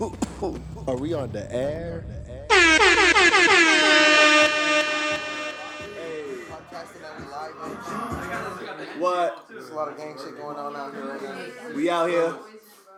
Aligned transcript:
Are 0.00 0.96
we 0.96 1.12
on 1.12 1.30
the 1.30 1.46
air? 1.52 2.06
Podcasting 6.48 7.02
that 7.02 7.18
we 7.18 7.24
live 7.26 7.52
bitch. 7.52 8.98
What? 8.98 9.44
There's 9.50 9.68
a 9.68 9.74
lot 9.74 9.88
of 9.88 9.98
gang 9.98 10.16
shit 10.16 10.38
going 10.38 10.56
on 10.56 10.74
out 10.74 10.94
here 10.94 11.04
right 11.04 11.22
now. 11.22 11.74
We 11.76 11.90
out 11.90 12.08
here. 12.08 12.34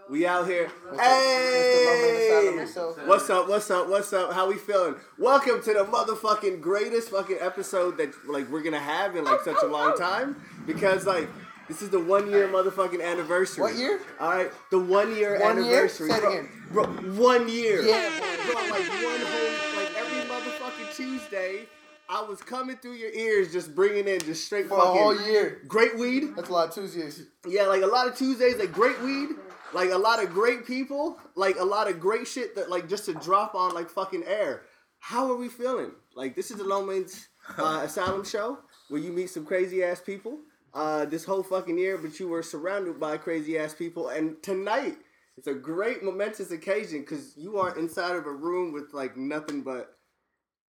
We 0.08 0.26
out 0.28 0.46
here. 0.46 0.70
Mr. 0.92 0.92
Loman 0.92 1.00
inside 1.00 1.08
of 1.08 2.54
Hey! 2.54 2.56
himself. 2.58 2.98
What's 3.06 3.28
up? 3.30 3.48
What's 3.48 3.68
up? 3.72 3.88
What's 3.88 4.12
up? 4.12 4.32
How 4.32 4.48
we 4.48 4.54
feeling? 4.56 4.94
Welcome 5.18 5.60
to 5.62 5.72
the 5.72 5.84
motherfucking 5.84 6.60
greatest 6.60 7.08
fucking 7.10 7.38
episode 7.40 7.96
that 7.98 8.14
like 8.28 8.48
we're 8.48 8.62
gonna 8.62 8.78
have 8.78 9.16
in 9.16 9.24
like 9.24 9.40
such 9.40 9.60
a 9.64 9.66
long 9.66 9.98
time 9.98 10.36
because 10.68 11.04
like 11.04 11.28
this 11.72 11.80
is 11.82 11.88
the 11.90 11.98
one 11.98 12.30
year 12.30 12.46
motherfucking 12.48 13.02
anniversary. 13.02 13.62
What 13.62 13.76
year? 13.76 13.98
All 14.20 14.30
right, 14.30 14.50
the 14.70 14.78
one 14.78 15.16
year 15.16 15.40
One 15.40 15.56
year? 15.56 15.72
anniversary. 15.74 16.10
Say 16.10 16.16
it 16.18 16.24
again. 16.24 16.48
bro, 16.70 16.84
one 16.84 17.48
year. 17.48 17.82
Yeah, 17.82 18.10
bro, 18.52 18.60
like 18.68 18.88
one 18.88 19.20
whole 19.20 19.82
like 19.82 19.96
every 19.96 20.20
motherfucking 20.28 20.94
Tuesday, 20.94 21.66
I 22.10 22.20
was 22.22 22.42
coming 22.42 22.76
through 22.76 22.92
your 22.94 23.10
ears 23.12 23.52
just 23.52 23.74
bringing 23.74 24.06
in 24.06 24.20
just 24.20 24.44
straight 24.44 24.66
For 24.68 24.76
a 24.76 24.80
whole 24.80 25.18
year. 25.22 25.62
great 25.66 25.96
weed. 25.98 26.36
That's 26.36 26.50
a 26.50 26.52
lot 26.52 26.68
of 26.68 26.74
Tuesdays. 26.74 27.22
Yeah, 27.48 27.62
like 27.66 27.80
a 27.82 27.86
lot 27.86 28.06
of 28.06 28.16
Tuesdays, 28.16 28.56
like 28.58 28.70
great 28.72 29.00
weed, 29.00 29.30
like 29.72 29.90
a 29.90 29.96
lot 29.98 30.22
of 30.22 30.30
great 30.30 30.66
people, 30.66 31.18
like 31.36 31.58
a 31.58 31.64
lot 31.64 31.88
of 31.90 31.98
great 32.00 32.26
shit 32.28 32.54
that 32.56 32.68
like 32.68 32.86
just 32.86 33.06
to 33.06 33.14
drop 33.14 33.54
on 33.54 33.72
like 33.74 33.88
fucking 33.88 34.24
air. 34.26 34.62
How 34.98 35.30
are 35.30 35.36
we 35.36 35.48
feeling? 35.48 35.92
Like 36.14 36.36
this 36.36 36.50
is 36.50 36.58
the 36.58 36.64
Lone 36.64 36.86
Man's 36.86 37.28
uh, 37.58 37.80
Asylum 37.84 38.24
show 38.24 38.58
where 38.90 39.00
you 39.00 39.10
meet 39.10 39.30
some 39.30 39.46
crazy 39.46 39.82
ass 39.82 40.00
people. 40.00 40.38
Uh, 40.74 41.04
this 41.04 41.24
whole 41.24 41.42
fucking 41.42 41.76
year, 41.76 41.98
but 41.98 42.18
you 42.18 42.28
were 42.28 42.42
surrounded 42.42 42.98
by 42.98 43.18
crazy 43.18 43.58
ass 43.58 43.74
people, 43.74 44.08
and 44.08 44.42
tonight 44.42 44.96
it's 45.36 45.46
a 45.46 45.52
great 45.54 46.02
momentous 46.02 46.50
occasion 46.50 47.00
because 47.00 47.36
you 47.36 47.58
are 47.58 47.76
inside 47.78 48.16
of 48.16 48.24
a 48.26 48.32
room 48.32 48.72
with 48.72 48.94
like 48.94 49.14
nothing 49.16 49.60
but, 49.62 49.94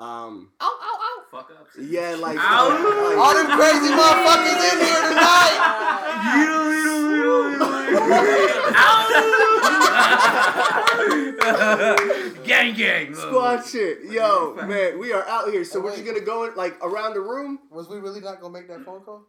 um, 0.01 0.51
Oh 0.59 0.77
oh 0.81 0.99
oh 1.01 1.23
Fuck 1.31 1.51
up. 1.51 1.67
yeah, 1.79 2.15
like, 2.19 2.37
Ow. 2.37 2.67
like- 2.69 3.17
All 3.17 3.33
them 3.33 3.47
crazy 3.57 3.93
motherfuckers 3.93 4.73
in 4.73 4.85
here 4.85 5.09
tonight. 5.09 6.73
gang 12.45 12.73
gang. 12.73 13.13
Squad 13.15 13.63
shit. 13.65 13.99
Yo, 14.09 14.55
man, 14.55 14.99
we 14.99 15.11
are 15.13 15.25
out 15.27 15.49
here. 15.49 15.63
So 15.63 15.79
Hey, 15.79 15.83
we're 15.83 15.89
wait. 15.91 15.95
just 15.97 16.07
gonna 16.07 16.25
go 16.25 16.43
in, 16.45 16.55
like 16.55 16.75
around 16.83 17.13
the 17.13 17.21
room. 17.21 17.59
Was 17.71 17.89
we 17.89 17.97
really 17.97 18.19
not 18.21 18.39
gonna 18.41 18.53
make 18.53 18.67
that 18.69 18.83
phone 18.85 19.01
call? 19.01 19.25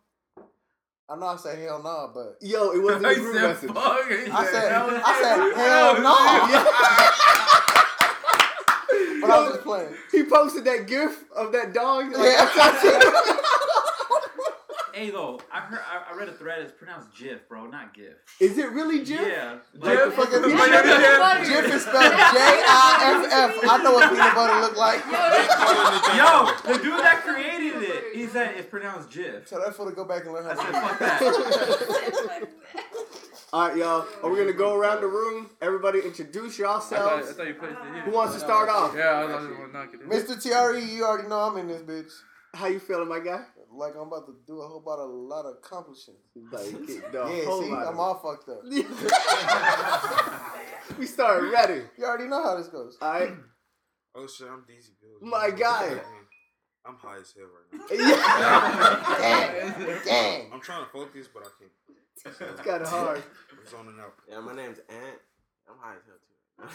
I 1.09 1.17
know 1.17 1.27
I 1.27 1.37
said 1.37 1.59
hell 1.59 1.83
no, 1.83 2.11
but 2.15 2.39
Yo, 2.47 2.71
it 2.71 2.83
wasn't 2.83 3.07
a 3.13 3.15
group 3.15 3.35
message. 3.35 3.71
I 3.75 4.47
said 4.51 4.73
I 4.73 5.21
said 5.23 5.39
hell 5.57 6.01
no. 6.01 6.15
But 9.21 9.31
I 9.31 9.41
was 9.41 9.53
just 9.53 9.65
playing. 9.65 9.95
He 10.13 10.23
posted 10.25 10.65
that 10.67 10.87
gif 10.87 11.25
of 11.35 11.51
that 11.53 11.73
dog. 11.73 12.13
Like, 12.13 12.31
Yeah. 12.31 12.45
Hey 14.95 15.11
though, 15.11 15.41
I 15.53 15.59
heard 15.59 15.81
I, 15.81 16.13
I 16.13 16.17
read 16.17 16.29
a 16.29 16.33
thread. 16.33 16.63
It's 16.63 16.71
pronounced 16.71 17.09
GIF, 17.19 17.49
bro, 17.49 17.67
not 17.67 17.93
GIF. 17.95 18.15
Is 18.39 18.59
it 18.59 18.71
really 18.71 19.01
Jif? 19.01 19.27
Yeah. 19.29 19.57
Like 19.75 20.05
the 20.05 20.11
fucking 20.13 20.39
Jif 20.39 20.45
peanut 20.45 20.85
Jif 20.85 21.75
is 21.75 21.83
spelled 21.83 22.05
J 22.13 22.39
I 22.39 23.25
F 23.27 23.55
F. 23.65 23.71
I 23.71 23.83
know 23.83 23.93
what 23.95 24.09
peanut 24.11 24.35
butter 24.37 24.61
look 24.61 24.77
like. 24.77 25.01
Yo, 26.15 26.73
the 26.73 26.81
dude 26.81 27.01
that 27.01 27.23
created 27.25 27.83
it, 27.83 28.15
he 28.15 28.29
said 28.29 28.55
it's 28.57 28.71
pronounced 28.71 29.11
GIF. 29.11 29.49
So 29.49 29.59
that's 29.59 29.77
for 29.77 29.91
to 29.91 29.97
go 29.97 30.05
back 30.05 30.27
and 30.27 30.33
learn 30.33 30.47
I 30.47 30.55
how 30.55 30.63
said 30.63 30.73
to. 30.73 30.81
fuck 30.81 30.99
that. 31.01 32.49
All 33.53 33.69
right, 33.69 33.77
y'all. 33.77 34.07
Are 34.23 34.31
we 34.31 34.39
gonna 34.39 34.53
go 34.53 34.75
around 34.75 35.01
the 35.01 35.09
room? 35.09 35.51
Everybody 35.61 36.03
introduce 36.05 36.61
I 36.61 36.63
thought, 36.63 36.93
I 36.93 37.17
yourselves. 37.17 37.33
thought 37.33 37.47
you 37.49 37.53
it. 37.53 38.05
Who 38.05 38.13
wants 38.13 38.35
to 38.35 38.41
start 38.41 38.69
off? 38.69 38.95
Yeah, 38.97 39.25
I 39.25 39.33
thought 39.33 39.43
you 39.43 39.59
were 39.59 39.69
knock 39.73 39.91
it 39.93 40.03
in. 40.03 40.09
Mr. 40.09 40.41
TRE, 40.41 40.79
you 40.95 41.05
already 41.05 41.29
know 41.29 41.41
I'm 41.41 41.57
in 41.57 41.67
this 41.67 41.83
bitch. 41.83 42.13
How 42.55 42.67
you 42.69 42.79
feeling, 42.79 43.09
my 43.09 43.19
guy? 43.19 43.43
Like 43.77 43.95
I'm 43.97 44.07
about 44.09 44.27
to 44.27 44.37
do 44.47 44.61
a 44.61 44.67
whole 44.69 44.83
lot 44.87 44.99
of, 45.01 45.11
lot 45.11 45.47
of 45.47 45.55
accomplishing. 45.59 46.15
Like, 46.53 46.67
Yeah, 47.13 47.45
whole 47.45 47.63
see, 47.63 47.73
I'm 47.73 47.99
all 47.99 48.15
fucked 48.15 48.49
up. 48.49 48.63
we 50.99 51.07
started 51.07 51.51
ready. 51.51 51.83
You 51.99 52.05
already 52.05 52.29
know 52.29 52.43
how 52.43 52.57
this 52.57 52.69
goes. 52.69 52.97
All 53.01 53.11
right. 53.13 53.33
Oh 54.17 54.29
shit, 54.29 54.47
I'm 54.49 54.61
DZ 54.61 54.91
Bills. 55.03 55.21
My 55.23 55.51
guy. 55.51 55.99
I'm 56.87 56.95
high 56.95 57.17
as 57.19 57.35
hell 57.37 57.49
right 57.51 57.67
now. 57.73 57.85
Yeah. 59.19 59.75
Dang, 59.77 59.99
dang. 60.05 60.53
I'm 60.53 60.61
trying 60.61 60.85
to 60.85 60.91
focus, 60.93 61.27
but 61.35 61.43
I 61.43 61.49
can't. 61.59 61.73
It's 62.53 62.61
kind 62.61 62.81
of 62.83 62.89
hard. 62.89 63.25
I'm 63.51 63.67
zoning 63.69 63.99
out. 64.01 64.15
Yeah, 64.31 64.39
my 64.39 64.55
name's 64.55 64.79
Ant. 64.89 65.19
I'm 65.69 65.77
high 65.81 65.97
as 65.97 66.03
hell 66.07 66.21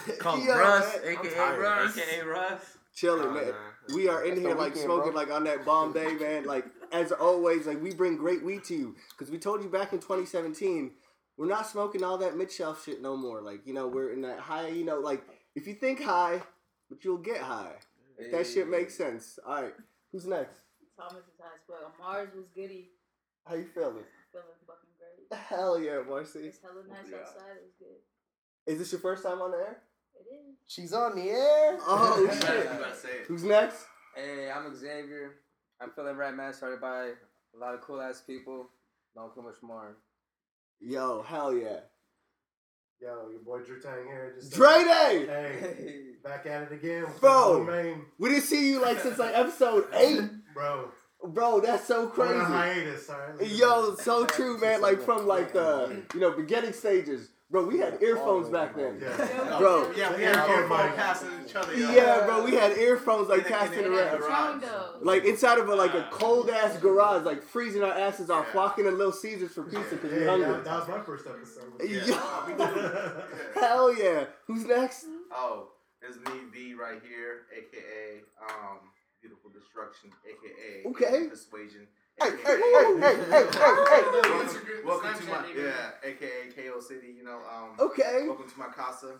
too. 0.06 0.12
Called 0.20 0.44
Yo, 0.44 0.54
Russ, 0.54 0.98
man. 1.02 1.16
aka. 1.16 1.56
Russ. 1.58 1.96
AKA 1.98 2.20
Russ. 2.26 2.76
Chilling, 2.94 3.28
Oh, 3.28 3.32
man. 3.32 3.46
nah. 3.46 3.54
We 3.96 4.06
are 4.08 4.22
in 4.22 4.34
That's 4.34 4.46
here 4.46 4.54
like 4.56 4.76
smoking 4.76 5.12
bro. 5.12 5.20
like 5.22 5.30
on 5.30 5.44
that 5.44 5.64
Bombay, 5.64 6.12
man. 6.16 6.44
Like 6.44 6.66
as 6.92 7.12
always, 7.12 7.66
like 7.66 7.82
we 7.82 7.94
bring 7.94 8.16
great 8.16 8.42
weed 8.42 8.64
to 8.64 8.74
you 8.74 8.96
because 9.10 9.30
we 9.30 9.38
told 9.38 9.62
you 9.62 9.68
back 9.68 9.92
in 9.92 9.98
2017 9.98 10.92
we're 11.40 11.46
not 11.46 11.66
smoking 11.66 12.04
all 12.04 12.18
that 12.18 12.36
mid 12.36 12.52
shelf 12.52 12.84
shit 12.84 13.00
no 13.00 13.16
more. 13.16 13.40
Like 13.40 13.66
you 13.66 13.72
know 13.72 13.88
we're 13.88 14.12
in 14.12 14.20
that 14.22 14.38
high. 14.40 14.68
You 14.68 14.84
know 14.84 14.98
like 14.98 15.22
if 15.54 15.66
you 15.66 15.72
think 15.72 16.02
high, 16.02 16.42
but 16.90 17.02
you'll 17.02 17.16
get 17.16 17.38
high. 17.38 17.72
If 18.18 18.30
that 18.32 18.46
shit 18.46 18.68
makes 18.68 18.94
sense. 18.94 19.38
All 19.46 19.62
right, 19.62 19.74
who's 20.12 20.26
next? 20.26 20.52
Thomas 20.98 21.22
is 21.22 21.40
high 21.40 21.54
as 21.54 21.62
fuck. 21.66 21.98
Mars 21.98 22.28
was 22.36 22.44
goody. 22.54 22.90
How 23.46 23.54
you 23.54 23.64
feeling? 23.64 24.04
Feeling 24.30 24.46
fucking 24.66 24.90
great. 24.98 25.40
Hell 25.40 25.80
yeah, 25.80 26.00
Marcy. 26.06 26.40
It's 26.40 26.58
hella 26.60 26.82
nice 26.86 27.10
outside. 27.18 27.56
It 27.56 27.62
was 27.62 27.72
good. 27.78 28.72
Is 28.72 28.78
this 28.78 28.92
your 28.92 29.00
first 29.00 29.22
time 29.22 29.40
on 29.40 29.52
the 29.52 29.56
air? 29.56 29.78
It 30.14 30.26
is. 30.30 30.56
She's 30.66 30.92
on 30.92 31.16
the 31.16 31.30
air. 31.30 31.78
Oh 31.86 32.28
shit. 32.30 33.26
Who's 33.26 33.44
next? 33.44 33.86
Hey, 34.14 34.50
I'm 34.50 34.76
Xavier. 34.76 35.36
I'm 35.80 35.90
feeling 35.90 36.16
right, 36.16 36.34
man. 36.34 36.52
Started 36.52 36.80
by 36.80 37.10
a 37.54 37.58
lot 37.58 37.74
of 37.74 37.80
cool 37.80 38.00
ass 38.00 38.22
people. 38.26 38.68
Don't 39.14 39.34
too 39.34 39.42
much 39.42 39.56
more. 39.62 39.96
Yo, 40.80 41.22
hell 41.22 41.52
yeah. 41.54 41.80
Yo, 43.00 43.28
your 43.30 43.40
boy 43.40 43.60
Drew 43.60 43.80
Tang 43.80 44.04
here. 44.06 44.34
Just 44.38 44.52
Dre 44.52 44.68
Day! 44.84 45.26
Hey, 45.26 46.02
back 46.24 46.44
at 46.46 46.64
it 46.64 46.72
again. 46.72 47.06
Bro. 47.18 47.64
the 47.64 47.94
We 48.18 48.28
didn't 48.28 48.44
see 48.44 48.70
you 48.70 48.82
like 48.82 49.00
since 49.00 49.18
like 49.18 49.32
episode 49.34 49.86
eight. 49.94 50.20
bro. 50.54 50.90
Bro, 51.22 51.60
that's 51.60 51.86
so 51.86 52.02
On 52.02 52.06
a 52.06 52.10
crazy. 52.10 52.38
hiatus, 52.44 53.10
alright? 53.10 53.46
Yo, 53.50 53.94
so 53.96 54.24
true, 54.26 54.58
man. 54.58 54.80
Like 54.80 55.02
from 55.02 55.26
like 55.26 55.52
the 55.52 56.02
you 56.14 56.20
know 56.20 56.30
beginning 56.30 56.72
stages, 56.72 57.28
bro. 57.50 57.66
We 57.66 57.78
had 57.78 58.00
earphones 58.02 58.48
back 58.48 58.74
then, 58.76 58.98
Yeah. 59.00 59.58
bro. 59.58 59.90
Yeah, 59.96 60.16
we 60.16 60.22
had 60.22 60.48
earphone 60.48 60.92
passing 60.96 61.28
each 61.44 61.54
other. 61.56 61.74
Yeah, 61.74 62.24
bro. 62.26 62.44
We 62.44 62.52
had 62.54 62.76
earphones 62.78 63.28
like 63.28 63.46
passing 63.46 63.80
It 63.80 63.86
around, 63.86 64.16
was 64.16 64.24
strong 64.24 64.60
though. 64.60 64.94
like 65.02 65.24
inside 65.24 65.58
of 65.58 65.68
a 65.68 65.74
like 65.74 65.94
a 65.94 66.08
cold 66.10 66.48
ass 66.50 66.76
garage, 66.78 67.24
like 67.24 67.42
freezing 67.42 67.82
our 67.82 67.92
asses 67.92 68.30
off, 68.30 68.54
walking 68.54 68.84
to 68.84 68.90
Little 68.90 69.12
Caesars 69.12 69.52
for 69.52 69.64
pizza 69.64 69.96
because 69.96 70.12
we 70.12 70.20
Yeah, 70.24 70.30
hungry. 70.30 70.52
that, 70.52 70.64
that 70.64 70.78
was 70.80 70.88
my 70.88 71.00
first 71.00 71.26
episode. 71.26 71.72
Yo, 71.80 72.14
hell 73.60 73.94
yeah. 73.96 74.24
Who's 74.46 74.64
next? 74.66 75.06
Oh, 75.32 75.68
it's 76.02 76.16
me 76.16 76.40
V 76.52 76.74
right 76.74 77.00
here, 77.06 77.42
aka 77.56 78.20
um 78.48 78.78
Beautiful 79.20 79.50
Destruction, 79.50 80.10
aka 80.24 80.88
Okay. 80.90 81.28
Persuasion. 81.28 81.86
Hey, 82.22 82.28
hey, 82.28 82.36
hey, 82.44 82.60
hey, 83.00 83.16
hey, 83.16 83.16
hey, 83.30 83.44
hey. 83.50 84.02
Welcome, 84.12 84.58
welcome 84.84 85.14
to 85.22 85.26
my 85.30 85.44
yeah, 85.56 85.90
aka 86.04 86.50
KO 86.54 86.80
City. 86.80 87.14
You 87.16 87.24
know, 87.24 87.40
um, 87.50 87.70
Okay, 87.78 88.24
welcome 88.26 88.50
to 88.50 88.58
my 88.58 88.66
casa. 88.66 89.14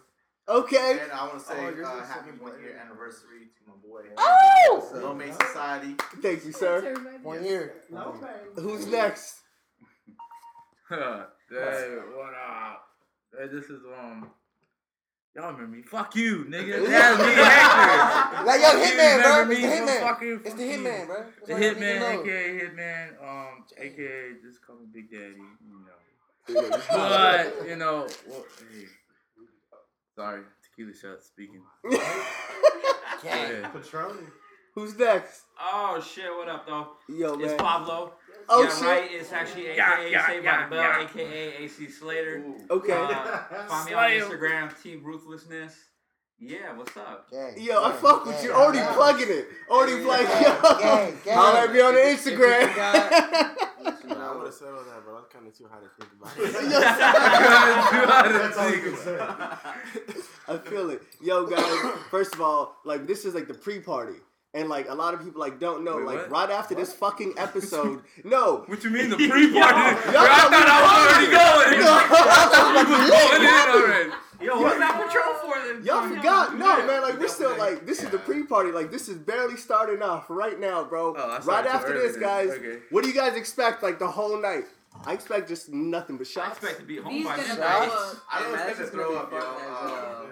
okay. 0.47 0.99
And 1.03 1.10
I 1.10 1.27
want 1.27 1.39
to 1.39 1.44
say 1.44 1.55
Oh, 1.59 1.83
uh, 1.83 2.05
happy 2.05 2.33
one 2.39 2.60
year 2.60 2.78
anniversary 2.84 3.49
to 3.56 3.71
my 3.71 3.77
boy. 3.83 4.03
Oh! 4.19 4.91
Low 4.97 5.15
Main 5.15 5.33
Society. 5.33 5.94
Thank 6.21 6.44
you, 6.44 6.53
sir. 6.53 6.94
One 7.22 7.43
year. 7.43 7.72
Okay. 7.91 8.27
Who's 8.56 8.87
next? 8.87 9.37
hey, 10.91 10.97
what 10.99 12.34
up? 12.34 12.84
Hey, 13.39 13.47
this 13.47 13.65
is 13.65 13.81
um. 13.99 14.31
Y'all 15.37 15.53
remember 15.53 15.77
me? 15.77 15.83
Fuck 15.83 16.16
you, 16.16 16.45
nigga. 16.49 16.84
That's 16.87 17.19
me, 17.22 17.33
Hector. 17.34 18.45
Like, 18.47 18.60
yo, 18.60 18.66
Fuck 18.66 18.78
you, 18.78 18.84
Hitman, 18.84 19.22
bro. 19.22 19.31
remember 19.39 19.53
It's 19.53 19.60
the 19.63 19.69
me 19.69 19.77
from 19.77 19.87
Hitman. 19.89 20.01
fucking- 20.01 20.33
It's 20.33 20.43
the 20.45 20.51
fuck 20.51 20.59
you. 20.60 20.66
Hitman, 20.66 21.07
bro. 21.07 21.16
That's 21.22 21.47
The 21.47 21.53
all 21.54 21.60
you 21.60 21.66
Hitman, 21.75 22.21
aka 22.21 22.60
Hitman, 22.60 23.07
um, 23.22 23.65
aka 23.78 24.33
just 24.43 24.66
call 24.66 24.77
me 24.77 24.87
Big 24.93 25.10
Daddy, 25.10 25.34
you 25.37 25.84
know. 25.87 26.78
But 26.91 27.69
you 27.69 27.77
know, 27.77 28.09
well, 28.28 28.45
hey, 28.72 28.87
sorry, 30.16 30.43
tequila 30.65 30.95
shot 30.95 31.22
speaking. 31.22 31.63
Yeah. 33.22 33.71
Patroni. 33.71 34.25
Who's 34.75 34.97
next? 34.99 35.43
Oh 35.60 36.01
shit, 36.01 36.25
what 36.34 36.49
up 36.49 36.66
though? 36.66 36.89
Yo, 37.09 37.34
It's 37.34 37.49
man. 37.49 37.59
Pablo. 37.59 38.15
Oh, 38.51 38.63
yeah, 38.65 38.69
shit. 38.75 38.83
right. 38.83 39.09
It's 39.13 39.33
actually 39.33 39.67
AKA 39.69 39.77
Yeah, 39.77 40.07
yeah, 40.09 40.27
Saved 40.27 40.45
yeah, 40.45 40.57
by 40.57 40.65
the 40.65 40.71
Bell, 40.71 40.83
yeah. 40.83 41.05
AKA 41.05 41.57
AC 41.65 41.89
Slater. 41.89 42.43
Okay. 42.71 42.93
Uh, 42.93 43.39
find 43.69 43.87
me 43.89 43.95
on 43.95 44.11
Instagram, 44.11 44.83
Team 44.83 45.05
Ruthlessness. 45.05 45.75
Yeah, 46.43 46.75
what's 46.75 46.97
up? 46.97 47.31
Gang, 47.31 47.53
Yo, 47.59 47.83
I 47.83 47.91
gang, 47.93 47.99
fuck 48.01 48.25
with 48.25 48.35
gang, 48.37 48.45
you. 48.47 48.53
Already 48.53 48.79
gang. 48.79 48.95
plugging 48.95 49.29
it. 49.29 49.47
Already 49.69 49.93
Yeah, 49.93 50.05
plugging 50.05 50.27
yo. 50.43 50.79
gang, 50.81 51.19
gang. 51.25 51.37
Holla 51.37 51.61
at 51.65 51.73
me 51.73 51.81
on 51.83 51.95
the 51.95 52.01
If 52.09 52.25
you 52.27 52.33
Instagram. 52.33 52.75
got- 52.77 54.03
You 54.03 54.09
know, 54.17 54.17
I 54.33 54.37
would 54.37 54.47
to 54.47 54.53
settle 54.53 54.83
that, 54.85 55.03
but 55.07 55.13
I'm 55.15 55.25
kind 55.31 55.47
of 55.47 55.57
too 55.57 55.69
high 55.71 55.81
to 55.81 55.89
think 55.99 56.11
about 56.19 56.37
That's 58.33 58.59
all 58.59 58.71
you 58.71 58.81
can 58.83 58.97
say. 58.97 59.19
I 60.49 60.59
feel 60.59 60.91
it. 60.91 61.03
Yo, 61.21 61.47
guys, 61.47 61.93
first 62.11 62.35
of 62.35 62.41
all, 62.41 62.77
like 62.85 63.07
this 63.07 63.25
is 63.25 63.35
like 63.35 63.47
the 63.47 63.55
pre-party. 63.55 64.15
And 64.53 64.69
like 64.69 64.89
a 64.89 64.95
lot 64.95 65.15
of 65.15 65.23
people 65.23 65.41
like 65.41 65.61
don't 65.61 65.85
know, 65.85 65.99
Wait, 65.99 66.07
like 66.07 66.17
what? 66.23 66.31
right 66.31 66.51
after 66.51 66.75
this 66.75 66.93
fucking 66.93 67.35
episode, 67.39 68.03
no, 68.25 68.65
What 68.67 68.83
you 68.83 68.91
mean 68.91 69.09
the 69.09 69.17
pre-party? 69.29 69.53
Yo, 69.55 69.63
I 69.63 70.49
thought 70.51 70.67
I 70.67 70.83
was 70.83 70.93
already 71.07 71.31
going. 71.39 71.81
I 71.87 72.75
was 72.75 73.11
going 73.11 73.43
in 73.43 73.85
already. 73.85 74.11
Yo, 74.43 74.61
what's 74.61 74.79
that 74.79 74.95
patrol 75.07 75.35
for 75.53 75.69
then? 75.73 75.85
Y'all 75.85 76.09
forgot? 76.09 76.57
No, 76.57 76.79
yeah. 76.79 76.87
man. 76.87 77.03
Like 77.03 77.21
we're 77.21 77.29
still 77.29 77.57
like 77.59 77.87
this 77.87 78.03
is 78.03 78.09
the 78.11 78.19
pre-party. 78.19 78.73
Like 78.73 78.91
this 78.91 79.09
is 79.09 79.19
barely 79.19 79.57
starting 79.57 80.03
off 80.03 80.29
right 80.31 80.59
now, 80.59 80.83
bro. 80.83 81.15
Oh, 81.17 81.21
I 81.21 81.35
right 81.35 81.43
started 81.43 81.69
too 81.69 81.75
after 81.77 81.93
this, 81.93 82.13
then. 82.15 82.23
guys. 82.23 82.49
Okay. 82.51 82.79
What 82.91 83.05
do 83.05 83.09
you 83.11 83.15
guys 83.15 83.37
expect? 83.37 83.83
Like 83.85 83.99
the 84.01 84.09
whole 84.09 84.41
night? 84.41 84.65
I 85.07 85.13
expect 85.13 85.47
just 85.49 85.73
nothing 85.73 86.17
but 86.17 86.27
shots. 86.27 86.49
I 86.49 86.53
expect 86.53 86.81
to 86.81 86.87
be 86.87 86.97
home 86.97 87.13
He's 87.13 87.25
by 87.25 87.37
gonna 87.37 87.49
midnight. 87.49 87.89
throw 87.89 87.97
up. 87.99 88.17
I 88.33 88.41
don't 88.43 88.53
Man, 88.53 88.69
expect 88.69 88.91
to 88.91 88.97
throw 88.97 89.17
up, 89.17 89.31
be 89.31 89.37
yo. 89.37 90.27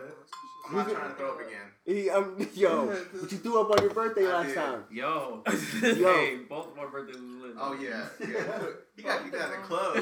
I'm 0.68 0.76
not 0.76 0.90
trying 0.90 1.08
to 1.10 1.14
throw 1.16 1.30
up 1.32 1.40
again. 1.40 1.54
He, 1.86 2.10
um, 2.10 2.36
yo, 2.54 2.86
but 3.20 3.32
you 3.32 3.38
threw 3.38 3.60
up 3.60 3.70
on 3.70 3.78
your 3.82 3.94
birthday 3.94 4.26
I 4.26 4.30
last 4.30 4.46
did. 4.48 4.54
time. 4.56 4.84
Yo, 4.90 5.42
Yo. 5.82 6.14
hey, 6.14 6.36
both 6.48 6.68
of 6.68 6.76
my 6.76 6.84
birthdays 6.86 7.16
was 7.16 7.24
lit. 7.42 7.54
Oh 7.58 7.72
yeah, 7.80 8.06
yeah. 8.20 8.60
He 8.94 9.02
got 9.02 9.22
kicked 9.24 9.34
out 9.36 9.50
of 9.50 9.50
the 9.52 9.56
club. 9.66 9.96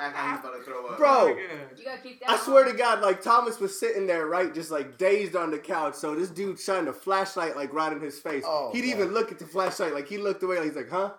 Acting 0.00 0.30
he's 0.30 0.40
about 0.40 0.56
to 0.58 0.62
throw 0.64 0.86
up. 0.88 0.98
Bro, 0.98 1.28
You 1.76 1.84
gotta 1.84 2.02
keep 2.02 2.20
that. 2.20 2.30
I 2.30 2.36
swear 2.38 2.64
to 2.64 2.72
God, 2.72 3.00
like 3.00 3.22
Thomas 3.22 3.60
was 3.60 3.78
sitting 3.78 4.06
there, 4.08 4.26
right, 4.26 4.52
just 4.52 4.70
like 4.72 4.98
dazed 4.98 5.36
on 5.36 5.50
the 5.52 5.58
couch. 5.58 5.94
So 5.94 6.14
this 6.16 6.30
dude 6.30 6.58
shined 6.58 6.88
a 6.88 6.92
flashlight 6.92 7.54
like 7.56 7.72
right 7.72 7.92
in 7.92 8.00
his 8.00 8.18
face. 8.18 8.42
Oh, 8.46 8.70
He'd 8.72 8.80
God. 8.82 8.88
even 8.88 9.12
look 9.14 9.30
at 9.30 9.38
the 9.38 9.46
flashlight, 9.46 9.94
like 9.94 10.08
he 10.08 10.18
looked 10.18 10.42
away, 10.42 10.56
like 10.56 10.64
he's 10.66 10.76
like, 10.76 10.90
huh? 10.90 11.12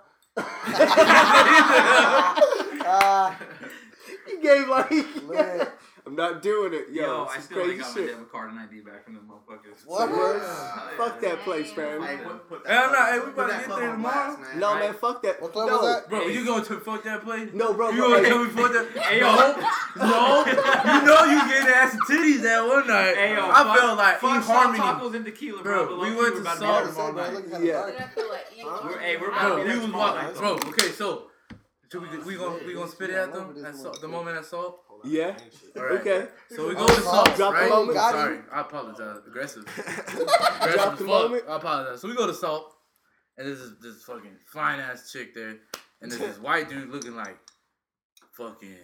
Ah, 2.92 3.40
He 4.30 4.38
gave 4.42 4.68
like, 4.68 4.92
Lit. 5.28 5.70
I'm 6.10 6.16
not 6.16 6.42
doing 6.42 6.74
it, 6.74 6.86
yo. 6.92 7.04
Yo, 7.06 7.24
I 7.30 7.38
is 7.38 7.44
still 7.44 7.58
crazy 7.58 7.72
ain't 7.74 7.82
got 7.82 7.94
shit. 7.94 8.06
my 8.06 8.12
debit 8.14 8.32
card 8.32 8.50
and 8.50 8.60
ID 8.60 8.80
back 8.82 9.06
from 9.06 9.14
the 9.14 9.20
motherfuckers. 9.20 9.86
What? 9.86 10.10
Fuck 10.98 11.22
that 11.22 11.40
place, 11.42 11.70
Hey, 11.70 12.00
man. 12.00 12.18
put, 12.24 12.50
put 12.50 12.68
Hey, 12.68 12.76
I'm 12.76 12.90
hey, 12.90 13.20
we 13.20 13.32
put 13.32 13.34
about 13.34 13.46
to 13.50 13.54
get 13.54 13.66
club 13.66 13.80
there 13.80 13.92
tomorrow. 13.92 14.36
blast, 14.36 14.40
man. 14.42 14.60
No, 14.60 14.74
Right? 14.74 14.80
man, 14.86 14.94
fuck 14.96 15.22
that. 15.22 15.40
What 15.40 15.54
club 15.54 15.70
no, 15.70 15.78
was 15.78 15.96
that? 16.02 16.10
Bro, 16.10 16.20
Hey. 16.22 16.34
you 16.34 16.46
going 16.46 16.66
to 16.66 16.80
fuck 16.80 17.04
that 17.04 17.22
place? 17.24 17.50
No, 17.54 17.74
bro, 17.76 17.90
You 17.92 18.02
gonna 18.02 18.28
tell 18.28 18.44
me 18.44 18.50
fuck 18.50 18.72
that? 18.74 18.88
Hey, 19.04 19.20
yo. 19.20 19.36
no, 20.02 20.46
you 20.98 21.06
know 21.06 21.24
you 21.30 21.48
getting 21.48 21.70
ass 21.78 21.94
and 21.94 22.02
titties 22.10 22.42
that 22.42 22.66
one 22.68 22.88
night. 22.88 23.16
Hey, 23.16 23.36
yo, 23.36 23.46
I 23.46 23.54
fuck- 23.64 23.78
felt 23.78 23.98
like 24.00 24.18
fuck 24.20 24.42
E 24.42 24.44
salt 24.44 24.58
Harmony. 24.76 24.80
tacos 24.80 25.16
and 25.16 25.26
tequila, 25.26 25.62
Bro, 25.62 25.86
bro. 25.86 26.00
we 26.02 26.16
went 26.16 26.34
to 26.34 26.42
about 26.42 26.58
Salt- 26.58 26.86
be 26.86 26.92
tomorrow 26.92 27.14
Bro, 27.14 27.22
night. 27.40 27.62
Yeah. 27.64 27.74
dark. 27.74 27.92
Did 27.92 28.02
I 28.02 28.08
feel 28.08 28.30
like 28.30 28.46
eating 28.52 28.66
Huh? 28.68 28.82
We're, 28.90 29.00
hey, 29.00 29.18
we're 29.18 29.28
Bro, 29.30 29.38
about 29.38 29.50
to 29.50 29.56
be 29.58 29.62
we 29.62 29.68
there 29.70 29.82
tomorrow 29.82 30.16
night. 30.24 30.36
bro. 30.36 30.54
Okay, 30.56 30.90
so 30.90 31.28
we 31.94 32.00
we 32.20 32.36
gonna 32.36 32.60
we 32.66 32.74
gonna 32.74 32.88
spit 32.88 33.10
it 33.12 33.16
at 33.16 33.32
them 33.34 33.56
at 33.64 34.02
the 34.02 34.08
moment 34.08 34.38
at 34.38 34.46
salt? 34.46 34.82
Yeah. 35.06 35.36
All 35.78 35.84
right. 35.84 36.00
Okay. 36.02 36.28
So 36.50 36.68
we 36.68 36.76
go 36.76 36.88
to 36.88 36.94
salt, 37.02 37.36
drop 37.36 37.54
the 37.54 37.60
right? 37.62 37.70
moment. 37.70 37.94
Got 37.96 38.16
him. 38.16 38.22
Sorry, 38.22 38.40
I 38.52 38.62
apologize. 38.62 39.18
Aggressive. 39.28 39.66
Drop 39.76 40.62
Aggressive 40.62 40.92
the 40.92 40.98
fuck. 40.98 41.08
moment. 41.08 41.44
I 41.48 41.56
apologize. 41.58 42.02
So 42.02 42.08
we 42.08 42.16
go 42.16 42.28
to 42.28 42.34
salt, 42.34 42.74
and 43.38 43.48
there's 43.48 43.60
this, 43.60 43.72
this 43.82 44.04
fucking 44.04 44.36
fine 44.48 44.80
ass 44.80 45.12
chick 45.12 45.34
there, 45.36 45.58
and 46.02 46.12
there's 46.12 46.20
this 46.22 46.38
white 46.42 46.70
dude 46.70 46.90
looking 46.90 47.16
like 47.16 47.38
fucking. 48.34 48.76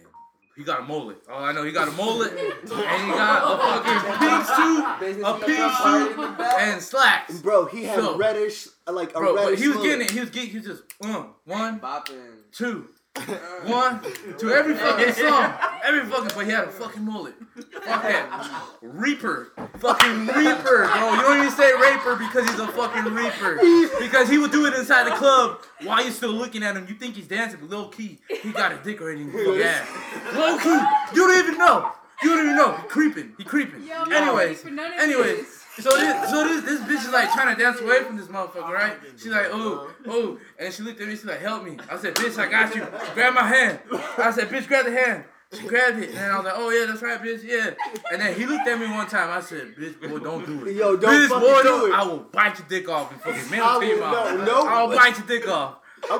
He 0.56 0.64
got 0.64 0.80
a 0.80 0.82
mullet. 0.84 1.18
Oh, 1.30 1.34
I 1.44 1.52
know 1.52 1.64
he 1.64 1.70
got 1.72 1.86
a 1.88 1.90
mullet, 1.90 2.30
and 2.38 2.38
he 2.68 2.72
got 3.12 3.42
a 3.44 3.82
fucking 3.82 4.18
pink 4.18 4.44
suit 4.46 4.84
A 5.02 5.34
in 5.34 5.40
pink 5.44 5.72
suit 5.82 6.10
in 6.12 6.20
the 6.22 6.34
back. 6.38 6.54
and 6.60 6.80
slacks. 6.82 7.40
Bro, 7.42 7.66
he 7.66 7.84
had 7.84 7.98
So- 8.00 8.16
reddish, 8.16 8.66
like 8.90 9.10
a 9.10 9.18
Bro, 9.18 9.34
but 9.36 9.44
reddish. 9.44 9.60
he 9.60 9.68
was 9.68 9.76
mullet. 9.76 9.90
getting 9.90 10.06
it. 10.06 10.10
He 10.12 10.20
was 10.20 10.30
getting. 10.30 10.48
He 10.50 10.56
was 10.58 10.66
just 10.66 10.82
um, 11.04 11.34
one, 11.44 11.78
Bopping. 11.78 12.38
two, 12.52 12.88
one, 13.64 14.00
to 14.38 14.52
every 14.52 14.74
fucking 14.74 15.12
song. 15.14 15.54
Every 15.84 16.04
fucking, 16.08 16.30
but 16.34 16.44
he 16.46 16.52
had 16.52 16.64
a 16.64 16.70
fucking 16.70 17.02
mullet. 17.02 17.34
Fuck 17.54 18.02
that. 18.02 18.62
Reaper. 18.82 19.52
Fucking 19.78 20.26
Reaper, 20.26 20.86
bro. 20.86 21.14
You 21.14 21.22
don't 21.22 21.38
even 21.38 21.50
say 21.50 21.72
Raper 21.74 22.16
because 22.16 22.48
he's 22.48 22.58
a 22.58 22.68
fucking 22.68 23.12
Reaper. 23.12 23.56
Because 23.98 24.28
he 24.28 24.38
would 24.38 24.52
do 24.52 24.66
it 24.66 24.74
inside 24.74 25.10
the 25.10 25.16
club 25.16 25.62
while 25.82 26.02
you're 26.02 26.12
still 26.12 26.32
looking 26.32 26.62
at 26.62 26.76
him. 26.76 26.86
You 26.88 26.94
think 26.94 27.14
he's 27.14 27.28
dancing, 27.28 27.60
but 27.60 27.70
low 27.70 27.88
key, 27.88 28.18
he 28.42 28.52
got 28.52 28.72
a 28.72 28.78
dick 28.82 29.00
already 29.00 29.22
in 29.22 29.30
his 29.30 29.60
ass. 29.62 29.88
Low 30.34 30.58
key. 30.58 31.16
You 31.16 31.26
don't 31.26 31.38
even 31.38 31.58
know. 31.58 31.92
You 32.22 32.30
don't 32.30 32.44
even 32.44 32.56
know. 32.56 32.72
He 32.72 32.88
creeping. 32.88 33.34
He 33.36 33.44
creeping. 33.44 33.84
Yo, 33.86 34.04
Anyways, 34.04 34.62
for 34.62 34.70
none 34.70 34.92
of 34.92 34.98
anyways. 34.98 35.65
So 35.78 35.90
this, 35.96 36.30
so 36.30 36.44
this, 36.44 36.64
this 36.64 36.80
bitch 36.82 37.06
is 37.06 37.12
like 37.12 37.30
trying 37.32 37.54
to 37.54 37.62
dance 37.62 37.80
away 37.80 38.02
from 38.02 38.16
this 38.16 38.28
motherfucker, 38.28 38.70
right? 38.70 38.94
She's 39.16 39.26
like, 39.26 39.48
oh, 39.50 39.90
oh, 40.06 40.38
and 40.58 40.72
she 40.72 40.82
looked 40.82 41.00
at 41.00 41.06
me. 41.06 41.14
She's 41.14 41.26
like, 41.26 41.40
help 41.40 41.64
me. 41.64 41.76
I 41.90 41.98
said, 41.98 42.14
bitch, 42.14 42.38
I 42.38 42.50
got 42.50 42.74
you. 42.74 42.86
Grab 43.14 43.34
my 43.34 43.46
hand. 43.46 43.80
I 44.16 44.30
said, 44.30 44.48
bitch, 44.48 44.66
grab 44.68 44.86
the 44.86 44.92
hand. 44.92 45.24
She 45.52 45.66
grabbed 45.66 45.98
it, 45.98 46.10
and 46.10 46.32
I 46.32 46.36
was 46.36 46.44
like, 46.44 46.54
oh 46.56 46.70
yeah, 46.70 46.86
that's 46.86 47.02
right, 47.02 47.22
bitch, 47.22 47.44
yeah. 47.44 47.70
And 48.10 48.20
then 48.20 48.34
he 48.34 48.46
looked 48.46 48.66
at 48.66 48.80
me 48.80 48.86
one 48.90 49.06
time. 49.06 49.30
I 49.30 49.40
said, 49.40 49.76
bitch, 49.76 50.00
boy, 50.00 50.18
don't 50.18 50.44
do 50.44 50.66
it. 50.66 50.74
Yo, 50.74 50.96
don't 50.96 51.12
bitch, 51.12 51.28
boy, 51.28 51.62
do 51.62 51.86
it. 51.86 51.92
I 51.94 52.04
will 52.04 52.18
bite 52.18 52.58
your 52.58 52.66
dick 52.68 52.88
off 52.88 53.12
and 53.12 53.20
fucking 53.20 53.60
I 53.60 53.76
or 53.76 53.78
will- 53.78 53.98
no, 53.98 54.44
no. 54.44 54.66
I'll 54.66 54.88
bite 54.88 55.16
your 55.18 55.26
dick 55.26 55.46
off. 55.48 55.76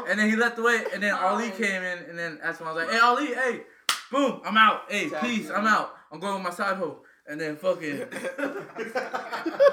And 0.08 0.18
then 0.18 0.28
he 0.30 0.36
left 0.36 0.58
away, 0.58 0.84
and 0.94 1.02
then 1.02 1.12
Ali 1.14 1.50
came 1.50 1.82
in, 1.82 1.98
and 2.08 2.18
then 2.18 2.38
that's 2.42 2.60
when 2.60 2.68
I 2.68 2.72
was 2.72 2.84
like, 2.84 2.92
hey, 2.92 3.00
Ali, 3.00 3.26
hey, 3.34 3.62
boom, 4.12 4.42
I'm 4.44 4.56
out. 4.56 4.82
Hey, 4.88 5.10
peace, 5.20 5.50
I'm 5.50 5.66
out. 5.66 5.96
I'm 6.12 6.20
going 6.20 6.34
with 6.34 6.44
my 6.44 6.50
side 6.50 6.76
hoe. 6.76 6.98
And 7.28 7.40
then 7.40 7.56
fucking, 7.56 8.02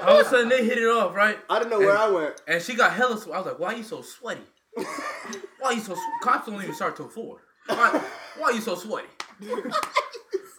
all 0.02 0.18
of 0.20 0.26
a 0.26 0.28
sudden 0.28 0.48
they 0.48 0.64
hit 0.64 0.78
it 0.78 0.88
off, 0.88 1.14
right? 1.14 1.38
I 1.48 1.60
don't 1.60 1.70
know 1.70 1.78
where 1.78 1.96
I 1.96 2.08
went. 2.08 2.42
And 2.48 2.60
she 2.60 2.74
got 2.74 2.92
hella 2.92 3.16
sweaty. 3.16 3.32
I 3.32 3.38
was 3.38 3.46
like, 3.46 3.58
why 3.60 3.74
are 3.74 3.76
you 3.76 3.84
so 3.84 4.02
sweaty? 4.02 4.40
Why 4.74 5.68
are 5.68 5.72
you 5.74 5.80
so 5.80 5.94
sw- 5.94 6.22
Cops 6.22 6.46
don't 6.48 6.60
even 6.60 6.74
start 6.74 6.96
till 6.96 7.08
four. 7.08 7.42
Why, 7.66 8.02
why 8.38 8.50
you 8.50 8.60
so 8.60 8.74
sweaty? 8.74 9.08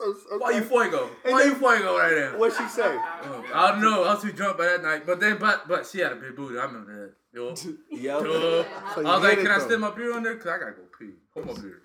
So, 0.05 0.13
so 0.29 0.37
Why 0.37 0.51
you 0.51 0.61
fuego? 0.61 1.09
Why 1.23 1.43
you 1.45 1.55
fuego 1.55 1.97
right 1.97 2.15
now? 2.15 2.37
What'd 2.37 2.55
she 2.57 2.67
say? 2.67 2.95
Uh, 2.95 3.41
I 3.53 3.71
don't 3.71 3.81
know. 3.81 4.03
I 4.03 4.13
was 4.13 4.21
too 4.21 4.31
drunk 4.31 4.57
by 4.59 4.65
that 4.65 4.83
night. 4.83 5.03
But 5.05 5.19
then, 5.19 5.37
but 5.39 5.67
but 5.67 5.87
she 5.87 5.99
had 5.99 6.11
a 6.11 6.15
big 6.15 6.35
booty. 6.35 6.59
I 6.59 6.65
remember 6.65 7.07
that. 7.07 7.13
Yo. 7.33 7.55
Yo. 7.89 8.23
Yo. 8.23 8.63
So 8.93 9.05
I 9.05 9.15
was 9.15 9.23
like, 9.23 9.31
hit 9.31 9.39
it 9.39 9.41
can 9.41 9.51
I 9.51 9.57
though. 9.57 9.65
stick 9.65 9.79
my 9.79 9.89
beer 9.89 10.15
on 10.15 10.21
there? 10.21 10.35
Cause 10.35 10.47
I 10.47 10.59
gotta 10.59 10.73
go 10.73 10.83
pee. 10.99 11.13
Hold 11.33 11.47
my 11.47 11.53
beer. 11.59 11.81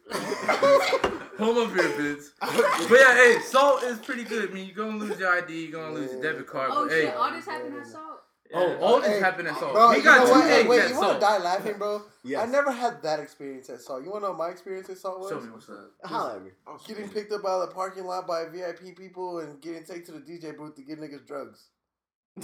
Hold 1.38 1.56
my 1.56 1.74
beer, 1.74 1.88
bitch. 1.96 2.24
But 2.90 3.00
yeah, 3.00 3.14
hey, 3.14 3.38
salt 3.42 3.82
is 3.84 3.98
pretty 4.00 4.24
good. 4.24 4.50
I 4.50 4.52
mean, 4.52 4.66
you're 4.66 4.76
gonna 4.76 4.98
lose 4.98 5.18
your 5.18 5.32
ID, 5.32 5.66
you're 5.66 5.80
gonna 5.80 5.94
lose 5.94 6.12
your 6.12 6.22
debit 6.22 6.46
card. 6.46 6.70
Oh 6.72 6.84
but 6.84 6.92
shit! 6.92 7.08
hey, 7.08 7.14
All 7.14 7.32
this 7.32 7.46
happened 7.46 7.78
at 7.78 7.86
Salt. 7.86 8.09
Oh, 8.54 8.76
all 8.78 9.00
this 9.00 9.08
Hey, 9.10 9.20
happened 9.20 9.48
at 9.48 9.56
salt. 9.58 9.72
Bro, 9.72 9.90
he 9.92 9.98
you 9.98 10.04
got 10.04 10.18
know 10.20 10.26
two 10.34 10.40
what? 10.40 10.50
Eggs 10.50 10.68
wait, 10.68 10.80
at 10.80 10.90
you 10.90 10.96
want 10.98 11.14
to 11.14 11.20
die 11.20 11.38
laughing, 11.38 11.78
bro? 11.78 12.02
Yes. 12.24 12.42
I 12.46 12.50
never 12.50 12.70
had 12.72 13.02
that 13.02 13.20
experience 13.20 13.70
at 13.70 13.80
Salt. 13.80 14.02
You 14.04 14.10
want 14.10 14.24
to 14.24 14.28
know 14.28 14.34
my 14.36 14.48
experience 14.48 14.90
at 14.90 14.98
Salt 14.98 15.20
was? 15.20 15.30
Show 15.30 15.40
me 15.40 15.48
what's 15.50 15.68
up. 15.70 15.90
Holla 16.04 16.36
at 16.36 16.42
me. 16.44 16.50
Oh, 16.66 16.78
getting 16.86 17.08
picked 17.08 17.32
up 17.32 17.44
out 17.46 17.62
of 17.62 17.68
the 17.68 17.74
parking 17.74 18.04
lot 18.04 18.26
by 18.26 18.44
VIP 18.46 18.94
people 18.96 19.38
and 19.38 19.60
getting 19.62 19.84
taken 19.84 20.04
to 20.06 20.12
the 20.12 20.20
DJ 20.20 20.54
booth 20.56 20.74
to 20.76 20.82
get 20.82 21.00
niggas 21.00 21.26
drugs. 21.26 21.68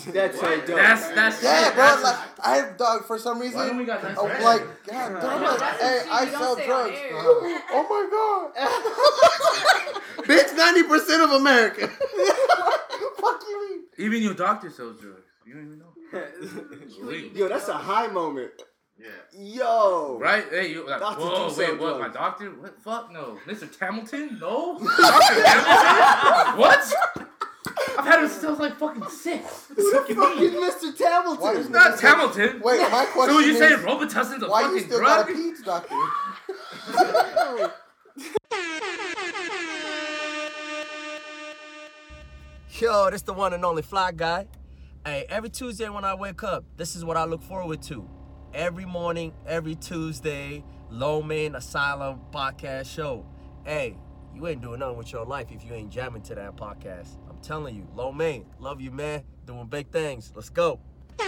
That's 0.08 0.38
so 0.40 0.56
dope. 0.60 0.76
That's 0.76 1.08
that's 1.10 1.42
Yeah, 1.42 1.64
shit. 1.66 1.74
bro. 1.74 1.84
That's 1.84 2.02
Like, 2.02 2.18
I 2.44 2.56
have 2.56 2.76
dog 2.76 3.04
for 3.06 3.18
some 3.18 3.38
reason. 3.38 3.58
Why 3.58 3.66
don't 3.68 3.76
we 3.78 3.84
got 3.84 4.02
that? 4.02 4.18
I'm 4.18 4.42
like, 4.42 4.62
God, 4.86 4.86
damn 4.86 5.12
No, 5.14 5.54
it. 5.54 5.60
Hey, 5.80 6.02
I 6.10 6.26
sell 6.28 6.56
say 6.56 6.62
on 6.62 6.68
drugs. 6.68 6.98
oh 7.72 7.86
my 7.88 8.08
god. 8.10 8.52
Bitch, 10.26 10.48
90% 10.48 11.24
of 11.24 11.30
America. 11.40 11.86
Fuck 11.88 13.42
you 13.48 13.70
mean? 13.70 13.80
Even 13.98 14.22
your 14.22 14.34
doctor 14.34 14.70
sells 14.70 15.00
drugs. 15.00 15.22
You 15.46 15.54
don't 15.54 15.66
even 15.66 15.78
know. 15.78 15.92
It's 16.12 16.98
legal. 16.98 17.38
Yo, 17.38 17.48
that's 17.48 17.68
a 17.68 17.74
high 17.74 18.06
moment. 18.08 18.50
Yeah. 18.98 19.06
Yo. 19.38 20.18
Right? 20.20 20.44
Hey, 20.50 20.72
you 20.72 20.86
like, 20.88 21.00
Doctors 21.00 21.24
whoa, 21.24 21.54
wait, 21.58 21.78
what? 21.78 22.00
My 22.00 22.08
doctor? 22.08 22.50
What? 22.52 22.80
Fuck 22.82 23.12
no. 23.12 23.38
Mr. 23.46 23.68
Hamilton? 23.78 24.38
No? 24.40 24.78
Dr. 24.78 25.46
Hamilton? 25.46 26.58
What? 26.58 26.92
I've 27.98 28.06
had 28.06 28.22
him 28.22 28.28
since 28.28 28.44
I 28.44 28.50
was 28.50 28.58
like 28.58 28.76
fucking 28.78 29.04
six. 29.08 29.44
Fucking 29.44 30.16
Mr. 30.16 30.96
Hamilton. 30.98 31.40
Why 31.42 31.52
is 31.54 31.68
Not 31.68 32.00
Hamilton. 32.00 32.60
Wait, 32.64 32.80
my 32.90 33.04
question 33.12 33.34
So 33.34 33.40
you 33.40 33.52
is, 33.52 33.58
saying 33.58 33.78
Robitussin's 33.80 34.42
a 34.42 34.48
why 34.48 34.62
you 34.62 34.80
still 34.80 34.98
drug? 34.98 35.26
got 35.26 35.30
a 35.30 35.34
peds 35.34 35.62
doctor? 35.64 35.94
Yo, 42.78 43.10
this 43.10 43.22
the 43.22 43.32
one 43.32 43.54
and 43.54 43.64
only 43.64 43.80
Fly 43.82 44.12
Guy. 44.12 44.46
Hey, 45.06 45.24
every 45.28 45.50
Tuesday 45.50 45.88
when 45.88 46.04
I 46.04 46.14
wake 46.16 46.42
up, 46.42 46.64
this 46.76 46.96
is 46.96 47.04
what 47.04 47.16
I 47.16 47.26
look 47.26 47.40
forward 47.40 47.80
to. 47.82 48.10
Every 48.52 48.84
morning, 48.84 49.32
every 49.46 49.76
Tuesday, 49.76 50.64
Low 50.90 51.22
Main 51.22 51.54
Asylum 51.54 52.22
podcast 52.32 52.92
show. 52.92 53.24
Hey, 53.64 53.96
you 54.34 54.48
ain't 54.48 54.62
doing 54.62 54.80
nothing 54.80 54.98
with 54.98 55.12
your 55.12 55.24
life 55.24 55.52
if 55.52 55.64
you 55.64 55.74
ain't 55.74 55.92
jamming 55.92 56.22
to 56.22 56.34
that 56.34 56.56
podcast. 56.56 57.18
I'm 57.30 57.38
telling 57.40 57.76
you, 57.76 57.86
Low 57.94 58.10
Main, 58.10 58.46
love 58.58 58.80
you, 58.80 58.90
man. 58.90 59.22
Doing 59.44 59.68
big 59.68 59.92
things. 59.92 60.32
Let's 60.34 60.48
go. 60.48 60.80
All 61.20 61.26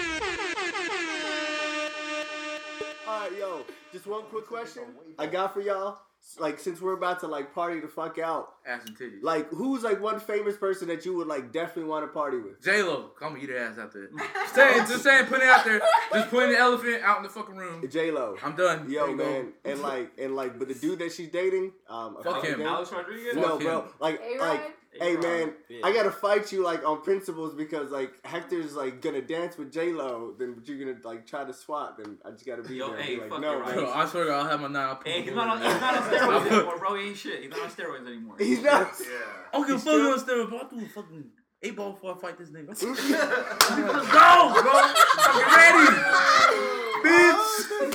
right, 3.07 3.31
yo, 3.39 3.65
just 3.93 4.09
one 4.09 4.25
quick 4.25 4.49
question 4.49 4.87
I 5.21 5.29
got 5.29 5.55
for 5.55 5.61
y'all. 5.61 6.01
Like, 6.39 6.59
since 6.61 6.81
we're 6.81 6.93
about 6.93 7.21
to 7.21 7.27
like 7.27 7.55
party 7.55 7.81
the 7.81 7.89
fuck 7.89 8.19
out, 8.19 8.51
Ass 8.67 8.85
and 8.87 8.97
titties. 8.97 9.23
like, 9.23 9.49
who's 9.49 9.83
like 9.83 10.01
one 10.01 10.21
famous 10.21 10.57
person 10.57 10.87
that 10.89 11.05
you 11.07 11.15
would 11.17 11.27
like 11.27 11.53
definitely 11.53 11.85
want 11.85 12.05
to 12.05 12.09
party 12.13 12.37
with? 12.39 12.63
J 12.63 12.83
Lo, 12.83 13.11
come 13.19 13.37
eat 13.41 13.49
her 13.49 13.57
ass 13.57 13.79
out 13.79 13.93
there. 13.93 14.09
Just 14.35 14.55
saying, 14.55 14.87
just 14.87 15.03
saying, 15.03 15.25
putting 15.27 15.49
it 15.49 15.51
out 15.51 15.65
there. 15.65 15.81
Just 16.13 16.29
putting 16.29 16.51
the 16.53 16.59
elephant 16.59 17.03
out 17.03 17.17
in 17.19 17.23
the 17.23 17.29
fucking 17.31 17.57
room. 17.57 17.89
J 17.91 18.11
Lo. 18.11 18.37
I'm 18.45 18.55
done. 18.57 18.91
Yo, 18.91 19.01
There 19.07 19.11
you 19.11 19.17
go. 19.17 19.25
man, 19.25 19.53
and 19.65 19.81
like, 19.81 20.11
and 20.19 20.37
like, 20.37 20.59
but 20.59 20.69
the 20.69 20.75
dude 20.75 20.99
that 20.99 21.13
she's 21.13 21.29
dating, 21.31 21.73
um, 21.89 22.19
Fuck 22.23 22.45
him. 22.45 22.61
Alex 22.61 22.93
Rodriguez? 22.93 23.35
No, 23.35 23.49
Fuck 23.49 23.61
bro, 23.61 23.81
him. 23.83 23.89
like, 23.99 24.21
A-Rod? 24.21 24.41
like, 24.49 24.77
hey 25.01 25.13
A-Rod. 25.15 25.23
man, 25.25 25.53
Yeah. 25.69 25.81
I 25.85 25.93
gotta 25.93 26.11
fight 26.11 26.51
you 26.53 26.63
like 26.65 26.85
on 26.85 27.03
principles 27.03 27.55
because 27.55 27.91
like 27.91 28.13
Hector's 28.25 28.75
like 28.75 29.01
gonna 29.01 29.23
dance 29.23 29.57
with 29.59 29.73
J 29.73 29.93
Lo, 29.93 30.35
then 30.39 30.55
but 30.55 30.67
you're 30.69 30.79
gonna 30.79 30.99
like 31.05 31.27
try 31.27 31.45
to 31.45 31.53
swap, 31.53 31.99
then 31.99 32.19
I 32.25 32.31
just 32.33 32.47
gotta 32.47 32.63
be 32.63 32.77
Yo, 32.77 32.91
there. 32.91 33.01
hey, 33.03 33.15
be 33.17 33.21
like, 33.23 33.31
fuck 33.31 33.41
no, 33.41 33.53
you, 33.53 33.59
right. 33.61 33.75
Bro, 33.75 33.91
I 33.93 34.07
swear 34.07 34.25
to 34.25 34.31
God, 34.31 34.45
I'll 34.45 34.51
have 34.51 34.61
my 34.61 34.69
nine. 34.69 34.97
Hey, 35.05 35.23
he's 35.23 35.35
not 35.35 35.49
on, 35.49 35.63
in 35.63 35.71
he's 35.73 35.81
not 35.81 35.97
on 35.97 36.03
steroids 36.11 36.47
anymore, 36.53 36.79
bro. 36.79 36.95
He 36.97 37.09
ain't 37.09 37.17
shit. 37.17 37.43
He's 37.43 37.51
not 37.51 37.61
on 37.61 37.71
steroids 37.71 38.07
anymore. 38.07 38.37
He's 38.39 38.63
not. 38.63 38.93
Yeah. 39.01 39.07
Okay, 39.07 39.53
don't 39.53 39.67
give 39.67 39.71
a 39.71 39.73
He's 39.75 39.85
fuck 39.85 40.23
still- 40.25 40.37
on 40.39 40.47
steroids, 40.47 40.49
bro. 40.51 40.59
I 40.59 40.81
do 40.81 40.85
a 40.85 40.89
fucking 40.89 41.25
eight 41.63 41.77
ball 41.77 41.93
before 41.93 42.15
I 42.17 42.19
fight 42.21 42.39
this 42.39 42.51
nigga. 42.51 42.69
Let's 42.69 42.83
go, 42.85 44.63
bro. 44.63 44.73
I'm 45.19 45.57
ready. 45.57 46.69
Bitch. 47.05 47.95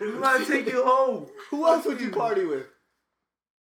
I'm 0.00 0.18
about 0.18 0.40
to 0.40 0.46
take 0.46 0.66
you 0.66 0.84
home. 0.84 1.26
Who 1.50 1.66
else 1.66 1.84
would 1.86 2.00
you 2.00 2.10
party 2.10 2.44
with? 2.44 2.66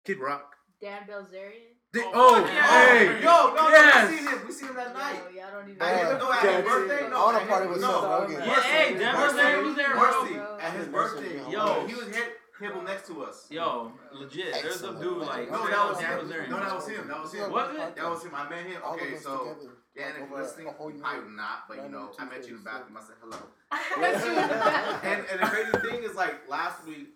Kid 0.04 0.18
Rock. 0.18 0.54
Dan 0.80 1.02
Bilzerian. 1.08 1.73
Di- 1.94 2.00
Oh, 2.02 2.10
oh, 2.12 2.34
fuck 2.42 2.52
yeah. 2.52 2.88
hey. 2.88 3.22
Yo, 3.22 3.54
no, 3.54 3.68
Yes. 3.70 3.94
no, 3.94 4.10
we 4.10 4.16
seen 4.18 4.26
him. 4.28 4.46
We 4.46 4.52
seen 4.52 4.68
him 4.68 4.74
that 4.76 4.94
night. 4.94 5.20
No, 5.24 5.30
y'all 5.40 5.50
don't 5.52 5.68
even. 5.70 5.82
At 5.82 5.94
his, 5.94 6.18
no, 6.18 6.32
at 6.32 6.42
his 6.42 6.64
birthday. 6.64 7.08
No, 7.08 7.16
I 7.16 7.24
wanna 7.24 7.46
party 7.46 7.66
his- 7.68 7.72
with 7.74 7.82
no. 7.82 7.92
Seth 7.94 8.10
Rogen. 8.10 8.46
Yeah, 8.46 8.60
hey, 8.62 8.98
Dan 8.98 9.14
was 9.20 9.32
there, 9.34 9.56
he 9.56 9.62
was 9.68 9.76
there, 9.76 9.90
bro. 9.94 10.22
Mercy, 10.24 10.36
at 10.60 10.72
his 10.74 10.88
birthday. 10.88 11.50
Yo. 11.50 11.86
he 11.86 11.94
was 11.94 12.08
hit 12.14 12.40
Hibble 12.60 12.84
next 12.84 13.06
to 13.08 13.24
us. 13.24 13.46
Yo, 13.50 13.92
legit. 14.12 14.52
There's 14.62 14.82
a 14.82 14.94
dude 14.94 15.18
like 15.26 15.50
No, 15.50 15.66
that 15.66 15.78
up 15.78 15.88
was 15.90 15.98
Dan 15.98 16.18
him. 16.18 16.26
Bilzerian. 16.28 16.48
No, 16.50 16.58
that 16.60 16.74
was 16.74 16.86
him. 16.88 17.08
That 17.08 17.20
was 17.22 17.32
him. 17.34 17.50
Was 17.50 17.74
it? 17.74 17.96
That 17.96 18.10
was 18.10 18.22
him. 18.24 18.34
I 18.34 18.48
met 18.48 18.66
him. 18.66 18.80
Okay, 18.92 19.16
so 19.18 19.38
together. 19.38 19.70
yeah, 19.96 20.06
and 20.06 20.16
if 20.16 20.22
Over 20.22 20.30
you're 20.34 20.42
listening, 20.44 20.66
a 20.68 20.72
whole 20.72 20.90
you 20.90 20.96
year. 20.96 21.04
probably 21.04 21.30
not, 21.34 21.58
but 21.68 21.76
you 21.82 21.88
know, 21.90 22.10
I 22.18 22.24
met 22.26 22.46
you 22.46 22.54
in 22.56 22.62
the 22.62 22.64
bathroom. 22.70 22.96
I 22.96 23.00
said 23.02 23.16
hello. 23.20 23.38
That's 24.00 24.24
you 24.24 24.30
in 24.30 24.36
the 24.36 24.54
back. 24.54 25.04
And 25.04 25.26
and 25.30 25.40
the 25.42 25.46
crazy 25.46 25.72
thing 25.90 26.02
is, 26.04 26.14
like 26.14 26.48
last 26.48 26.86
week, 26.86 27.08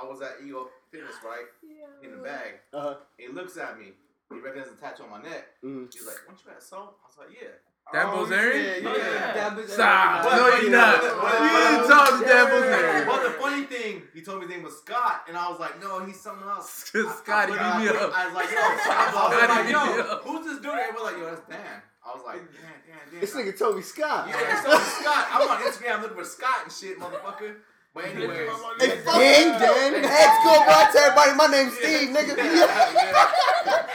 I 0.00 0.04
was 0.04 0.22
at 0.22 0.36
Ego 0.44 0.68
Fitness, 0.92 1.16
right, 1.24 1.46
Yeah. 1.62 2.06
in 2.08 2.16
the 2.16 2.22
bag. 2.22 2.60
Uh-huh. 2.72 2.94
He 3.18 3.26
looks 3.28 3.56
at 3.58 3.76
me. 3.78 3.94
He 4.32 4.40
recognizes 4.40 4.74
the 4.74 4.80
tattoo 4.80 5.04
on 5.04 5.10
my 5.10 5.22
neck. 5.22 5.44
Mhm. 5.64 5.92
He's 5.92 6.06
like, 6.06 6.16
"Weren't 6.26 6.40
you 6.44 6.50
at 6.52 6.62
Soul?" 6.62 6.96
I 7.02 7.06
was 7.06 7.16
like, 7.18 7.30
"Yeah." 7.30 7.48
Dan 7.92 8.06
Oh, 8.08 8.24
Bilzerian? 8.24 8.82
Yeah, 8.82 8.96
yeah. 8.96 8.96
yeah. 8.96 9.32
Dan 9.34 9.56
Bilzerian. 9.56 9.68
Stop. 9.68 10.24
No, 10.24 10.48
you're 10.56 10.70
not. 10.70 11.00
but- 11.02 11.20
but- 11.20 11.32
You 11.42 11.48
but- 11.52 11.70
didn't 11.70 11.88
talk 11.90 12.08
to 12.18 12.24
Dan 12.24 12.46
Bilzerian. 12.48 13.06
Well, 13.06 13.22
the 13.22 13.30
funny 13.38 13.64
thing, 13.66 14.08
he 14.14 14.22
told 14.22 14.38
me 14.40 14.46
his 14.46 14.54
name 14.56 14.62
was 14.64 14.78
Scott, 14.78 15.24
and 15.28 15.36
I 15.36 15.48
was 15.50 15.60
like, 15.60 15.78
"No, 15.82 16.00
he's 16.04 16.18
someone 16.18 16.48
else." 16.48 16.70
Scotty 17.18 17.52
I, 17.52 17.78
beat 17.78 17.92
me 17.92 17.98
I, 17.98 18.02
up. 18.02 18.12
I 18.16 18.24
was 18.26 18.34
like, 18.34 18.50
"Yo, 18.50 18.56
Scott." 18.56 18.88
I 18.88 19.04
was 19.04 19.14
Scotty 19.14 19.52
like, 19.52 19.58
beat 19.58 19.66
me 19.66 19.72
"Yo, 19.72 20.00
up. 20.00 20.22
who's 20.24 20.44
this 20.46 20.58
dude?" 20.60 20.72
Everyone 20.72 21.02
like, 21.12 21.18
"Yo, 21.18 21.24
that's 21.26 21.46
Dan." 21.48 21.82
I 22.06 22.08
was 22.16 22.22
like, 22.24 22.40
"Dan, 22.52 22.72
Dan, 22.88 23.00
Dan." 23.12 23.20
This 23.20 23.34
nigga 23.34 23.52
Toby 23.58 23.82
Scott. 23.82 24.28
Yeah, 24.28 24.40
it's 24.40 24.62
so 24.62 24.78
Scott. 25.02 25.28
I'm 25.30 25.48
on 25.50 25.58
Instagram 25.62 26.00
looking 26.02 26.16
for 26.16 26.24
Scott 26.24 26.60
and 26.64 26.72
shit, 26.72 26.98
motherfucker. 26.98 27.56
But 27.94 28.06
anyways, 28.06 28.50
Hey, 28.80 28.98
fuck 29.04 29.14
you, 29.14 29.22
Dan. 29.22 29.92
Hey, 30.02 30.24
it's 30.26 30.38
cool, 30.42 30.58
bro. 30.64 30.74
Tell 30.90 31.04
everybody 31.04 31.32
my 31.36 31.46
name's 31.46 31.74
Steve, 31.78 32.08
nigga. 32.10 32.34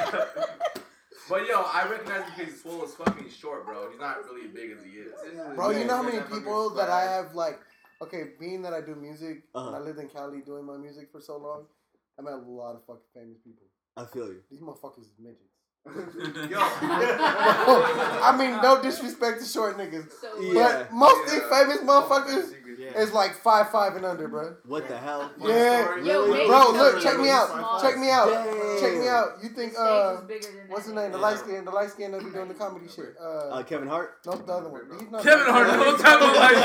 But 1.30 1.48
yo, 1.48 1.62
I 1.62 1.88
recognize 1.90 2.24
him 2.24 2.32
because 2.36 2.54
he's 2.54 2.62
swole 2.62 2.84
as 2.84 2.94
fuck 2.96 3.16
and 3.16 3.26
he's 3.26 3.36
short, 3.36 3.66
bro. 3.66 3.90
He's 3.92 4.00
not 4.00 4.18
really 4.26 4.48
as 4.48 4.52
big 4.52 4.72
as 4.72 4.84
he 4.84 4.92
is. 5.00 5.12
Bro, 5.56 5.72
you 5.72 5.86
know 5.86 5.96
how 5.98 6.04
many 6.04 6.20
people 6.22 6.72
that 6.72 6.90
I 6.90 7.04
have 7.04 7.36
like, 7.36 7.60
okay, 8.02 8.32
being 8.40 8.62
that 8.64 8.74
I 8.74 8.82
do 8.82 8.96
music 8.96 9.44
Uh-huh. 9.54 9.76
I 9.76 9.80
lived 9.80 10.00
in 10.00 10.08
Cali 10.10 10.42
doing 10.42 10.66
my 10.66 10.78
music 10.78 11.12
for 11.12 11.22
so 11.22 11.38
long, 11.38 11.66
I 12.18 12.22
met 12.24 12.34
a 12.34 12.38
lot 12.38 12.76
of 12.76 12.84
fucking 12.86 13.04
famous 13.14 13.38
people. 13.44 13.68
I 13.96 14.06
feel 14.06 14.28
you. 14.28 14.42
These 14.50 14.60
motherfuckers 14.62 15.02
is 15.02 15.12
midgets. 15.20 15.46
Yo, 16.52 16.60
I 16.60 18.36
mean, 18.38 18.62
no 18.62 18.82
disrespect 18.82 19.40
to 19.40 19.46
short 19.46 19.78
niggas, 19.78 20.12
So 20.22 20.40
Yeah. 20.42 20.54
but 20.90 20.92
most 20.94 21.24
of 21.26 21.32
these 21.32 21.42
Yeah. 21.42 21.50
famous 21.50 21.78
motherfuckers 21.80 22.59
Yeah. 22.78 23.00
is 23.02 23.12
like 23.14 23.34
five 23.34 23.70
five 23.72 23.96
and 23.96 24.06
under, 24.06 24.28
bro. 24.28 24.56
What 24.66 24.88
the 24.88 24.98
hell? 24.98 25.32
Yeah. 25.40 25.96
Yo, 25.98 26.26
Really? 26.28 26.48
Bro, 26.48 26.72
look, 26.74 27.02
check 27.02 27.18
me 27.20 27.30
out. 27.30 27.82
Check 27.82 27.98
me 27.98 28.10
out. 28.12 28.28
Damn. 28.28 28.80
Check 28.80 28.94
me 29.00 29.08
out. 29.08 29.28
You 29.42 29.50
think 29.50 29.74
uh, 29.78 30.18
is 30.20 30.28
bigger 30.28 30.48
than 30.58 30.68
what's 30.70 30.86
his 30.86 30.94
name? 30.94 31.12
The 31.12 31.18
nigga. 31.18 31.22
light 31.22 31.40
skin, 31.40 31.66
the 31.66 31.72
light 31.72 31.90
skin 31.90 32.12
that 32.12 32.24
be 32.24 32.30
doing 32.32 32.48
the 32.48 32.54
comedy 32.64 32.88
shit. 32.88 33.16
Uh, 33.20 33.50
Uh, 33.60 33.64
Kevin 33.64 33.88
Hart. 33.88 34.18
no, 34.26 34.34
the 34.36 34.54
other 34.54 34.70
one. 34.70 34.82
He's 35.00 35.10
not 35.12 35.24
Kevin 35.24 35.46
Hart, 35.48 35.68
no 35.68 35.98
time 35.98 36.22
of 36.22 36.36
life. 36.36 36.60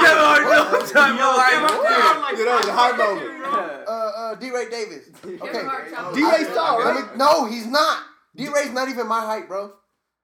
Kevin 0.00 0.24
Hart, 0.24 0.42
no 0.44 0.86
time 0.86 1.16
Yo, 1.18 1.30
of 1.30 1.36
life. 1.36 1.50
Kevin 1.50 1.68
Hart, 1.68 2.38
You 2.38 2.44
know, 2.44 2.60
the 2.62 2.72
high 2.72 2.96
moment. 2.96 3.44
Uh, 3.88 3.90
uh, 3.90 4.34
DeRay 4.36 4.70
Davis. 4.70 5.08
Okay. 5.24 5.38
Kevin 5.38 5.66
Hart 5.66 5.92
top 5.92 6.14
D. 6.14 6.22
Ray 6.24 6.44
Star, 6.44 6.82
right? 6.82 7.16
no, 7.16 7.46
he's 7.46 7.66
not. 7.66 8.04
DeRay's 8.36 8.72
not 8.72 8.88
even 8.88 9.06
my 9.08 9.20
height, 9.20 9.48
bro. 9.48 9.72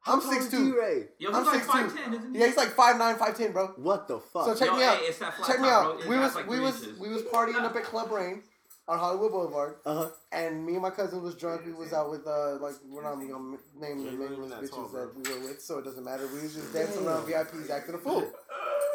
I'm 0.07 0.21
How 0.21 0.31
tall 0.31 0.33
is 0.39 0.47
6'2". 0.49 0.73
DeRay? 0.73 1.09
Yo, 1.19 1.31
I'm 1.33 1.45
he's 1.45 1.53
like 1.53 1.63
6'2". 1.65 1.91
5'10", 1.91 2.13
isn't 2.15 2.35
he? 2.35 2.41
Yeah, 2.41 2.47
he's 2.47 2.57
like 2.57 2.75
5'9", 2.77 3.19
5'10", 3.19 3.53
bro. 3.53 3.67
What 3.77 4.07
the 4.09 4.19
fuck? 4.21 4.47
So 4.47 4.55
check 4.55 4.69
Yo, 4.69 4.77
me 4.77 4.85
out. 4.85 4.99
hey, 4.99 5.05
it's 5.07 5.19
that 5.19 5.35
flat 5.35 5.47
Check 5.49 5.61
me 5.61 5.69
top, 5.69 5.85
out. 5.87 5.99
bro. 6.01 6.09
We 6.09 6.17
That's 6.17 6.35
was 6.35 6.35
like 6.37 6.49
we 6.51 6.57
three 6.57 6.65
was 6.65 6.83
inches. 6.83 6.99
we 7.01 7.09
was 7.09 7.23
partying 7.23 7.63
up 7.63 7.75
at 7.77 7.83
Club 7.93 8.11
Rain 8.11 8.43
on 8.89 8.99
Hollywood 9.01 9.33
Boulevard, 9.33 9.77
Uh-huh. 9.85 10.11
and 10.31 10.65
me 10.65 10.75
and 10.75 10.83
my 10.83 10.91
cousin 10.91 11.21
was 11.23 11.35
drunk. 11.35 11.67
We 11.67 11.73
was 11.73 11.93
out 11.93 12.09
with 12.11 12.25
uh 12.27 12.59
like 12.61 12.75
we're 12.89 13.03
not 13.03 13.15
gonna 13.17 13.57
name 13.81 14.05
the 14.05 14.13
Yeah, 14.13 14.29
nameless 14.29 14.53
bitches 14.53 14.71
tall, 14.71 14.89
that 14.89 15.11
we 15.17 15.23
were 15.29 15.41
with, 15.49 15.61
so 15.61 15.79
it 15.79 15.85
doesn't 15.85 16.05
matter. 16.05 16.27
We 16.33 16.41
was 16.43 16.55
just 16.55 16.73
dancing 16.73 17.05
around 17.05 17.27
VIPs, 17.27 17.69
acting 17.71 17.97
a 17.97 17.99
fool. 17.99 18.31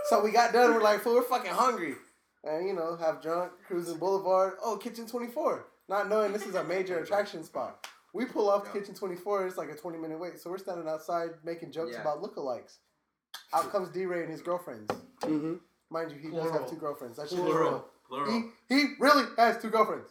So 0.09 0.23
we 0.23 0.31
got 0.31 0.53
done. 0.53 0.73
We're 0.73 0.81
like, 0.81 1.01
fool, 1.01 1.15
we're 1.15 1.23
fucking 1.23 1.51
hungry, 1.51 1.95
and 2.45 2.65
you 2.67 2.73
know, 2.73 2.95
have 2.95 3.21
drunk, 3.21 3.51
cruising 3.67 3.97
Boulevard. 3.97 4.53
Oh, 4.63 4.77
Kitchen 4.77 5.07
Twenty 5.07 5.27
Four, 5.27 5.65
not 5.89 6.07
knowing 6.07 6.31
this 6.31 6.45
is 6.45 6.55
a 6.55 6.63
major 6.63 6.99
attraction 6.99 7.43
spot. 7.43 7.85
We 8.13 8.25
pull 8.25 8.49
off 8.49 8.65
to 8.65 8.77
Kitchen 8.77 8.93
24. 8.93 9.47
It's 9.47 9.57
like 9.57 9.69
a 9.69 9.75
20 9.75 9.97
minute 9.97 10.19
wait. 10.19 10.39
So 10.39 10.49
we're 10.49 10.57
standing 10.57 10.87
outside 10.87 11.29
making 11.43 11.71
jokes 11.71 11.91
Yeah. 11.93 12.01
about 12.01 12.21
lookalikes. 12.21 12.77
Out 13.53 13.71
comes 13.71 13.89
DeRay 13.89 14.23
and 14.23 14.31
his 14.31 14.41
girlfriends. 14.41 14.91
Mm-hmm. 15.21 15.55
Mind 15.89 16.11
you, 16.11 16.17
he 16.17 16.35
does 16.35 16.51
have 16.51 16.69
two 16.69 16.75
girlfriends. 16.75 17.17
That 17.17 17.29
shit 17.29 17.39
is 17.39 17.45
Plural. 17.45 17.71
real. 17.71 17.85
Plural. 18.07 18.31
He, 18.67 18.75
he 18.75 18.85
really 18.99 19.25
has 19.37 19.61
two 19.61 19.69
girlfriends. 19.69 20.09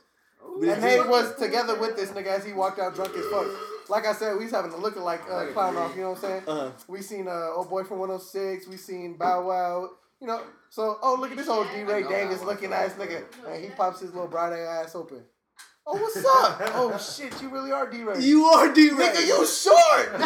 And 0.62 0.82
they 0.82 1.00
was 1.00 1.34
together 1.36 1.78
with 1.78 1.96
this 1.96 2.10
nigga 2.10 2.26
as 2.26 2.44
he 2.44 2.52
walked 2.52 2.78
out 2.78 2.94
drunk 2.94 3.14
as 3.16 3.24
fuck. 3.26 3.46
Like 3.88 4.06
I 4.06 4.12
said, 4.12 4.36
we 4.36 4.44
was 4.44 4.52
having 4.52 4.72
a 4.72 4.76
lookalike 4.76 5.22
uh, 5.30 5.52
clown 5.52 5.76
off, 5.76 5.94
you 5.96 6.02
know 6.02 6.10
what 6.10 6.24
I'm 6.24 6.30
saying? 6.30 6.42
Uh-huh. 6.46 6.70
We 6.88 7.02
seen 7.02 7.28
uh, 7.28 7.50
old 7.54 7.68
boy 7.68 7.84
from 7.84 7.98
106. 7.98 8.66
We 8.68 8.76
seen 8.76 9.16
Bow 9.16 9.46
Wow. 9.46 9.90
You 10.20 10.26
know, 10.26 10.42
so 10.68 10.98
oh 11.02 11.16
look 11.18 11.30
at 11.30 11.36
this 11.38 11.48
old 11.48 11.66
DeRay 11.68 12.02
Davis 12.06 12.42
looking 12.42 12.72
ass 12.74 12.92
nigga, 12.92 13.24
and 13.48 13.64
he 13.64 13.70
pops 13.70 14.00
his 14.00 14.12
little 14.12 14.28
bright 14.28 14.52
ass 14.52 14.94
open. 14.94 15.22
Oh 15.92 15.96
what's 15.96 16.16
up? 16.18 16.60
oh 16.76 16.96
shit, 16.98 17.42
you 17.42 17.48
really 17.48 17.72
are 17.72 17.90
DeRay. 17.90 18.20
You 18.20 18.44
are 18.44 18.72
DeRay. 18.72 19.08
Nigga, 19.08 19.26
you 19.26 19.44
short. 19.44 20.20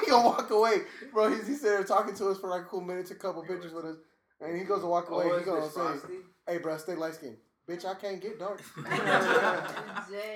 he 0.04 0.10
gonna 0.10 0.26
walk 0.26 0.50
away, 0.50 0.82
bro. 1.14 1.30
He's 1.34 1.48
he 1.48 1.54
there 1.54 1.82
talking 1.82 2.14
to 2.16 2.28
us 2.28 2.38
for 2.38 2.50
like 2.50 2.62
a 2.62 2.64
cool 2.64 2.82
minute, 2.82 3.06
took 3.06 3.16
a 3.16 3.20
couple 3.20 3.42
pictures 3.42 3.72
with 3.72 3.86
us, 3.86 3.96
and 4.42 4.58
he 4.58 4.64
goes 4.64 4.82
to 4.82 4.86
walk 4.86 5.08
away. 5.10 5.24
Oh, 5.28 5.32
he 5.34 5.40
is 5.40 5.46
gonna 5.46 5.98
say, 5.98 6.08
"Hey, 6.46 6.58
bro, 6.58 6.76
stay 6.76 6.94
light 6.94 7.14
skinned 7.14 7.38
Bitch, 7.66 7.86
I 7.86 7.94
can't 7.94 8.20
get 8.20 8.38
dark." 8.38 8.60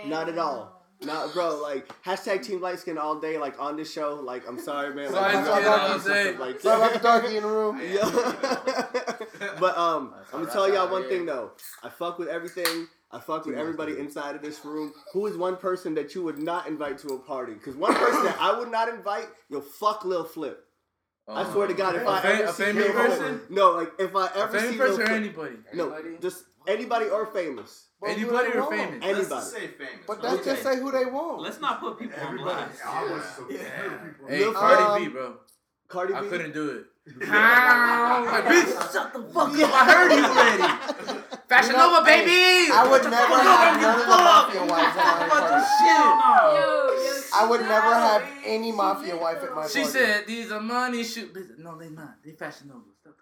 Not 0.07 0.29
at 0.31 0.39
all. 0.39 0.79
Not, 1.03 1.33
bro. 1.33 1.61
Like 1.63 1.87
hashtag 2.03 2.43
Team 2.43 2.61
Light 2.61 2.81
Skin 2.81 2.99
all 2.99 3.21
day. 3.21 3.39
Like 3.39 3.61
on 3.61 3.77
this 3.77 3.93
show. 3.93 4.15
Like 4.15 4.49
I'm 4.49 4.59
sorry, 4.59 4.95
man. 4.95 5.13
Like, 5.13 5.23
Light 5.23 5.35
I'm 5.37 5.45
skin 5.45 5.63
not- 5.65 5.91
all 5.91 5.99
day. 5.99 6.37
Like, 6.37 6.61
Sorry 6.61 6.81
about 6.81 6.93
the 6.95 6.99
darkie 6.99 7.37
in 7.37 7.43
the 7.43 7.49
room. 7.49 7.79
Yeah. 7.83 9.55
but 9.61 9.77
um, 9.79 10.15
I'm 10.33 10.41
gonna 10.41 10.51
tell 10.51 10.73
y'all 10.73 10.91
one 10.91 11.03
Yeah. 11.03 11.09
thing 11.09 11.27
though. 11.27 11.53
I 11.85 11.89
fuck 11.91 12.19
with 12.19 12.29
everything. 12.29 12.89
I 13.11 13.19
fuck 13.21 13.47
with 13.47 13.57
everybody 13.57 13.99
inside 13.99 14.37
of 14.37 14.43
this 14.43 14.63
room. 14.65 14.93
Who 15.15 15.27
is 15.27 15.37
one 15.37 15.57
person 15.57 15.95
that 15.95 16.15
you 16.15 16.23
would 16.25 16.39
not 16.39 16.67
invite 16.69 16.99
to 16.99 17.09
a 17.15 17.19
party? 17.19 17.55
Because 17.55 17.75
one 17.77 17.95
person 17.95 18.25
that 18.25 18.37
I 18.39 18.59
would 18.59 18.71
not 18.71 18.89
invite, 18.91 19.29
yo, 19.49 19.61
fuck 19.63 20.05
Lil 20.05 20.25
Flip. 20.25 20.63
I 21.27 21.51
swear 21.53 21.67
to 21.67 21.75
God, 21.75 21.95
if 21.95 22.03
A 22.03 22.09
I 22.09 22.21
fa- 22.21 22.29
ever 22.29 22.45
a 22.45 22.53
see 22.53 22.65
famous 22.65 22.85
Lil 22.85 22.93
person? 22.93 23.39
Flip, 23.39 23.51
no, 23.51 23.71
like 23.73 23.93
if 23.99 24.17
I 24.17 24.27
A 24.27 24.37
ever 24.37 24.59
famous 24.59 24.71
see 24.71 24.79
Lil 24.79 24.93
or 24.93 24.97
Flip, 24.97 25.11
anybody? 25.11 25.57
no, 25.75 25.91
Anybody? 25.91 26.17
just 26.21 26.45
anybody 26.67 27.07
or 27.09 27.27
famous. 27.27 27.87
But 28.01 28.11
Anybody 28.11 28.53
or 28.53 28.61
want? 28.61 28.71
famous? 28.77 29.03
Let's 29.05 29.19
Anybody. 29.19 29.47
say 29.47 29.67
famous. 29.69 30.05
But 30.07 30.23
let's 30.23 30.45
just 30.45 30.63
say 30.63 30.79
who 30.79 30.91
they 30.93 31.05
want. 31.07 31.41
Let's 31.43 31.61
not 31.61 31.81
put 31.81 31.99
people 31.99 32.19
on 32.21 32.37
blast. 32.39 32.81
Hey, 34.29 34.39
Lil 34.41 34.53
Cardi 34.55 34.83
Um, 34.85 35.03
B, 35.03 35.09
bro. 35.09 35.37
Cardi 35.89 36.13
B. 36.13 36.19
I 36.19 36.23
couldn't 36.29 36.53
do 36.53 36.71
it. 36.71 36.85
Like, 37.29 38.45
bitch, 38.45 38.93
shut 38.93 39.13
the 39.15 39.23
fuck 39.33 39.49
up. 39.49 39.73
I 39.73 39.85
heard 39.91 40.13
you 40.13 40.25
already. 40.25 41.18
Fashion 41.49 41.71
You 41.71 41.77
know, 41.79 41.93
Nova, 41.95 42.11
hey, 42.11 42.25
baby. 42.27 42.73
I 42.73 42.87
would 42.91 43.05
never 43.05 43.17
have 43.17 43.81
none 43.81 44.01
of 44.01 44.07
the 44.07 44.17
mafia 44.17 44.65
wives 44.67 44.97
at 44.99 45.19
my 45.19 45.29
party. 45.29 45.65
Shit. 45.79 47.33
I 47.35 47.47
would 47.49 47.61
never 47.63 47.95
have 47.95 48.23
any 48.45 48.73
mafia 48.73 49.17
wife 49.17 49.39
at 49.43 49.51
my 49.51 49.63
party. 49.63 49.73
She 49.79 49.85
said 49.85 50.27
these 50.27 50.53
are 50.53 50.61
money 50.61 51.05
shoot. 51.05 51.35
No, 51.59 51.79
they 51.79 51.89
not. 51.89 52.17
They 52.25 52.33
Fashion 52.33 52.69
Nova. 52.69 52.81
Stop 53.01 53.15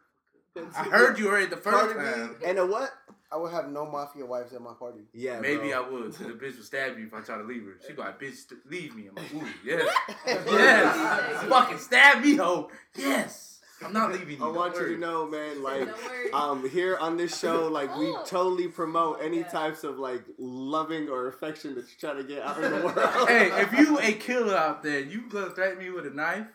the 0.55 0.61
fuck 0.63 0.87
up. 0.87 0.87
I 0.87 0.97
heard 0.97 1.19
you 1.19 1.29
already 1.29 1.47
the 1.47 1.57
first 1.57 1.77
Cardi 1.77 1.95
time. 1.95 2.37
And 2.45 2.59
a 2.59 2.67
what? 2.67 2.91
I 3.31 3.37
would 3.37 3.53
have 3.53 3.71
no 3.71 3.87
mafia 3.87 4.25
wives 4.25 4.53
at 4.53 4.61
my 4.63 4.73
party. 4.75 5.01
Yeah, 5.13 5.41
Maybe 5.41 5.71
bro. 5.71 5.85
I 5.85 5.91
would. 5.91 6.15
So 6.15 6.25
the 6.25 6.33
bitch 6.35 6.57
would 6.57 6.65
stab 6.65 6.97
you 6.99 7.07
if 7.07 7.15
I 7.15 7.21
try 7.21 7.39
to 7.39 7.45
leave 7.45 7.65
her. 7.65 7.75
She 7.87 7.93
go 7.93 8.03
like, 8.03 8.21
bitch, 8.21 8.53
leave 8.69 8.95
me. 8.95 9.09
I'm 9.09 9.15
like, 9.17 9.35
ooh, 9.35 9.49
yes. 9.65 9.97
yes. 10.27 11.45
Fucking 11.49 11.79
stab 11.79 12.25
me, 12.25 12.37
ho. 12.37 12.71
Yes. 12.97 13.56
I'm 13.85 13.93
not 13.93 14.11
leaving 14.13 14.39
you. 14.39 14.45
I 14.45 14.49
want 14.49 14.75
don't 14.75 14.89
you 14.89 14.95
to 14.95 15.01
know, 15.01 15.27
man. 15.29 15.63
Like, 15.63 15.87
Don't 16.31 16.35
um, 16.35 16.69
here 16.69 16.97
on 16.97 17.17
this 17.17 17.39
show, 17.39 17.69
like 17.71 17.95
we 17.97 18.07
Oh. 18.07 18.23
totally 18.27 18.69
promote 18.69 19.21
any 19.23 19.39
Yeah. 19.41 19.49
types 19.49 19.85
of 19.85 19.99
like 19.99 20.23
loving 20.39 21.09
or 21.09 21.29
affection 21.29 21.75
that 21.75 21.85
you're 21.87 21.99
trying 22.13 22.17
to 22.27 22.29
get 22.35 22.43
out 22.43 22.63
in 22.63 22.71
the 22.73 22.81
world. 22.87 23.29
hey, 23.29 23.51
if 23.63 23.73
you 23.79 23.99
a 24.03 24.13
killer 24.13 24.57
out 24.57 24.83
there, 24.83 25.01
you 25.01 25.29
gonna 25.29 25.51
threaten 25.51 25.79
me 25.79 25.91
with 25.91 26.07
a 26.07 26.11
knife, 26.11 26.47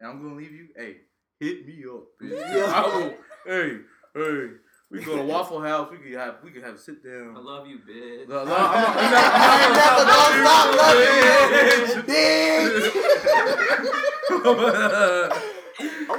and 0.00 0.10
I'm 0.10 0.22
gonna 0.22 0.34
leave 0.34 0.52
you. 0.52 0.68
Hey, 0.74 0.96
hit 1.40 1.66
me 1.66 1.84
up, 1.90 2.04
bitch. 2.22 2.38
Yeah. 2.40 2.72
I 2.74 2.86
will. 2.96 3.14
Hey, 3.46 3.78
hey, 4.14 4.48
we 4.90 5.00
go 5.04 5.16
to 5.16 5.22
Waffle 5.24 5.60
House. 5.60 5.90
We 5.90 5.98
could 5.98 6.12
have 6.18 6.36
we 6.42 6.50
could 6.52 6.62
have 6.64 6.76
a 6.76 6.78
sit 6.78 7.02
down. 7.04 7.34
I 7.36 7.40
love 7.40 7.66
you, 7.66 7.78
bitch. 7.80 8.28
No, 8.28 8.44
no, 8.44 8.54
I'm 8.56 8.72
not- 8.72 8.96
I'm 8.96 9.10
not- 9.12 9.32
I'm 9.34 9.74
not 9.74 10.76
Never 10.76 10.84
gonna 10.84 11.06
gonna 11.76 11.86
stop 11.90 12.06
Bitch. 12.06 12.92
I 14.44 15.52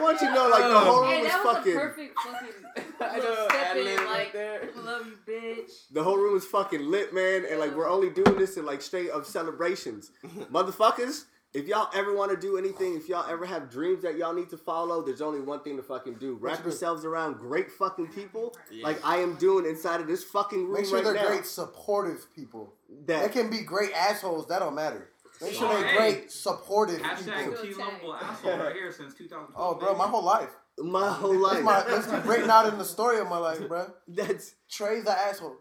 want 0.08 0.22
you 0.22 0.28
to 0.28 0.34
know, 0.34 0.50
like 0.50 0.64
the 0.64 0.80
whole 0.80 1.02
room 1.02 1.10
Hey, 1.12 1.22
is 1.22 1.34
was 1.34 1.56
fucking. 1.56 1.76
perfect 1.76 2.20
fucking 2.20 2.48
I 3.02 3.16
little 3.18 3.36
know, 3.36 3.48
step 3.50 3.76
in, 3.78 4.06
like, 4.06 4.34
there. 4.34 4.70
I 4.76 4.80
love 4.82 5.06
you, 5.08 5.18
bitch. 5.34 5.72
The 5.92 6.04
whole 6.04 6.18
room 6.18 6.36
is 6.38 6.46
fucking 6.46 6.82
lit, 6.82 7.14
man, 7.14 7.46
and 7.50 7.60
like 7.60 7.76
we're 7.76 7.90
only 7.90 8.10
doing 8.10 8.36
this 8.38 8.58
in 8.58 8.66
like 8.66 8.82
straight 8.82 9.12
up 9.12 9.26
celebrations, 9.26 10.12
motherfuckers. 10.52 11.26
If 11.54 11.66
y'all 11.66 11.90
ever 11.96 12.14
want 12.14 12.30
to 12.32 12.38
do 12.38 12.58
anything, 12.58 12.96
if 12.96 13.08
y'all 13.08 13.26
ever 13.28 13.46
have 13.46 13.70
dreams 13.72 14.04
that 14.04 14.18
y'all 14.18 14.34
need 14.34 14.50
to 14.50 14.58
follow, 14.58 15.02
there's 15.02 15.22
only 15.22 15.40
one 15.40 15.62
thing 15.62 15.78
to 15.78 15.82
fucking 15.84 16.16
do: 16.16 16.36
wrap 16.42 16.58
you 16.58 16.64
do? 16.66 16.70
yourselves 16.70 17.06
around 17.06 17.38
great 17.40 17.72
fucking 17.72 18.08
people, 18.10 18.56
like 18.84 19.00
I 19.04 19.18
am 19.20 19.36
doing 19.36 19.66
inside 19.66 20.02
of 20.02 20.08
this 20.08 20.24
fucking 20.26 20.66
room 20.66 20.74
Make 20.74 20.86
sure 20.86 20.96
right 20.98 21.06
they're 21.06 21.14
now. 21.14 21.28
great 21.28 21.46
supportive 21.46 22.28
people. 22.36 22.74
They 23.06 23.14
That 23.14 23.32
can 23.32 23.50
be 23.50 23.62
great 23.62 23.92
assholes. 23.94 24.48
That 24.48 24.60
don't 24.60 24.76
matter. 24.76 25.10
Make 25.42 25.54
sure 25.54 25.68
Oh, 25.72 25.80
they're 25.80 25.88
hey. 25.88 25.98
great 25.98 26.32
supportive 26.32 27.00
Hashtag 27.02 27.46
people. 27.52 27.64
T 27.64 27.74
lovable 27.74 28.16
asshole 28.16 28.58
right 28.58 28.74
here 28.74 28.92
since 28.92 29.14
2012. 29.14 29.54
Oh, 29.56 29.76
bro, 29.80 29.96
my 29.96 30.08
whole 30.08 30.24
life. 30.24 30.50
my 30.80 31.10
whole 31.12 31.36
life. 31.38 31.58
It's 31.58 32.08
my 32.08 32.16
it's 32.18 32.26
written 32.28 32.50
out 32.50 32.68
in 32.72 32.78
the 32.78 32.86
story 32.86 33.20
of 33.20 33.28
my 33.30 33.38
life, 33.38 33.68
bro. 33.68 33.92
That's 34.08 34.56
Trey 34.70 35.02
the 35.02 35.12
asshole. 35.12 35.58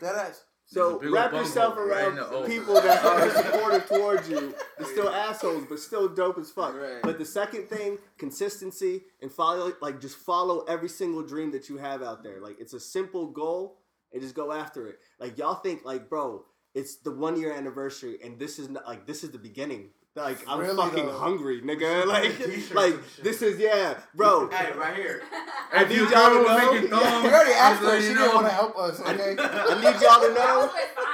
That 0.00 0.14
ass. 0.14 0.44
so 0.64 0.92
There's 0.92 0.96
a 0.96 0.98
big 1.00 1.12
wrap 1.12 1.32
yourself 1.32 1.74
bunghole 1.74 1.90
right 1.94 2.02
around 2.04 2.10
in 2.12 2.16
the 2.16 2.30
O. 2.30 2.44
people 2.46 2.74
that 2.74 3.04
are 3.04 3.30
supportive 3.30 3.86
towards 3.86 4.28
you. 4.30 4.54
They're 4.78 4.88
still 4.88 5.10
assholes, 5.10 5.66
but 5.68 5.78
still 5.78 6.08
dope 6.08 6.38
as 6.38 6.50
fuck. 6.50 6.74
Right. 6.74 7.02
But 7.02 7.18
the 7.18 7.24
second 7.26 7.68
thing, 7.68 7.98
consistency 8.16 9.02
and 9.20 9.30
follow 9.30 9.72
like 9.82 10.00
just 10.00 10.16
follow 10.16 10.64
every 10.64 10.88
single 10.88 11.22
dream 11.22 11.50
that 11.52 11.68
you 11.68 11.76
have 11.76 12.02
out 12.02 12.22
there. 12.22 12.40
Like 12.40 12.56
it's 12.58 12.72
a 12.72 12.80
simple 12.80 13.26
goal 13.26 13.78
and 14.12 14.22
just 14.22 14.34
go 14.34 14.52
after 14.52 14.88
it. 14.88 14.98
Like 15.20 15.36
y'all 15.36 15.56
think 15.56 15.84
like, 15.84 16.08
bro, 16.08 16.44
it's 16.74 16.96
the 16.96 17.10
one 17.10 17.38
year 17.40 17.52
anniversary 17.52 18.18
and 18.22 18.38
this 18.38 18.58
is 18.58 18.68
not 18.68 18.86
like 18.86 19.06
this 19.06 19.24
is 19.24 19.30
the 19.30 19.38
beginning. 19.38 19.90
Like 20.16 20.38
I'm 20.48 20.60
Really, 20.60 20.76
fucking 20.76 21.06
though? 21.06 21.18
hungry, 21.18 21.60
nigga. 21.60 22.06
Like, 22.06 22.38
like 22.72 23.00
this 23.22 23.42
is 23.42 23.58
yeah, 23.58 23.94
bro. 24.14 24.48
Hey, 24.52 24.70
right 24.78 24.94
here. 24.94 25.22
I 25.72 25.82
If 25.82 25.88
need 25.88 25.96
you 25.96 26.02
y'all 26.08 26.30
to 26.30 26.42
know. 26.42 26.72
Making 26.72 26.88
yeah, 26.90 27.22
we 27.22 27.28
already 27.30 27.52
asked 27.52 27.82
her. 27.82 28.00
She 28.00 28.08
didn't 28.14 28.32
want 28.34 28.46
to 28.46 28.52
help 28.52 28.78
us. 28.78 29.00
Okay. 29.00 29.34
I 29.38 29.74
need 29.74 30.00
y'all 30.00 30.20
to 30.20 30.34
know 30.38 30.70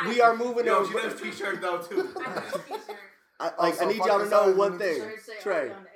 we 0.07 0.21
are 0.21 0.37
moving 0.37 0.67
Yo, 0.67 0.81
on. 0.81 0.87
she 0.87 0.93
does 0.93 1.19
t-shirts 1.19 1.61
though 1.63 1.79
too. 1.79 2.11
I 2.15 2.29
know, 2.35 2.41
t-shirt. 2.67 2.81
I, 3.41 3.45
like 3.45 3.57
Also, 3.59 3.85
I 3.85 3.89
need 3.89 3.97
y'all 4.05 4.19
to 4.19 4.29
know 4.29 4.53
one 4.53 4.79
thing, 4.79 4.99
need 4.99 5.01
Shirt 5.01 5.25
say 5.25 5.33
Trey. 5.43 5.71
on. 5.71 5.87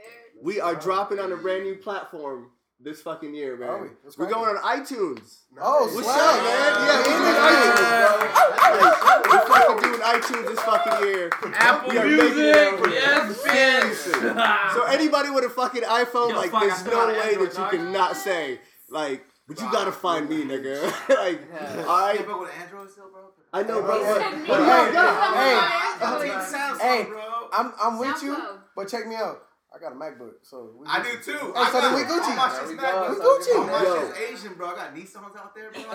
We 0.42 0.60
are 0.60 0.74
dropping 0.74 1.18
on 1.20 1.30
a 1.30 1.36
brand 1.36 1.64
new 1.64 1.76
platform 1.76 2.52
this 2.84 3.00
fucking 3.02 3.34
year, 3.34 3.56
man. 3.56 3.68
Are 3.68 3.82
we? 3.82 3.88
What's 4.02 4.18
We're 4.18 4.28
going 4.28 4.56
on 4.56 4.62
iTunes. 4.62 5.38
Oh, 5.60 5.84
What's 5.94 6.06
swag. 6.06 6.20
up, 6.20 6.42
man? 6.44 6.72
Yeah, 6.84 6.98
we're 7.00 7.18
doing 7.18 7.40
iTunes, 7.48 7.80
bro. 7.80 8.44
Like, 8.64 9.24
we're 9.24 9.46
fucking 9.48 9.82
doing 9.82 10.00
iTunes 10.00 10.46
this 10.48 10.60
fucking 10.60 11.08
year. 11.08 11.30
Apple 11.54 11.90
We 11.90 11.98
are 11.98 12.06
Music, 12.06 12.56
over. 12.74 12.88
yes, 12.90 13.40
Seriously. 13.40 14.12
bitch. 14.12 14.72
So 14.74 14.84
anybody 14.84 15.30
with 15.30 15.44
a 15.44 15.50
fucking 15.50 15.82
iPhone, 15.82 16.30
Yo, 16.30 16.36
like, 16.36 16.50
fuck, 16.50 16.62
there's 16.62 16.84
no 16.84 17.06
way 17.08 17.18
Android, 17.20 17.48
that 17.50 17.52
you 17.52 17.58
dog. 17.58 17.70
cannot 17.70 18.16
say, 18.16 18.60
like, 18.90 19.24
but 19.48 19.60
you 19.60 19.70
gotta 19.72 19.92
find 19.92 20.28
me, 20.28 20.42
nigga. 20.44 20.82
like, 21.08 21.40
Yeah. 21.50 21.84
all 21.88 22.00
right. 22.00 22.20
Yeah, 22.20 22.26
but 22.26 22.40
with 22.40 22.50
Android 22.60 22.90
still, 22.90 23.10
bro. 23.10 23.20
I 23.52 23.62
know, 23.62 23.80
Bro, 23.82 24.02
bro. 24.02 24.14
but- 24.14 24.18
But, 24.18 24.22
Hey, 24.22 24.44
but 24.48 24.58
hey, 24.58 24.66
yo, 24.66 25.02
yo, 25.02 25.08
hey, 25.34 25.58
I'm 26.02 26.20
hey, 26.20 26.28
taking 26.28 26.40
sound 26.40 26.80
hey, 26.80 27.04
bro. 27.04 27.48
I'm 27.52 27.72
I'm 27.80 27.98
with 27.98 28.22
you, 28.22 28.34
SoundCloud. 28.34 28.58
but 28.76 28.88
check 28.88 29.06
me 29.06 29.14
out. 29.14 29.42
I 29.74 29.78
got 29.80 29.90
a 29.90 29.96
MacBook, 29.96 30.34
so 30.42 30.70
we 30.78 30.86
I 30.86 31.02
do 31.02 31.18
too. 31.18 31.32
Hey, 31.32 31.52
I 31.56 31.66
so 31.66 31.80
then 31.80 31.90
got 31.90 31.94
we 31.96 32.02
it. 32.02 32.06
Gucci. 32.06 32.30
All 32.30 32.36
my 32.36 32.48
There 32.48 32.58
shit's 32.60 32.70
we 32.70 32.76
Mac, 32.76 32.92
go. 32.94 33.00
bro. 33.00 33.10
We 33.10 33.16
Gucci. 33.18 33.58
All 33.58 33.66
my 33.66 33.82
shit's 33.82 34.18
Asian, 34.30 34.54
bro. 34.54 34.66
I 34.68 34.74
got 34.76 34.94
Nissans 34.94 35.34
out 35.36 35.54
there, 35.54 35.70
bro. 35.72 35.80
hey, 35.82 35.90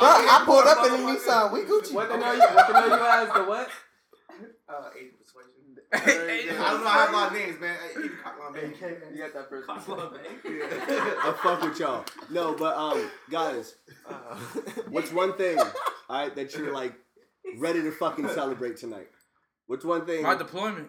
bro, 0.00 0.08
I 0.08 0.42
pulled 0.46 0.66
up 0.66 0.80
in 0.86 0.92
the 0.92 1.12
Nissan. 1.12 1.52
We 1.52 1.60
Gucci. 1.60 1.92
What 1.92 2.08
they 2.08 2.16
know 2.16 2.32
you? 2.32 2.40
What 2.40 2.66
they 2.68 2.72
know 2.72 2.86
you 2.86 3.04
as 3.04 3.28
the 3.34 3.44
what? 3.44 3.68
Uh, 4.66 4.88
Asian 4.96 5.16
persuasion. 5.20 5.60
I 5.92 6.70
don't 6.70 6.80
know. 6.80 6.88
I 6.88 7.04
have 7.04 7.10
a 7.10 7.12
lot 7.12 7.26
of 7.28 7.38
names, 7.38 7.60
man. 7.60 7.76
Hey, 7.76 8.00
you 8.00 8.10
my 8.24 8.60
name. 8.60 8.72
You 9.12 9.18
got 9.18 9.34
that 9.34 9.50
first. 9.50 9.66
Cock 9.66 9.88
love, 9.88 10.14
eh? 10.14 10.18
I 10.46 11.34
fuck 11.42 11.60
with 11.62 11.78
y'all. 11.78 12.04
No, 12.30 12.54
but 12.54 12.76
um, 12.76 13.10
guys, 13.30 13.74
what's 14.88 15.12
one 15.12 15.34
thing, 15.36 15.58
all 15.58 15.68
right, 16.08 16.34
that 16.34 16.54
you're 16.54 16.72
like 16.72 16.94
ready 17.58 17.82
to 17.82 17.90
fucking 17.90 18.28
celebrate 18.28 18.78
tonight? 18.78 19.08
What's 19.66 19.84
one 19.84 20.06
thing? 20.06 20.22
My 20.22 20.34
deployment. 20.36 20.88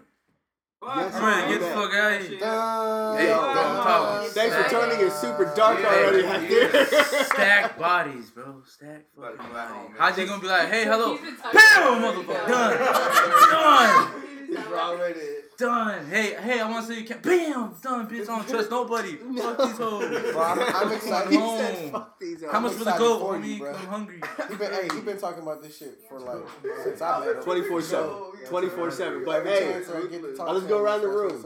Yes, 0.83 1.13
I'm 1.15 1.23
ready 1.23 1.41
to 1.53 1.59
get 1.59 1.59
the 1.59 1.75
fuck 1.75 1.93
out 1.93 2.13
of 2.21 2.27
here. 2.27 2.39
Dun, 2.39 3.17
Hey, 3.17 3.27
Yo, 3.29 3.39
I'm. 3.39 4.29
Thanks 4.31 4.55
for 4.55 4.63
turning 4.69 5.05
it 5.05 5.11
super 5.11 5.53
dark 5.55 5.79
Yeah, 5.79 5.85
already 5.87 6.23
yeah. 6.23 6.65
out. 6.65 7.25
Stack 7.27 7.77
bodies, 7.77 8.31
bro. 8.31 8.63
Stack 8.65 9.03
fucking 9.15 9.37
Fucking 9.37 9.53
bodies. 9.53 9.71
home, 9.75 9.93
How's 9.97 10.17
he 10.17 10.25
gonna 10.25 10.41
be 10.41 10.47
like, 10.47 10.69
hey, 10.69 10.85
hello? 10.85 11.17
He's 11.17 11.21
been 11.21 11.35
talking 11.37 11.59
Bam, 11.59 12.01
motherfucker. 12.01 12.47
it. 12.47 13.51
Done. 13.51 14.11
He's 14.51 14.65
already. 14.67 15.19
Done. 15.57 16.05
Hey, 16.07 16.33
hey, 16.35 16.59
I 16.59 16.69
want 16.69 16.85
to 16.87 16.93
see 16.93 17.01
you. 17.01 17.07
can't. 17.07 17.21
Bam. 17.23 17.73
Done, 17.81 18.07
bitch. 18.09 18.23
I 18.23 18.25
don't 18.25 18.47
trust 18.47 18.69
nobody. 18.69 19.15
Fuck 19.37 19.57
these 19.59 19.77
hoes. 19.77 20.31
Bro, 20.33 20.41
I'm, 20.41 20.59
I'm 20.59 20.91
excited. 20.91 21.31
he 21.31 21.37
Home. 21.39 21.57
said, 21.59 21.91
"Fuck 21.91 22.19
these." 22.19 22.43
How 22.51 22.59
much 22.59 22.71
I'm 22.73 22.77
for 22.77 22.83
the 22.83 22.89
excited 22.91 22.99
goat, 22.99 23.19
for 23.19 23.37
you, 23.39 23.55
homie? 23.55 23.59
bro. 23.59 23.69
I'm 23.73 23.87
hungry. 23.87 24.21
He 24.49 24.55
been, 24.57 24.71
hey, 24.73 24.87
he 24.93 25.01
been 25.01 25.17
talking 25.17 25.43
about 25.43 25.61
this 25.63 25.77
shit 25.77 25.99
for 26.09 26.19
like 26.19 26.43
since 26.83 27.01
I 27.01 27.19
met 27.25 27.37
him. 27.37 27.43
24 27.43 27.81
7. 27.81 28.09
24 28.49 28.91
7. 28.91 29.23
But 29.25 29.35
Every 29.47 29.51
hey, 29.51 29.69
I 29.75 30.01
get 30.07 30.21
to 30.21 30.35
talk 30.35 30.49
let's 30.53 30.65
go 30.65 30.79
around 30.83 31.01
the 31.01 31.07
room. 31.07 31.45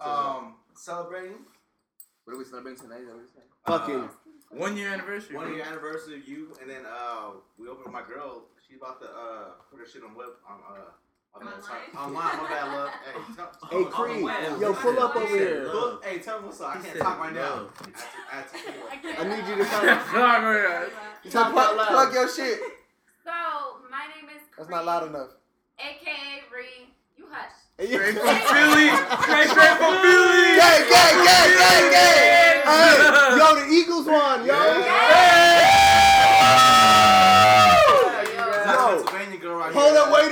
Um, 0.00 0.54
celebrating 0.74 1.36
What 2.24 2.34
are 2.34 2.38
we 2.38 2.44
celebrating 2.44 2.80
tonight? 2.82 3.00
Is 3.02 3.06
that 3.06 3.14
what 3.14 3.20
you're 3.20 3.28
saying? 3.34 4.08
fucking. 4.08 4.08
One 4.58 4.76
year 4.76 4.88
anniversary. 4.92 5.36
One 5.36 5.54
year 5.54 5.62
anniversary 5.62 6.16
of 6.16 6.26
you, 6.26 6.52
and 6.60 6.68
then 6.68 6.82
uh, 6.84 7.30
we 7.56 7.68
opened 7.68 7.84
with 7.84 7.92
my 7.92 8.02
girl. 8.02 8.46
She's 8.66 8.78
about 8.78 9.00
to 9.02 9.06
uh 9.06 9.44
put 9.70 9.78
her 9.78 9.86
shit 9.86 10.02
on 10.02 10.14
web 10.16 10.28
on 10.48 10.58
uh. 10.68 10.90
On 11.32 11.46
Online? 11.46 11.62
Online, 11.96 12.36
my 12.42 12.48
bad, 12.48 12.72
love. 12.76 12.90
Hey, 12.90 13.34
tell, 13.36 13.50
Hey, 13.70 13.76
on- 13.76 13.84
on 13.84 13.92
Creed. 13.92 14.24
web. 14.24 14.60
Yo, 14.60 14.74
pull 14.74 14.98
up 15.00 15.16
over 15.16 15.26
here. 15.26 15.70
Look, 15.72 16.04
hey, 16.04 16.18
tell 16.18 16.40
me 16.40 16.46
what's 16.46 16.60
up. 16.60 16.76
I 16.76 16.80
can't 16.80 16.98
talk 16.98 17.18
right 17.20 17.32
now. 17.32 17.40
love. 17.54 17.72
I 17.80 17.84
to- 17.84 17.98
I 18.32 18.42
to- 18.42 18.90
I 18.90 18.96
can't- 18.96 19.20
I 19.20 19.24
need 19.24 19.46
you 19.48 19.56
to 19.56 19.64
kind 19.64 19.88
of 19.90 20.06
Sorry, 20.12 20.68
man. 20.68 20.90
Talk 21.30 21.46
out 21.46 21.52
plug, 21.52 21.76
loud. 21.76 21.88
plug 21.88 22.14
your 22.14 22.28
shit. 22.28 22.60
So, 23.24 23.30
my 23.90 24.06
name 24.14 24.28
is 24.36 24.42
That's 24.58 24.68
not 24.70 24.84
loud 24.84 25.06
enough. 25.08 25.28
AKA 25.78 26.44
Ree. 26.52 26.88
You 27.16 27.26
hush. 27.30 27.52
Straight 27.78 28.18
from 28.18 28.36
Philly. 28.50 28.88
Straight, 29.22 29.48
straight 29.48 29.76
from 29.78 29.94
Philly. 30.02 30.56
Gang, 30.58 30.82
gang, 30.90 31.16
gang, 31.24 31.50
gang, 31.56 31.90
gang. 31.94 32.56
Hey, 32.66 33.36
yo, 33.38 33.54
the 33.54 33.66
Eagles 33.72 34.06
won, 34.06 34.44
yo. 34.44 34.52
That's 34.52 35.39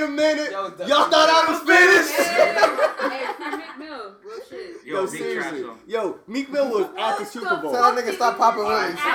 a 0.09 0.15
minute. 0.15 0.51
Yo, 0.51 0.63
Y'all 0.87 1.09
thought 1.09 1.29
I 1.29 1.45
was 1.51 1.59
finished? 1.61 2.13
hey, 2.13 3.25
free 3.37 3.57
Meek 3.57 3.77
Mill. 3.77 4.15
Real 4.25 4.39
shit. 4.49 4.85
Yo, 4.85 5.01
big 5.05 5.09
seriously. 5.19 5.61
trash, 5.63 5.77
Yo, 5.87 6.19
Meek 6.27 6.49
Mill 6.51 6.69
was 6.69 6.87
at 6.97 7.17
the 7.19 7.25
Super 7.25 7.55
Bowl. 7.57 7.71
Tell 7.71 7.93
that 7.95 8.03
nigga 8.03 8.13
stop 8.15 8.37
popping 8.37 8.65
willies. 8.65 8.97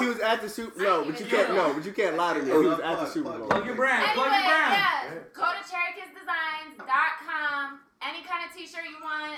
He 0.00 0.06
was 0.06 0.18
at 0.20 0.40
the 0.42 0.48
Super. 0.48 0.80
No, 0.82 1.04
but 1.04 1.18
you 1.20 1.26
can't. 1.26 1.54
No, 1.54 1.72
but 1.72 1.84
you 1.84 1.92
can't 1.92 2.16
lie 2.16 2.34
to 2.34 2.42
me. 2.42 2.50
Oh, 2.52 2.60
he 2.60 2.66
was 2.68 2.80
at 2.80 2.96
the 2.98 3.06
Super 3.06 3.30
Bowl. 3.38 3.46
Plug 3.48 3.64
your 3.66 3.74
brand. 3.76 4.04
Plug 4.14 4.26
Anyway, 4.26 4.42
your 4.42 4.50
brand. 4.50 4.72
yeah. 4.74 5.10
Go 5.32 5.42
to 5.42 5.62
cherrykissdesigns.com. 5.70 7.80
Any 8.06 8.22
kind 8.22 8.44
of 8.44 8.52
t-shirt 8.54 8.84
you 8.84 8.96
want, 9.02 9.32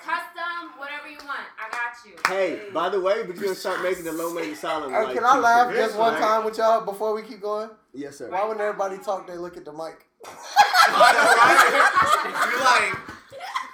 custom, 0.00 0.72
whatever 0.76 1.06
you 1.08 1.18
want, 1.18 1.46
I 1.56 1.70
got 1.70 1.94
you. 2.04 2.14
Hey, 2.26 2.68
by 2.74 2.88
the 2.88 2.98
way, 3.00 3.22
but 3.22 3.36
you're 3.36 3.44
gonna 3.44 3.54
start 3.54 3.80
making 3.80 4.02
the 4.04 4.10
low 4.12 4.34
main 4.34 4.50
asylum. 4.52 4.90
Hey, 4.90 5.04
like, 5.04 5.14
can 5.14 5.24
I 5.24 5.38
laugh 5.38 5.72
just 5.72 5.96
one 5.96 6.18
time 6.20 6.44
with 6.44 6.58
y'all 6.58 6.80
before 6.84 7.14
we 7.14 7.22
keep 7.22 7.40
going? 7.40 7.70
Yes, 7.94 8.16
sir. 8.18 8.30
Why 8.30 8.46
when 8.48 8.60
everybody 8.60 8.98
talk, 8.98 9.26
they 9.26 9.36
look 9.36 9.56
at 9.56 9.64
the 9.64 9.72
mic? 9.72 10.06
You 10.24 10.30
like, 12.64 12.94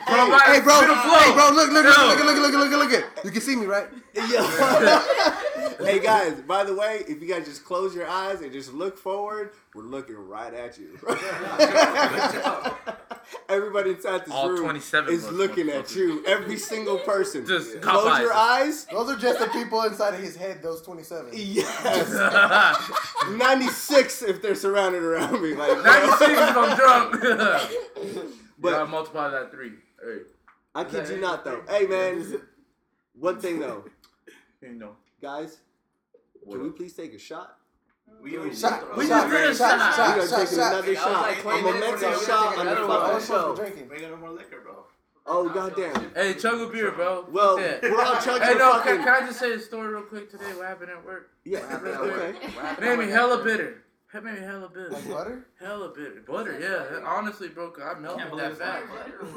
Bro, 0.07 0.31
right, 0.31 0.55
Hey, 0.55 0.61
bro, 0.61 0.77
spit 0.79 0.91
a 0.91 0.97
flow. 0.97 1.19
hey, 1.19 1.33
bro, 1.35 1.51
look, 1.53 1.71
look, 1.71 1.85
Yo. 1.85 1.91
look, 2.07 2.19
look, 2.19 2.37
look, 2.37 2.53
look, 2.53 2.71
look, 2.71 2.71
look, 2.71 2.91
look. 2.91 3.25
You 3.25 3.31
can 3.31 3.41
see 3.43 3.57
me, 3.57 3.67
right? 3.67 3.87
Yo. 4.15 5.41
Hey 5.79 5.99
guys, 6.01 6.41
by 6.43 6.65
the 6.65 6.75
way, 6.75 7.03
if 7.09 7.21
you 7.23 7.29
guys 7.29 7.47
just 7.47 7.65
close 7.65 7.95
your 7.95 8.07
eyes 8.09 8.41
and 8.41 8.53
just 8.53 8.73
look 8.73 8.99
forward, 8.99 9.53
we're 9.75 9.83
looking 9.83 10.17
right 10.17 10.53
at 10.55 10.79
you. 10.79 10.99
Everybody 13.49 13.91
inside 13.91 14.25
this 14.25 14.33
All 14.33 14.49
room 14.51 14.61
27 14.61 15.13
is 15.13 15.31
looking 15.31 15.69
at 15.69 15.95
you. 15.95 16.25
Every 16.27 16.57
single 16.59 16.99
person. 16.99 17.47
Just 17.47 17.81
close 17.81 18.19
your 18.21 18.33
eyes. 18.33 18.87
Those 18.87 19.11
are 19.11 19.17
just 19.19 19.39
the 19.39 19.47
people 19.49 19.83
inside 19.83 20.15
of 20.15 20.21
his 20.21 20.37
head, 20.37 20.63
those 20.63 20.83
27. 20.83 21.31
Yes. 21.35 22.11
96 23.37 24.23
if 24.23 24.41
they're 24.43 24.55
surrounded 24.55 25.03
around 25.03 25.43
me. 25.43 25.55
Like 25.55 25.83
96 25.83 26.21
if 26.31 26.57
I'm 26.57 26.77
drunk. 26.77 27.69
But 28.61 28.73
but 28.73 28.81
I 28.83 28.85
multiply 28.91 29.29
that 29.31 29.53
three. 29.53 29.71
Hey. 30.05 30.23
I 30.75 30.83
kid 30.83 31.09
you 31.09 31.19
not 31.21 31.45
though. 31.45 31.63
Hey 31.69 31.87
man, 31.87 32.41
one 33.15 33.39
thing 33.41 33.61
though, 33.61 33.85
You 34.61 34.75
know. 34.75 34.97
guys, 35.23 35.59
can 36.57 36.63
we 36.65 36.71
please 36.71 36.93
take 36.95 37.15
a 37.15 37.19
shot? 37.19 37.57
We 38.23 38.37
already 38.39 38.57
Shot. 38.57 38.97
We 38.97 39.07
just 39.07 39.31
did 39.31 39.51
a 39.51 39.55
shot, 39.55 39.95
shot. 39.95 39.95
shot, 39.97 40.17
we 40.17 40.23
are 40.23 40.27
shot, 40.27 40.39
taking 40.41 40.57
shot. 40.57 40.73
another 40.73 40.95
shot. 40.95 41.23
like 41.23 41.45
a 41.45 41.49
minutes 41.63 41.81
momentous 41.81 42.03
ago. 42.03 42.23
shot 42.27 42.47
on 42.59 42.67
the 42.67 42.73
Another 42.73 42.87
fucking 42.89 43.11
else 43.15 43.27
show. 43.29 43.55
for 43.55 43.63
drinking? 43.63 43.89
We 43.91 44.01
got 44.01 44.11
no 44.11 44.17
more 44.17 44.31
liquor, 44.31 44.61
bro. 44.63 44.85
Oh 45.27 45.49
goddamn. 45.51 46.11
Hey, 46.15 46.33
chug 46.35 46.59
a 46.61 46.73
beer, 46.73 46.91
bro. 46.93 47.27
Well, 47.31 47.59
Fuck 47.59 47.83
we're 47.83 48.03
all 48.03 48.15
chugging 48.21 48.49
Hey, 48.49 48.55
no, 48.55 48.73
fucking. 48.73 48.95
can, 48.97 49.05
can 49.05 49.23
I 49.25 49.27
just 49.27 49.39
say 49.39 49.53
a 49.53 49.61
story 49.61 49.89
real 49.93 50.03
quick 50.03 50.31
today? 50.31 50.55
What 50.57 50.67
happened 50.67 50.91
at 50.91 51.05
work? 51.05 51.31
Yeah. 51.45 51.61
What 51.61 51.69
happened 51.71 51.91
at 51.95 52.01
Okay. 52.01 52.11
work? 52.11 52.43
What 52.43 52.51
happened 52.65 52.87
It 52.87 52.97
made 52.97 53.07
me 53.07 53.13
hella 53.13 53.45
bitter. 53.45 53.83
It 54.15 54.25
made 54.25 54.35
me 54.35 54.41
hella 54.41 54.69
bitter. 54.71 54.89
Like 54.89 55.09
butter? 55.11 55.47
Hella 55.61 55.89
bitter. 55.91 56.23
Butter, 56.27 56.59
yeah. 56.59 57.07
Honestly, 57.07 57.49
bro, 57.49 57.71
'cause 57.71 57.85
I 57.95 57.99
melted 58.01 58.39
that 58.39 58.57
fast. 58.57 58.85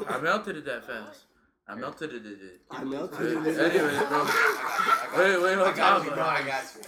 I 0.08 0.18
melted 0.18 0.56
it 0.56 0.64
that 0.64 0.86
fast. 0.86 1.24
I 1.68 1.74
melted 1.74 2.12
it. 2.12 2.26
it, 2.26 2.38
it. 2.40 2.60
I 2.70 2.84
melted 2.84 3.20
Anyways, 3.20 3.56
it. 3.56 4.08
bro. 4.08 4.24
Wait, 5.16 5.42
wait, 5.42 5.52
I 5.52 5.54
don't 5.56 5.76
got 5.76 5.96
talk 5.98 6.04
you, 6.04 6.10
bro. 6.10 6.22
I 6.24 6.42
got 6.42 6.64
you. 6.74 6.82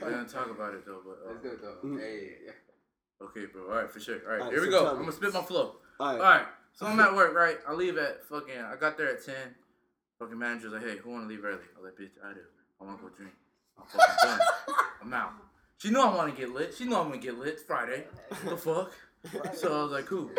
We're 0.00 0.10
gonna 0.10 0.28
talk 0.28 0.50
about 0.50 0.74
it 0.74 0.86
though, 0.86 1.00
but 1.04 1.18
Let's 1.26 1.38
uh, 1.38 1.42
do 1.42 1.48
it 1.50 1.60
though. 1.60 1.88
Mm. 1.88 2.00
Hey, 2.00 2.30
yeah. 2.46 3.26
okay, 3.26 3.46
bro. 3.52 3.68
All 3.68 3.82
right, 3.82 3.90
for 3.90 4.00
sure. 4.00 4.20
All 4.24 4.32
right, 4.32 4.40
All 4.40 4.46
right, 4.46 4.52
here 4.54 4.62
we 4.62 4.70
go. 4.70 4.88
I'm 4.88 4.98
gonna 4.98 5.12
spit 5.12 5.34
my 5.34 5.42
flow. 5.42 5.76
All 6.00 6.06
All 6.06 6.16
right. 6.16 6.20
right, 6.20 6.46
so 6.72 6.86
I'm 6.86 6.98
at 7.00 7.14
work, 7.14 7.34
right? 7.34 7.58
I 7.68 7.74
leave 7.74 7.98
at 7.98 8.24
fucking. 8.24 8.58
I 8.58 8.76
got 8.76 8.96
there 8.96 9.10
at 9.10 9.24
ten. 9.24 9.54
Fucking 10.18 10.38
manager's 10.38 10.72
like, 10.72 10.82
hey, 10.82 10.96
who 10.96 11.10
wanna 11.10 11.26
leave 11.26 11.44
early? 11.44 11.58
I 11.76 11.80
was 11.80 11.92
like, 11.92 11.98
bitch, 12.08 12.12
I 12.24 12.32
do. 12.32 12.40
I 12.80 12.84
wanna 12.84 12.96
go 12.98 13.08
drink. 13.10 13.32
I'm 13.78 13.84
fucking 13.86 14.14
done. 14.22 14.40
I'm 15.02 15.12
out. 15.12 15.32
She 15.76 15.90
knew 15.90 16.00
I 16.00 16.14
wanna 16.14 16.32
get 16.32 16.50
lit. 16.50 16.74
She 16.74 16.84
knew 16.84 16.96
I'm 16.96 17.08
gonna 17.08 17.18
get 17.20 17.38
lit. 17.38 17.48
It's 17.54 17.62
Friday. 17.62 18.04
What 18.28 18.50
the 18.50 18.56
fuck? 18.56 18.92
So 19.54 19.78
I 19.78 19.82
was 19.82 19.92
like, 19.92 20.06
cool. 20.06 20.30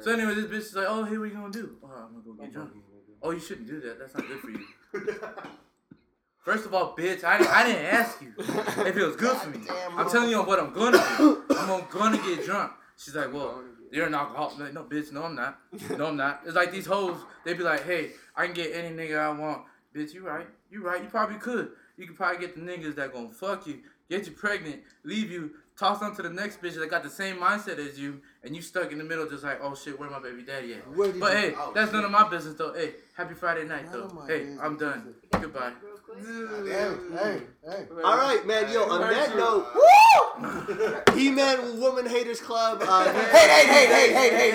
So 0.00 0.12
anyway, 0.12 0.34
this 0.34 0.46
bitch 0.46 0.68
is 0.68 0.74
like, 0.74 0.86
oh, 0.88 1.04
hey, 1.04 1.16
what 1.16 1.28
you 1.28 1.34
gonna 1.34 1.52
do? 1.52 1.76
Oh, 1.82 1.86
I'm 1.86 2.12
gonna 2.12 2.24
go 2.24 2.32
get 2.34 2.52
drunk. 2.52 2.70
Oh, 3.22 3.30
you 3.30 3.40
shouldn't 3.40 3.66
do 3.66 3.80
that. 3.80 3.98
That's 3.98 4.14
not 4.14 4.26
good 4.28 4.40
for 4.40 4.50
you. 4.50 4.64
First 6.44 6.66
of 6.66 6.74
all, 6.74 6.94
bitch, 6.94 7.24
I 7.24 7.38
didn't, 7.38 7.50
I 7.50 7.66
didn't 7.66 7.86
ask 7.86 8.20
you 8.20 8.34
if 8.38 8.96
it 8.96 9.02
was 9.02 9.16
good 9.16 9.34
for 9.38 9.48
me. 9.48 9.66
I'm 9.96 10.10
telling 10.10 10.28
you 10.28 10.42
what 10.42 10.60
I'm 10.60 10.74
gonna 10.74 11.02
do. 11.16 11.42
I'm 11.50 11.84
gonna 11.90 12.18
get 12.18 12.44
drunk. 12.44 12.72
She's 12.98 13.14
like, 13.14 13.32
well, 13.32 13.62
you're 13.90 14.06
an 14.06 14.14
alcoholic. 14.14 14.58
Like, 14.58 14.74
no, 14.74 14.84
bitch, 14.84 15.10
no, 15.10 15.22
I'm 15.22 15.34
not. 15.34 15.58
No, 15.96 16.08
I'm 16.08 16.16
not. 16.16 16.42
It's 16.44 16.54
like 16.54 16.70
these 16.70 16.84
hoes, 16.84 17.16
they 17.46 17.54
be 17.54 17.62
like, 17.62 17.84
hey, 17.86 18.10
I 18.36 18.44
can 18.44 18.54
get 18.54 18.74
any 18.74 18.94
nigga 18.94 19.18
I 19.18 19.30
want. 19.30 19.62
Bitch, 19.96 20.12
you 20.12 20.26
right. 20.26 20.46
You 20.70 20.84
right. 20.84 21.02
You 21.02 21.08
probably 21.08 21.36
could. 21.36 21.70
You 21.96 22.06
could 22.06 22.16
probably 22.16 22.44
get 22.44 22.54
the 22.54 22.60
niggas 22.60 22.96
that 22.96 23.14
gonna 23.14 23.30
fuck 23.30 23.66
you, 23.66 23.78
get 24.10 24.26
you 24.26 24.32
pregnant, 24.32 24.82
leave 25.04 25.30
you, 25.30 25.52
toss 25.78 25.98
them 26.00 26.14
to 26.16 26.22
the 26.22 26.30
next 26.30 26.60
bitch 26.62 26.74
that 26.76 26.88
got 26.90 27.02
the 27.02 27.10
same 27.10 27.36
mindset 27.36 27.78
as 27.78 27.98
you, 27.98 28.20
and 28.42 28.54
you 28.54 28.62
stuck 28.62 28.92
in 28.92 28.98
the 28.98 29.04
middle 29.04 29.26
just 29.28 29.42
like, 29.44 29.58
oh 29.62 29.74
shit, 29.74 29.98
where 29.98 30.08
my 30.10 30.20
baby 30.20 30.42
daddy 30.42 30.74
at? 30.74 30.84
But 31.18 31.32
hey, 31.36 31.54
Oh, 31.58 31.72
that's 31.74 31.88
shit. 31.90 31.94
none 31.94 32.04
of 32.04 32.10
my 32.10 32.28
business 32.28 32.54
though. 32.56 32.72
Hey, 32.72 32.94
happy 33.16 33.34
Friday 33.34 33.64
night 33.64 33.86
None 33.92 34.08
though. 34.08 34.24
Hey, 34.26 34.38
business. 34.40 34.60
I'm 34.62 34.76
done. 34.78 35.14
Goodbye. 35.32 35.72
Hey, 36.16 36.94
hey, 37.12 37.40
hey. 37.64 37.86
All 38.04 38.16
right, 38.16 38.46
man. 38.46 38.70
Yo, 38.72 38.84
on 38.84 39.00
that 39.00 39.36
note, 39.36 39.66
woo! 39.74 39.82
He-Man 41.18 41.80
Woman 41.80 42.06
Haters 42.06 42.40
Club. 42.40 42.80
Uh, 42.86 43.12
Hey, 43.12 43.48
hey, 43.48 43.66
hey, 43.66 43.86
hey, 43.86 44.12
hey, 44.12 44.30
hey, 44.30 44.50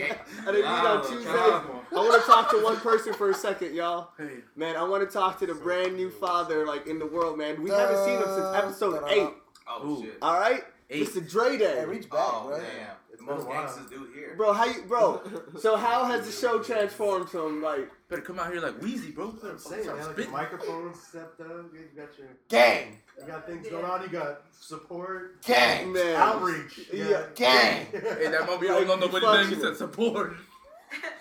hey. 0.00 0.16
I 0.40 0.44
didn't 0.46 0.54
meet 0.54 0.66
on 0.66 1.06
Tuesday. 1.06 1.79
I 1.92 1.96
want 1.96 2.20
to 2.22 2.26
talk 2.26 2.50
to 2.50 2.62
one 2.62 2.76
person 2.76 3.12
for 3.14 3.30
a 3.30 3.34
second, 3.34 3.74
y'all. 3.74 4.10
Hey, 4.16 4.38
Man, 4.56 4.76
I 4.76 4.82
want 4.84 5.06
to 5.08 5.12
talk 5.12 5.38
to 5.40 5.46
the 5.46 5.54
brand 5.54 5.96
new 5.96 6.10
father, 6.10 6.66
like 6.66 6.86
in 6.86 6.98
the 6.98 7.06
world, 7.06 7.36
man. 7.38 7.62
We 7.62 7.70
haven't 7.70 8.04
seen 8.04 8.18
him 8.20 8.28
since 8.34 8.48
episode 8.54 9.02
eight. 9.08 9.28
Oh 9.68 9.86
Ooh. 9.88 10.02
shit. 10.02 10.18
All 10.22 10.38
right, 10.38 10.62
Eight. 10.88 11.06
Mr. 11.06 11.28
Dre 11.28 11.50
Hey, 11.52 11.58
Day, 11.58 11.84
reach 11.84 12.08
back, 12.10 12.20
Oh 12.20 12.48
bro. 12.48 12.58
damn. 12.58 12.96
The 13.18 13.22
most 13.26 13.46
gangsters 13.48 13.86
do 13.90 14.08
here. 14.14 14.34
bro. 14.36 14.52
How 14.52 14.64
you, 14.64 14.82
bro? 14.82 15.20
So 15.60 15.76
how 15.76 16.04
has 16.06 16.24
the 16.26 16.32
show 16.32 16.60
transformed 16.62 17.28
from 17.28 17.62
like? 17.62 17.90
better 18.08 18.22
come 18.22 18.38
out 18.40 18.50
here 18.52 18.60
like 18.62 18.80
Wheezy, 18.82 19.10
bro. 19.10 19.28
Better 19.32 19.52
I'm 19.52 19.58
saying, 19.58 19.86
man, 19.86 19.96
like 19.96 20.04
spitting. 20.06 20.22
your 20.24 20.32
microphone 20.32 20.94
stepped 20.94 21.40
up. 21.40 21.48
You 21.72 21.80
got 21.94 22.16
your, 22.18 22.28
Gang, 22.48 22.96
you 23.20 23.26
got 23.26 23.46
things 23.46 23.68
going 23.68 23.84
on. 23.84 24.02
You 24.02 24.08
got 24.08 24.42
support, 24.58 25.42
gang, 25.42 25.92
Man, 25.92 26.16
outreach. 26.16 26.78
you 26.92 27.08
Yeah. 27.10 27.22
gang. 27.34 27.86
Hey, 27.92 28.28
that 28.28 28.46
might 28.46 28.60
be 28.60 28.68
Like, 28.68 28.86
all 28.86 28.92
on 28.92 29.00
nobody 29.00 29.26
fuck 29.26 29.40
name. 29.48 29.50
You. 29.50 29.60
said 29.60 29.76
support. 29.76 30.34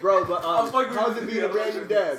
bro. 0.00 0.24
But 0.24 0.44
um, 0.44 0.70
how's 0.72 1.16
it 1.16 1.22
you. 1.22 1.28
being 1.30 1.44
a 1.44 1.48
brand 1.48 1.74
new 1.76 1.84
dad? 1.86 2.18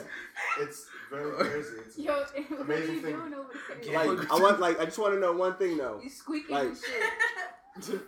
It's 0.60 0.86
very 1.12 1.32
crazy. 1.36 1.70
It's 1.86 1.98
Yo, 1.98 2.14
what 2.48 2.60
are 2.60 2.62
Amazing 2.64 2.96
you 2.96 3.02
thing. 3.02 3.16
doing 3.16 3.34
over 3.34 3.50
there? 3.84 4.16
Like, 4.16 4.32
I 4.32 4.40
want, 4.40 4.60
like, 4.60 4.80
I 4.80 4.86
just 4.86 4.98
want 4.98 5.14
to 5.14 5.20
know 5.20 5.34
one 5.34 5.56
thing 5.56 5.78
though. 5.78 6.00
You 6.04 6.10
squeaking 6.10 6.56
like- 6.56 6.68
and 7.76 7.84
shit. 7.84 8.02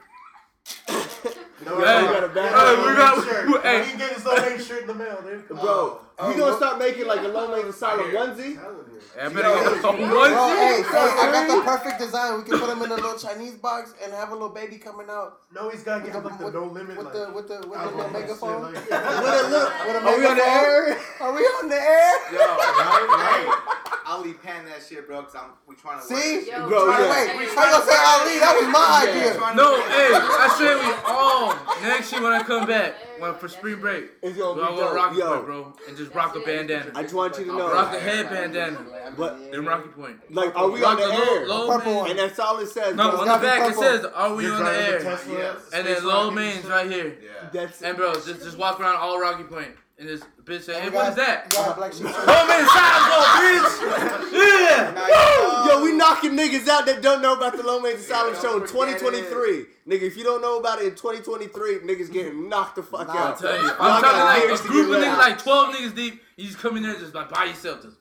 no, 1.66 1.76
Hey, 1.80 2.02
we 2.02 2.08
got 2.14 2.24
a 2.24 2.30
bad- 2.30 2.54
Hey, 2.54 2.76
Hey, 2.76 2.88
we 2.90 2.96
got- 2.96 3.64
hey. 3.64 3.84
He 3.84 3.90
can 3.92 4.00
get 4.00 4.14
his 4.14 4.26
low 4.26 4.36
hanging 4.36 4.60
shirt 4.64 4.82
in 4.82 4.88
the 4.88 4.94
mail, 4.94 5.22
dude. 5.22 5.48
Bro, 5.48 6.00
Oh, 6.20 6.32
you 6.32 6.38
gonna 6.38 6.58
start 6.58 6.80
making 6.80 7.06
like 7.06 7.22
a 7.22 7.28
low 7.28 7.48
man's 7.52 7.76
asylum 7.76 8.08
onesie? 8.12 8.56
Telling 8.56 8.78
you. 8.90 9.02
Hey, 9.14 9.22
I 9.22 9.24
Yo, 9.28 9.30
better 9.30 9.54
get 9.54 9.78
a 9.78 9.82
Bro, 9.82 9.92
onesie. 9.94 10.58
hey, 10.58 10.82
hey, 10.82 11.10
I 11.22 11.30
got 11.32 11.46
the 11.56 11.62
perfect 11.64 12.00
design. 12.00 12.38
We 12.38 12.44
can 12.50 12.60
put 12.60 12.70
him 12.70 12.82
in 12.82 12.90
a 12.92 12.96
little 12.96 13.18
Chinese 13.20 13.54
box 13.56 13.94
and 14.04 14.12
have 14.14 14.30
a 14.30 14.34
little 14.34 14.50
baby 14.50 14.78
coming 14.78 15.08
out 15.10 15.42
No, 15.54 15.70
he's 15.70 15.84
got 15.84 16.00
to 16.00 16.04
get 16.06 16.14
the, 16.14 16.20
like 16.22 16.40
the 16.40 16.50
no 16.52 16.66
limit. 16.66 16.98
with 16.98 17.06
like, 17.06 17.14
the 17.14 17.32
with 17.36 17.48
the 17.48 17.56
with 17.68 17.78
the 17.80 17.86
little 17.86 18.02
and 18.02 18.12
shit, 18.14 18.22
megaphone. 18.22 18.62
like- 18.64 18.74
With 18.90 18.90
a 18.90 19.50
look. 19.50 19.86
With 19.86 19.96
a 19.96 20.00
Are 20.08 20.18
we 20.18 20.26
on 20.26 20.38
the 20.38 20.44
air? 20.44 21.00
Are 21.22 21.34
we 21.34 21.42
on 21.42 21.70
the 21.70 21.76
air? 21.82 22.12
Yo, 22.34 22.38
hey, 22.40 23.46
I'll 23.48 23.87
leave 24.24 24.42
pan 24.42 24.66
that 24.66 24.82
shit, 24.88 25.08
bro, 25.08 25.24
cause 25.24 25.36
I'm 25.36 25.52
we 25.68 25.76
trying 25.76 26.00
to 26.00 26.06
See? 26.06 26.50
Yo, 26.50 26.68
Bro, 26.68 26.86
Try 26.86 26.98
to 26.98 27.04
yeah. 27.04 27.10
wait. 27.12 27.30
I 27.30 27.46
was 27.46 27.56
gonna 27.56 27.86
say 27.86 27.98
Ali. 27.98 28.40
That 28.40 28.58
was 28.60 28.68
my 28.68 29.04
Yeah. 29.04 29.12
idea. 29.12 29.56
No, 29.56 29.76
hey, 29.82 30.10
I 30.14 30.56
said 30.58 30.76
we 30.78 30.94
all 31.12 31.56
next 31.82 32.12
year 32.12 32.22
when 32.22 32.34
I 32.34 32.44
come 32.44 32.66
back, 32.68 32.96
when 33.20 33.34
for 33.36 33.48
spring 33.48 33.80
break, 33.80 34.12
It's 34.22 34.38
we'll 34.38 34.56
gonna 34.56 34.72
be 34.72 34.78
go 34.78 34.94
Rocky 34.94 35.18
dope. 35.20 35.34
Point, 35.34 35.46
bro, 35.46 35.74
and 35.88 35.98
just 35.98 36.14
rock 36.14 36.36
a 36.36 36.40
bandana. 36.42 36.92
I 36.96 37.02
just 37.04 37.14
want 37.14 37.38
you 37.40 37.46
to 37.46 37.56
know. 37.58 37.74
Rock 37.74 37.92
the 37.92 38.00
head 38.00 38.30
bandana. 38.30 38.78
But 39.18 39.52
Then 39.52 39.66
Rocky 39.66 39.90
Point. 39.90 40.18
like, 40.34 40.56
are 40.56 40.70
we 40.70 40.82
Rock 40.82 40.92
on 40.92 40.98
the 41.00 41.08
low, 41.08 41.36
air? 41.36 41.48
low 41.48 41.68
Purple 41.68 41.96
one. 41.96 42.10
And 42.12 42.20
that's 42.20 42.38
all 42.40 42.60
it 42.60 42.68
says. 42.68 42.96
No, 42.96 43.12
bro. 43.12 43.22
on 43.22 43.28
the 43.28 43.48
back 43.48 43.70
it 43.72 43.76
says, 43.76 44.06
"Are 44.06 44.34
we 44.36 44.44
You're 44.46 44.54
on 44.56 44.64
the 44.66 44.72
air?" 44.72 45.00
Tesla, 45.00 45.34
Yeah. 45.40 45.54
And 45.74 45.88
then 45.88 45.96
space 45.96 46.04
low 46.06 46.24
rocket 46.26 46.36
mains 46.36 46.66
right 46.66 46.90
here. 46.92 47.18
Yeah. 47.24 47.50
That's 47.54 47.82
And 47.82 47.98
bro, 47.98 48.14
just 48.16 48.44
just 48.44 48.58
walk 48.58 48.80
around 48.80 48.98
all 48.98 49.20
Rocky 49.20 49.44
Point 49.44 49.70
and 50.00 50.08
this 50.10 50.22
bitch 50.44 50.62
say, 50.64 50.80
"Hey, 50.80 50.90
We 50.90 50.96
what 50.96 51.04
got- 51.04 51.10
is 51.10 51.16
that?" 51.18 51.46
we 51.50 51.56
got 51.58 51.72
a 51.72 51.76
black 51.76 51.94
sheep. 51.94 52.04
Low 52.04 52.48
main 52.48 52.66
side 52.68 53.02
bitch. 53.42 54.34
Yeah. 54.38 55.68
Yo, 55.68 55.82
we 55.84 55.92
knocking 55.94 56.32
niggas 56.32 56.68
out 56.68 56.86
that 56.86 57.02
don't 57.02 57.22
know 57.22 57.34
about 57.34 57.56
the 57.58 57.64
Low 57.64 57.80
Man's 57.80 58.02
Asylum 58.02 58.36
show 58.36 58.56
in 58.62 58.68
2023. 58.68 59.66
Nigga, 59.88 60.02
if 60.04 60.18
you 60.18 60.24
don't 60.24 60.42
know 60.42 60.60
about 60.60 60.80
it 60.80 60.86
in 60.86 60.92
2023, 60.92 61.80
niggas 61.80 62.12
getting 62.12 62.48
knocked 62.50 62.76
the 62.76 62.84
fuck 62.84 63.08
Nah, 63.08 63.14
I'm 63.14 63.18
out. 63.34 63.42
you, 63.42 63.48
I'm 63.48 63.66
got 63.78 64.02
talking 64.02 64.20
like 64.50 64.60
to 64.60 64.64
a 64.64 64.68
group 64.68 64.86
of 64.88 64.92
ready. 64.94 65.06
niggas, 65.06 65.18
like 65.18 65.38
12 65.42 65.76
niggas 65.76 65.96
deep. 65.96 66.22
You 66.36 66.46
just 66.46 66.60
come 66.60 66.78
in 66.78 66.84
there 66.84 66.94
just 66.96 67.16
like 67.16 67.30
by 67.30 67.46
yourself, 67.46 67.82
just 67.82 67.98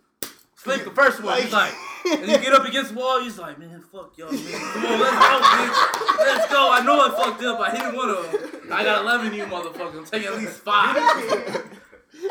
slip 0.56 0.84
the 0.84 0.90
first 0.90 1.22
one. 1.22 1.40
He's 1.40 1.52
like, 1.52 1.72
and 2.10 2.20
you 2.28 2.38
get 2.38 2.52
up 2.52 2.64
against 2.66 2.92
the 2.92 2.98
wall. 2.98 3.22
He's 3.22 3.38
like, 3.38 3.58
man, 3.58 3.82
fuck 3.92 4.12
y'all, 4.18 4.30
man. 4.32 4.42
Come 4.42 4.84
on, 4.86 5.00
let's 5.00 5.16
go, 5.16 5.40
bitch. 5.40 6.18
Let's 6.18 6.52
go. 6.52 6.72
I 6.72 6.80
know 6.84 7.00
I 7.00 7.10
fucked 7.24 7.42
up. 7.44 7.60
I 7.60 7.70
hit 7.70 7.94
one 7.96 8.10
of 8.10 8.30
them. 8.32 8.72
I 8.72 8.84
got 8.84 9.02
11 9.02 9.26
of 9.28 9.34
you 9.34 9.44
motherfuckers. 9.46 9.98
I'm 9.98 10.04
taking 10.04 10.28
at 10.28 10.34
least 10.36 10.58
five. 10.58 10.96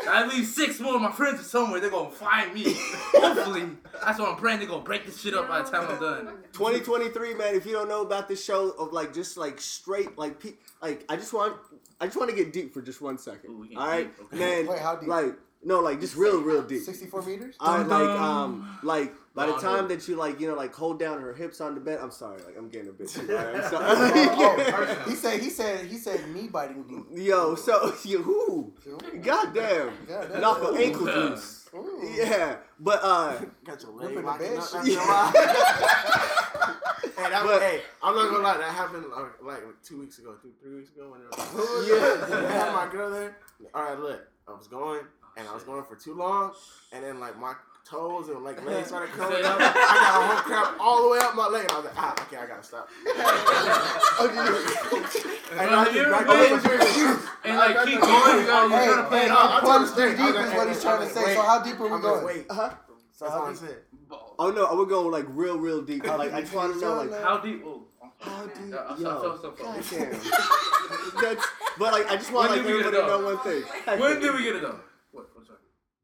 At 0.08 0.28
leave 0.28 0.46
six 0.46 0.80
more 0.80 0.96
of 0.96 1.02
my 1.02 1.12
friends 1.12 1.40
are 1.40 1.44
somewhere. 1.44 1.80
They're 1.80 1.90
gonna 1.90 2.10
find 2.10 2.52
me. 2.54 2.74
Hopefully, 3.14 3.64
that's 4.04 4.18
what 4.18 4.30
I'm 4.30 4.36
praying. 4.36 4.60
They're 4.60 4.68
gonna 4.68 4.82
break 4.82 5.06
this 5.06 5.20
shit 5.20 5.34
up 5.34 5.48
by 5.48 5.62
the 5.62 5.70
time 5.70 5.88
I'm 5.88 6.00
done. 6.00 6.26
2023, 6.52 7.34
man. 7.34 7.54
If 7.54 7.66
you 7.66 7.72
don't 7.72 7.88
know 7.88 8.02
about 8.02 8.28
this 8.28 8.44
show 8.44 8.70
of 8.70 8.92
like 8.92 9.12
just 9.12 9.36
like 9.36 9.60
straight 9.60 10.16
like 10.18 10.40
pe- 10.40 10.54
like 10.82 11.04
I 11.08 11.16
just 11.16 11.32
want 11.32 11.56
I 12.00 12.06
just 12.06 12.16
want 12.16 12.30
to 12.30 12.36
get 12.36 12.52
deep 12.52 12.72
for 12.74 12.82
just 12.82 13.00
one 13.00 13.18
second. 13.18 13.50
Ooh, 13.50 13.68
all 13.76 13.86
right, 13.86 14.16
deep, 14.16 14.26
okay. 14.26 14.38
man. 14.38 14.66
Wait, 14.66 14.78
how 14.78 14.96
deep? 14.96 15.08
Like 15.08 15.34
no, 15.64 15.80
like 15.80 16.00
just 16.00 16.16
real, 16.16 16.40
real 16.40 16.62
deep. 16.62 16.82
64 16.82 17.22
meters? 17.22 17.56
I 17.58 17.78
Dum 17.78 17.88
like 17.88 18.20
um 18.20 18.78
like 18.82 19.14
by 19.36 19.46
the 19.46 19.56
time 19.58 19.86
that 19.88 20.08
you 20.08 20.16
like 20.16 20.40
you 20.40 20.48
know 20.48 20.54
like 20.56 20.74
hold 20.74 20.98
down 20.98 21.20
her 21.20 21.32
hips 21.34 21.60
on 21.60 21.74
the 21.74 21.80
bed. 21.80 22.00
I'm 22.02 22.10
sorry, 22.10 22.42
like 22.44 22.56
I'm 22.58 22.68
getting 22.68 22.88
a 22.88 22.92
bit 22.92 23.08
too. 23.08 23.26
Right? 23.30 23.54
I'm 23.54 23.60
Oh, 23.64 23.68
sorry. 23.70 24.90
oh, 24.96 25.02
he 25.08 25.14
said 25.14 25.40
he 25.40 25.50
said 25.50 25.86
he 25.86 25.98
said 25.98 26.26
me 26.30 26.48
biting 26.48 26.82
deep. 26.84 27.04
Yo, 27.26 27.54
so 27.54 27.94
you 28.04 28.22
who? 28.22 28.72
Goddamn, 29.22 29.92
Goddamn. 30.08 30.40
knock 30.40 30.58
her 30.62 30.76
ankles 30.76 31.08
Yeah. 31.08 31.14
loose. 31.14 31.62
Yeah, 32.16 32.56
but 32.80 33.00
uh, 33.02 33.38
Got 33.64 33.82
your 33.82 33.92
Gripping 33.92 34.16
leg 34.16 34.16
the 34.16 34.22
locking 34.22 34.46
bed 34.48 34.58
up 34.58 34.86
shit. 34.86 34.98
after 34.98 35.38
a 35.38 35.46
hey, 37.22 37.30
that, 37.30 37.42
But- 37.44 37.62
hey, 37.62 37.80
I'm 38.02 38.14
not 38.14 38.30
gonna 38.30 38.42
lie. 38.42 38.56
That 38.56 38.72
happened 38.74 39.04
like, 39.14 39.42
like 39.42 39.82
two 39.82 39.98
weeks 40.00 40.18
ago, 40.18 40.34
two, 40.40 40.52
three 40.62 40.76
weeks 40.76 40.90
ago. 40.90 41.10
When 41.10 41.20
it 41.20 41.28
was, 41.30 41.88
Yeah. 41.88 42.36
I 42.48 42.52
had 42.52 42.72
my 42.72 42.88
girl 42.90 43.10
there. 43.10 43.36
All 43.74 43.82
right, 43.82 43.98
look, 43.98 44.20
I 44.48 44.52
was 44.52 44.68
going, 44.68 45.00
and 45.36 45.46
I 45.48 45.52
was 45.54 45.64
going 45.64 45.84
for 45.84 45.96
too 45.96 46.14
long, 46.14 46.52
and 46.92 47.04
then 47.04 47.20
like 47.20 47.38
my 47.38 47.54
toes 47.88 48.28
and 48.28 48.42
like 48.42 48.64
legs 48.64 48.88
started 48.88 49.10
coming 49.16 49.44
up. 49.44 49.58
I 49.60 49.62
got 49.62 50.22
a 50.22 50.26
whole 50.26 50.42
crap 50.42 50.76
all 50.80 51.02
the 51.04 51.08
way 51.10 51.18
up 51.18 51.34
my 51.36 51.46
leg, 51.48 51.62
and 51.62 51.72
I 51.72 51.76
was 51.76 51.84
like, 51.84 51.94
ah, 51.96 52.22
okay, 52.26 52.36
I 52.36 52.46
gotta 52.46 52.62
stop. 52.62 52.88
and 55.52 55.70
I 55.70 55.84
Have 55.84 55.94
you 55.94 56.02
just 56.02 56.10
back 56.10 56.26
been- 56.26 56.52
over 56.52 56.60
to 56.60 57.28
and 57.44 57.56
like 57.58 57.76
keep 57.86 58.00
going. 58.00 58.40
You 58.40 58.46
gotta, 58.46 58.74
Hey, 58.76 58.84
you're 58.86 58.94
trying 58.94 59.02
to 59.04 59.08
play 59.08 59.22
it 59.24 59.30
off. 59.30 59.50
I'm 59.52 59.60
plunge 59.60 59.90
trying 59.94 60.16
too 60.16 60.16
to 60.16 60.32
deep 60.32 60.40
is 60.42 60.52
what 60.54 60.68
he's 60.68 60.82
trying 60.82 61.08
to 61.08 61.14
say. 61.14 61.34
So 61.34 61.42
how 61.42 61.62
deep 61.62 61.78
are 61.80 61.82
we 61.84 61.88
going? 61.90 62.02
gonna 62.02 62.26
wait. 62.26 62.46
huh? 62.50 62.70
So 63.12 63.24
That's 63.24 63.32
how 63.34 63.40
all 63.40 63.46
I'm 63.46 63.52
deep? 63.54 63.62
saying. 63.62 63.76
Oh 64.38 64.50
no, 64.50 64.74
we're 64.76 64.84
going 64.86 65.10
like 65.10 65.24
real, 65.28 65.58
real 65.58 65.82
deep. 65.82 66.04
Like 66.06 66.32
I 66.34 66.40
just 66.40 66.52
want 66.54 66.74
to 66.74 66.80
know 66.80 66.94
like 67.02 67.12
How 67.22 67.38
deep? 67.38 67.62
Oh, 67.64 67.84
how 68.20 68.46
deep? 68.46 68.74
I 68.74 68.96
saw- 68.96 68.96
Yo, 68.98 69.08
I 69.08 69.20
saw- 69.20 69.32
I 69.32 69.80
saw- 69.80 69.98
goddamn. 69.98 70.20
That's 71.22 71.46
but 71.78 71.92
like 71.92 72.06
I 72.10 72.16
just 72.16 72.32
want 72.32 72.50
When 72.50 72.58
like 72.58 72.66
did 72.66 72.86
everybody 72.86 72.96
to 72.96 73.06
know 73.06 73.24
one 73.24 73.38
thing. 73.38 73.62
When 74.00 74.20
did 74.20 74.34
we 74.34 74.42
get 74.42 74.56
it 74.56 74.62
though? 74.62 74.80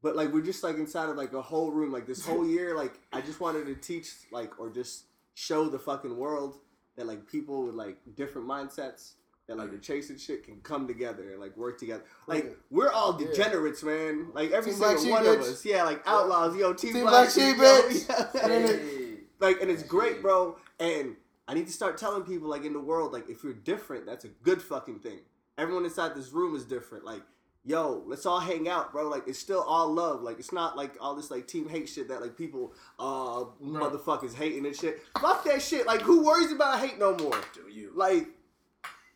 What? 0.03 0.15
What's 0.15 0.15
up? 0.15 0.15
But 0.15 0.15
like 0.15 0.33
we're 0.33 0.41
just 0.45 0.63
like 0.63 0.75
inside 0.77 1.09
of 1.09 1.15
like 1.17 1.33
a 1.33 1.41
whole 1.41 1.71
room, 1.71 1.91
like 1.91 2.05
this 2.07 2.25
whole 2.25 2.45
year, 2.47 2.75
like 2.75 2.93
I 3.11 3.21
just 3.21 3.39
wanted 3.39 3.65
to 3.67 3.75
teach 3.75 4.11
like 4.31 4.59
or 4.59 4.69
just 4.69 5.05
show 5.33 5.69
the 5.69 5.79
fucking 5.79 6.15
world 6.17 6.57
that 6.95 7.07
like 7.07 7.27
people 7.27 7.63
with 7.65 7.75
like 7.75 7.97
different 8.15 8.47
mindsets 8.47 9.13
that 9.47 9.57
like 9.57 9.71
the 9.71 9.77
chasing 9.77 10.17
shit 10.17 10.43
can 10.45 10.61
come 10.61 10.87
together 10.87 11.31
and 11.31 11.39
like 11.39 11.55
work 11.57 11.77
together. 11.79 12.03
Like 12.27 12.57
we're 12.69 12.91
all 12.91 13.19
Yeah. 13.19 13.27
degenerates, 13.27 13.83
man. 13.83 14.27
Like 14.33 14.51
every 14.51 14.71
Team 14.71 14.79
single 14.81 15.11
one 15.11 15.25
of 15.25 15.39
us. 15.41 15.65
Yeah, 15.65 15.83
like 15.83 16.01
outlaws, 16.05 16.55
yo, 16.55 16.73
team, 16.73 16.93
Team 16.93 17.01
black, 17.03 17.11
Black 17.11 17.29
Sheep, 17.31 17.57
bitch. 17.57 18.09
yeah. 18.35 18.41
And 18.43 18.51
it- 18.69 18.79
Hey. 18.81 19.17
like 19.39 19.61
and 19.61 19.71
it's 19.71 19.83
great, 19.83 20.21
bro. 20.21 20.57
And 20.79 21.15
I 21.47 21.53
need 21.53 21.67
to 21.67 21.73
start 21.73 21.97
telling 21.97 22.23
people 22.23 22.47
like 22.49 22.63
in 22.65 22.73
the 22.73 22.79
world, 22.79 23.11
like 23.13 23.29
if 23.29 23.43
you're 23.43 23.53
different, 23.53 24.05
that's 24.05 24.23
a 24.25 24.29
good 24.29 24.61
fucking 24.61 24.99
thing. 24.99 25.19
Everyone 25.57 25.83
inside 25.85 26.15
this 26.15 26.31
room 26.31 26.55
is 26.55 26.63
different. 26.65 27.03
Like, 27.05 27.21
yo, 27.65 28.03
let's 28.05 28.25
all 28.25 28.39
hang 28.39 28.67
out, 28.67 28.91
bro. 28.91 29.07
Like 29.09 29.27
it's 29.27 29.39
still 29.39 29.61
all 29.61 29.91
love. 29.91 30.21
Like 30.21 30.39
it's 30.39 30.51
not 30.51 30.75
like 30.77 30.95
all 30.99 31.15
this 31.15 31.31
like 31.31 31.47
team 31.47 31.69
hate 31.69 31.87
shit 31.89 32.07
that 32.09 32.21
like 32.21 32.37
people 32.37 32.73
uh 32.99 33.45
motherfuckers 33.63 34.33
hating 34.33 34.65
and 34.65 34.75
shit. 34.75 35.01
Fuck 35.19 35.43
that 35.45 35.61
shit. 35.61 35.85
Like 35.87 36.01
who 36.01 36.23
worries 36.25 36.51
about 36.51 36.79
hate 36.79 36.99
no 36.99 37.15
more? 37.17 37.39
Do 37.53 37.69
you? 37.71 37.91
Like, 37.95 38.27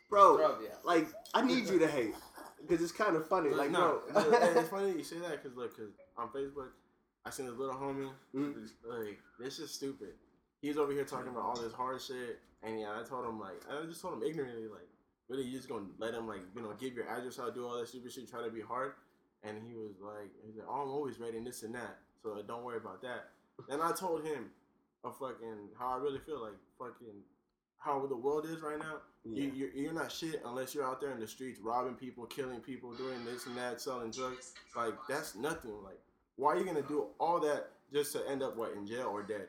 bro, 0.10 0.38
Bro, 0.38 0.58
yeah. 0.64 0.70
like 0.84 1.08
I 1.34 1.42
need 1.42 1.68
you 1.68 1.80
to 1.80 1.88
hate. 1.88 2.16
Because 2.62 2.82
it's 2.82 2.92
kind 2.92 3.16
of 3.16 3.28
funny. 3.30 3.52
Like, 3.52 3.72
no, 3.72 4.02
bro. 4.12 4.22
it's, 4.32 4.60
it's 4.60 4.70
funny 4.70 4.92
you 4.92 5.04
say 5.04 5.20
that 5.20 5.42
because 5.44 5.56
look, 5.58 5.76
because 5.78 5.94
on 6.18 6.30
Facebook, 6.30 6.70
I 7.26 7.30
seen 7.30 7.46
this 7.46 7.56
little 7.56 7.76
homie. 7.76 8.10
Mhm. 8.36 8.54
who's, 8.56 8.74
Like 8.88 9.20
this 9.40 9.60
is 9.60 9.72
stupid. 9.74 10.14
He's 10.62 10.78
over 10.78 10.92
here 10.92 11.06
talking 11.06 11.30
about 11.30 11.44
all 11.44 11.56
this 11.62 11.72
hard 11.74 12.02
shit, 12.02 12.40
and 12.64 12.80
yeah, 12.80 13.00
I 13.00 13.08
told 13.08 13.26
him 13.26 13.40
like 13.40 13.62
I 13.70 13.86
just 13.86 14.02
told 14.02 14.16
him 14.16 14.24
ignorantly 14.24 14.68
like, 14.68 14.90
really, 15.30 15.44
you 15.44 15.58
just 15.58 15.70
gonna 15.70 15.86
let 15.98 16.14
him 16.14 16.28
like 16.28 16.42
you 16.56 16.62
know 16.62 16.74
give 16.80 16.94
your 16.94 17.08
address 17.10 17.40
out, 17.40 17.54
do 17.56 17.66
all 17.66 17.78
that 17.80 17.88
stupid 17.88 18.12
shit, 18.12 18.30
try 18.30 18.44
to 18.44 18.52
be 18.52 18.62
hard, 18.62 18.94
and 19.44 19.58
he 19.68 19.74
was 19.74 19.94
like, 20.02 20.32
he's 20.46 20.58
like, 20.58 20.68
oh, 20.70 20.82
I'm 20.82 20.90
always 20.90 21.20
ready, 21.20 21.38
and 21.38 21.46
this 21.48 21.64
and 21.64 21.76
that, 21.76 21.98
so 22.22 22.34
uh, 22.38 22.42
don't 22.48 22.64
worry 22.64 22.78
about 22.78 23.02
that. 23.02 23.30
Then 23.70 23.82
I 23.82 23.92
told 23.92 24.24
him, 24.24 24.52
a 25.04 25.12
fucking 25.12 25.70
how 25.78 25.94
I 25.94 25.98
really 25.98 26.20
feel 26.20 26.42
like 26.42 26.54
fucking 26.78 27.22
how 27.80 28.06
the 28.08 28.16
world 28.16 28.46
is 28.46 28.62
right 28.62 28.80
now. 28.80 28.98
You, 29.24 29.52
you're, 29.54 29.70
you're 29.70 29.94
not 29.94 30.12
shit 30.12 30.42
unless 30.46 30.74
you're 30.74 30.86
out 30.86 31.02
there 31.02 31.12
in 31.12 31.20
the 31.20 31.28
streets 31.28 31.60
robbing 31.60 31.96
people, 31.96 32.26
killing 32.26 32.60
people, 32.60 32.94
doing 32.94 33.24
this 33.26 33.46
and 33.46 33.58
that, 33.58 33.82
selling 33.82 34.12
drugs. 34.12 34.54
Like 34.76 34.94
that's 35.08 35.36
nothing. 35.36 35.74
Like 35.84 36.00
why 36.38 36.54
are 36.54 36.58
you 36.58 36.66
gonna 36.66 36.82
do 36.82 37.08
all 37.20 37.40
that 37.42 37.70
just 37.92 38.14
to 38.14 38.28
end 38.30 38.42
up 38.42 38.56
what 38.56 38.74
in 38.74 38.86
jail 38.88 39.08
or 39.12 39.24
dead? 39.24 39.48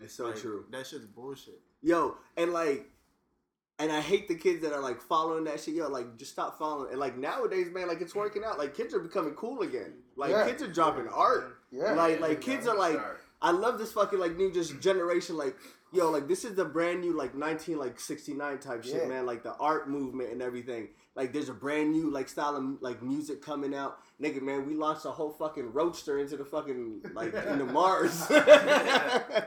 It's 0.00 0.14
so 0.14 0.26
Like, 0.26 0.36
true. 0.36 0.64
That 0.70 0.86
shit's 0.86 1.06
bullshit. 1.06 1.60
Yo, 1.82 2.16
and 2.36 2.52
like, 2.52 2.86
and 3.80 3.90
I 3.90 4.00
hate 4.00 4.28
the 4.28 4.34
kids 4.34 4.60
that 4.62 4.72
are 4.72 4.80
like 4.82 5.00
following 5.00 5.44
that 5.44 5.58
shit. 5.60 5.74
Yo, 5.74 5.88
like, 5.88 6.16
just 6.18 6.30
stop 6.32 6.58
following. 6.58 6.90
And 6.90 7.00
like 7.00 7.16
nowadays, 7.16 7.68
man, 7.72 7.88
like 7.88 8.00
it's 8.00 8.14
working 8.14 8.44
out. 8.44 8.58
Like 8.58 8.74
kids 8.76 8.92
are 8.94 9.00
becoming 9.00 9.34
cool 9.34 9.62
again. 9.62 9.94
Like 10.16 10.30
Yeah. 10.30 10.46
kids 10.46 10.62
are 10.62 10.68
dropping 10.72 11.08
art. 11.08 11.56
Yeah. 11.72 11.94
Like 11.94 12.20
like 12.20 12.40
kids 12.40 12.66
are 12.68 12.76
like, 12.76 13.00
I 13.42 13.50
love 13.52 13.78
this 13.78 13.92
fucking 13.92 14.18
like 14.18 14.36
new 14.36 14.52
just 14.52 14.78
generation. 14.80 15.36
Like 15.36 15.56
yo, 15.92 16.10
like 16.10 16.28
this 16.28 16.44
is 16.44 16.54
the 16.54 16.64
brand 16.64 17.00
new 17.00 17.12
like 17.16 17.34
nineteen 17.34 17.78
like 17.78 17.98
sixty 18.00 18.32
nine 18.34 18.58
type 18.58 18.84
shit, 18.84 19.02
Yeah. 19.02 19.08
man. 19.08 19.26
Like 19.26 19.42
the 19.42 19.54
art 19.54 19.88
movement 19.88 20.32
and 20.32 20.42
everything. 20.42 20.88
Like 21.16 21.32
there's 21.32 21.48
a 21.48 21.52
brand 21.54 21.90
new 21.92 22.10
like 22.10 22.28
style 22.28 22.56
of 22.56 22.80
like 22.82 23.02
music 23.02 23.42
coming 23.42 23.74
out. 23.74 23.98
Nigga, 24.22 24.40
man, 24.42 24.66
we 24.66 24.74
launched 24.74 25.04
a 25.06 25.10
whole 25.10 25.30
fucking 25.30 25.72
roadster 25.72 26.18
into 26.18 26.36
the 26.36 26.44
fucking 26.44 27.00
like 27.14 27.34
into 27.48 27.64
Mars. 27.66 28.26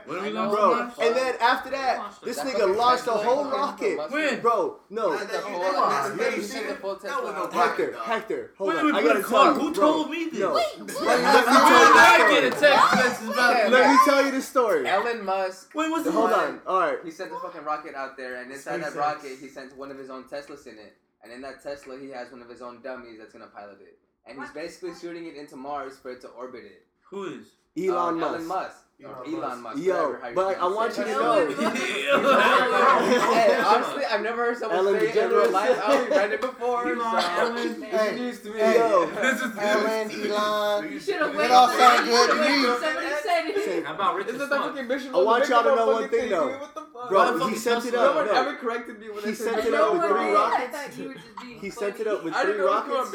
When 0.06 0.22
we 0.22 0.30
launched 0.30 0.54
Bro, 0.56 0.74
Mars? 0.76 0.92
and 1.00 1.16
then 1.16 1.34
after 1.40 1.70
that, 1.70 2.14
this 2.22 2.36
That 2.36 2.46
nigga 2.46 2.76
launched 2.76 3.06
a 3.06 3.12
whole 3.12 3.44
rocket. 3.46 3.98
When? 4.10 4.40
Bro, 4.40 4.76
no. 4.90 5.16
Sent 5.16 5.30
the 5.30 5.38
whole- 5.38 5.76
on, 5.76 6.18
sent 6.18 6.36
you 6.36 6.42
the- 6.42 6.48
sent 6.48 6.68
the 6.68 6.74
full 6.74 6.96
That 6.96 7.22
was 7.22 7.34
no 7.34 7.46
Tesla. 7.46 7.66
Hector. 7.66 7.96
Hector, 8.04 8.50
hold 8.58 8.70
Wait, 8.70 8.78
on. 8.78 8.94
I 8.94 9.02
gotta 9.02 9.22
Clark, 9.22 9.54
tell 9.54 9.62
you, 9.62 9.68
who 9.68 9.74
bro. 9.74 9.92
told 9.92 10.10
me 10.10 10.24
this? 10.28 10.40
No. 10.40 10.54
Wait, 10.54 10.64
Let 10.78 10.86
me, 10.86 10.94
When 10.94 11.06
me 11.06 11.22
you 11.22 11.28
I 11.28 12.24
the 12.28 12.40
get 12.40 12.52
a 12.52 12.56
story. 12.56 12.72
text 12.72 12.94
message 12.94 13.28
about 13.28 13.56
Yeah, 13.56 13.62
this? 13.62 13.72
Let 13.72 13.83
me 13.94 14.00
tell 14.04 14.24
you 14.24 14.30
the 14.30 14.42
story. 14.42 14.86
Elon 14.86 15.24
Musk. 15.24 15.72
Wait, 15.74 15.90
what's 15.90 16.04
The 16.04 16.10
the 16.10 16.16
Hold 16.16 16.30
one- 16.30 16.40
on. 16.40 16.60
All 16.66 16.80
right. 16.80 16.98
He 17.04 17.10
sent 17.10 17.30
the 17.30 17.38
fucking 17.38 17.64
rocket 17.64 17.94
out 17.94 18.16
there, 18.16 18.36
and 18.42 18.50
inside 18.52 18.82
that 18.82 18.94
rocket, 18.94 19.38
he 19.40 19.48
sent 19.48 19.76
one 19.76 19.90
of 19.90 19.98
his 19.98 20.10
own 20.10 20.24
Teslas 20.24 20.66
in 20.66 20.78
it. 20.78 20.96
And 21.22 21.32
in 21.32 21.40
that 21.42 21.62
Tesla, 21.62 21.98
he 21.98 22.10
has 22.10 22.30
one 22.30 22.42
of 22.42 22.48
his 22.48 22.60
own 22.60 22.82
dummies 22.82 23.18
that's 23.18 23.32
gonna 23.32 23.46
pilot 23.46 23.78
it. 23.80 23.98
And 24.26 24.38
he's 24.40 24.50
basically 24.50 24.94
shooting 24.94 25.26
it 25.26 25.36
into 25.36 25.56
Mars 25.56 25.96
for 25.98 26.10
it 26.10 26.20
to 26.22 26.28
orbit 26.28 26.64
it. 26.64 26.86
Who 27.10 27.24
is? 27.24 27.46
Elon 27.78 28.14
Um, 28.14 28.20
Musk. 28.20 28.34
Elon 28.34 28.46
Musk. 28.46 28.76
Or 29.02 29.24
Elon 29.26 29.34
Elon 29.34 29.62
Musk. 29.62 29.82
Yo, 29.84 29.92
whatever, 30.12 30.18
how 30.22 30.34
but 30.34 30.58
I 30.58 30.66
want 30.68 30.96
you 30.96 31.04
to 31.04 31.10
know. 31.10 31.46
Hey, 32.14 33.60
honestly, 33.66 34.04
I've 34.04 34.22
never 34.22 34.44
heard 34.46 34.56
someone 34.56 34.78
Ellen 34.78 35.00
say 35.00 35.08
it 35.08 35.16
in 35.16 35.28
real 35.30 35.42
DeGeneres. 35.46 35.52
life. 35.52 35.80
I 35.84 35.94
only 35.98 36.10
read 36.16 36.32
it 36.32 36.40
before, 36.40 36.88
Elon, 36.92 37.20
so 37.22 37.28
Ellen. 37.40 37.56
it's 37.58 38.18
news 38.20 38.40
to 38.42 38.50
me. 38.50 38.58
Hey, 38.60 38.78
Yo. 38.78 39.06
This 39.06 39.40
is 39.42 39.58
Ellen, 39.58 40.10
Elon. 40.30 40.92
You 40.92 41.00
should 41.00 41.14
have 41.16 41.30
It 41.34 41.36
waited. 41.36 41.50
all 41.52 41.68
for 41.68 41.78
sound 41.78 42.06
it. 42.06 42.10
good 42.10 42.30
to 42.30 42.40
Wait 42.40 42.48
me. 42.50 42.62
till 42.62 42.78
Somebody 42.80 43.06
said 43.22 43.46
it. 43.78 43.84
How 43.84 43.94
about 43.94 44.14
Rich 44.16 44.26
This 44.28 44.34
is 44.40 44.48
the 44.48 44.56
fucking 44.56 44.86
mission. 44.88 45.14
I 45.14 45.18
want 45.18 45.48
y'all 45.48 45.62
to 45.64 45.74
know 45.76 45.86
one 45.92 46.08
thing, 46.08 46.30
though. 46.30 46.48
What 46.58 46.74
the 46.74 46.80
fuck? 46.80 47.08
Bro, 47.10 47.20
Motherfucking 47.20 47.50
he 47.50 47.56
sent 47.56 47.84
it 47.86 47.94
up. 47.94 48.14
no 48.14 48.20
one 48.22 48.28
ever 48.28 48.54
corrected 48.56 48.98
me 49.00 49.10
when 49.10 49.18
He 49.18 49.30
they 49.30 49.34
said 49.34 49.44
sent 49.54 49.58
it 49.58 49.70
mission 49.72 49.74
up 49.74 49.92
with 49.92 50.02
three 50.02 50.32
rockets. 50.32 50.74
I 50.76 50.86
thought 50.88 50.96
you 50.98 51.08
were 51.08 51.14
just 51.14 51.26
being 51.42 51.58
He 51.60 51.70
sent 51.70 52.00
it 52.00 52.06
up 52.06 52.24
with 52.24 52.34
I 52.34 52.42
three 52.42 52.52
didn't 52.52 52.66
know 52.66 52.72
it 52.72 52.88
was 52.88 52.96
rockets, 52.96 53.10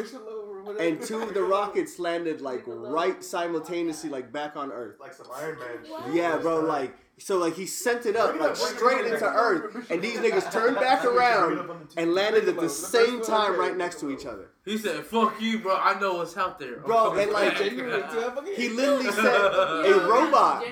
going 0.77 0.99
mission 0.99 1.15
low 1.15 1.21
or 1.21 1.25
whatever. 1.25 1.25
and 1.25 1.25
two 1.25 1.29
of 1.29 1.33
the 1.33 1.43
rockets 1.43 1.99
landed 1.99 2.41
like 2.41 2.63
right 2.65 3.23
simultaneously, 3.23 4.09
like 4.09 4.31
back 4.31 4.55
on 4.55 4.71
Earth. 4.71 4.99
Like 4.99 5.13
some 5.13 5.27
Iron 5.35 5.59
Man. 5.59 5.67
shit. 6.05 6.13
Yeah, 6.15 6.37
bro. 6.37 6.59
Like 6.61 6.95
so, 7.17 7.37
like 7.37 7.53
he 7.55 7.65
sent 7.65 8.05
it 8.05 8.15
up 8.15 8.39
like 8.39 8.55
straight 8.55 9.05
into 9.05 9.25
Earth, 9.25 9.91
and 9.91 10.01
these 10.01 10.19
niggas 10.19 10.49
turned 10.53 10.77
back 10.77 11.03
around 11.03 11.69
and 11.97 12.13
landed 12.13 12.47
at 12.47 12.55
the 12.57 12.69
same 12.69 13.21
time 13.21 13.59
right 13.59 13.75
next 13.75 13.99
to 13.99 14.09
each 14.09 14.25
other. 14.25 14.51
He 14.63 14.77
said, 14.77 15.03
"Fuck 15.05 15.41
you, 15.41 15.59
bro. 15.59 15.75
I 15.75 15.99
know 15.99 16.15
what's 16.15 16.37
out 16.37 16.59
there." 16.59 16.77
I'm 16.77 16.83
Bro, 16.83 17.13
and, 17.17 17.31
like, 17.31 17.49
back." 17.49 17.57
Genuine, 17.57 18.01
too. 18.09 18.19
I 18.19 18.29
fucking- 18.35 18.55
He 18.55 18.69
literally 18.69 19.11
sent 19.11 19.25
a 19.27 20.07
robot 20.09 20.63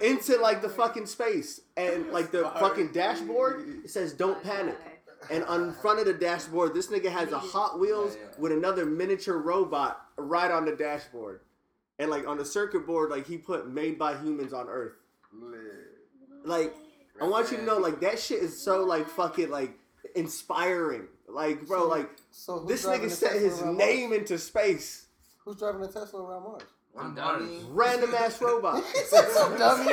into 0.00 0.38
like 0.38 0.62
the 0.62 0.68
fucking 0.70 1.06
space, 1.06 1.60
and 1.76 2.10
like 2.10 2.30
the 2.32 2.50
fucking 2.58 2.92
dashboard. 2.92 3.82
It 3.84 3.90
says 3.90 4.12
"Don't 4.12 4.42
panic." 4.42 4.76
And 5.30 5.44
on 5.44 5.72
front 5.72 5.98
of 6.00 6.06
the 6.06 6.12
dashboard, 6.14 6.74
this 6.74 6.88
nigga 6.88 7.10
has 7.10 7.32
a 7.32 7.38
Hot 7.38 7.78
Wheels 7.78 8.14
Yeah, 8.16 8.22
yeah. 8.22 8.34
with 8.38 8.52
another 8.52 8.84
miniature 8.84 9.38
robot 9.38 10.00
right 10.16 10.50
on 10.50 10.64
the 10.64 10.72
dashboard. 10.76 11.40
And 11.98 12.10
like 12.10 12.26
on 12.26 12.36
the 12.38 12.44
circuit 12.44 12.86
board, 12.86 13.10
like 13.10 13.26
he 13.26 13.38
put 13.38 13.68
made 13.68 13.98
by 13.98 14.16
humans 14.16 14.52
on 14.52 14.68
Earth. 14.68 14.94
Like, 16.44 16.74
I 17.20 17.24
want 17.26 17.50
you 17.52 17.58
to 17.58 17.64
know, 17.64 17.78
like 17.78 18.00
that 18.00 18.18
shit 18.18 18.42
is 18.42 18.60
so 18.60 18.82
like 18.84 19.06
fucking 19.08 19.50
like 19.50 19.78
inspiring. 20.16 21.06
Like, 21.28 21.66
bro, 21.66 21.86
like 21.86 22.10
So 22.30 22.58
this 22.60 22.84
nigga 22.84 23.02
the 23.02 23.10
set 23.10 23.40
his 23.40 23.62
name 23.62 24.10
Mars? 24.10 24.20
into 24.22 24.38
space. 24.38 25.06
Who's 25.44 25.56
driving 25.56 25.80
the 25.82 25.88
Tesla 25.88 26.22
around 26.22 26.42
Mars? 26.44 26.62
I'm 26.98 27.14
Dummy. 27.14 27.64
Random 27.70 28.14
ass 28.14 28.40
robot. 28.42 28.82
He 28.92 29.00
said 29.04 29.28
some 29.30 29.56
dummy. 29.56 29.92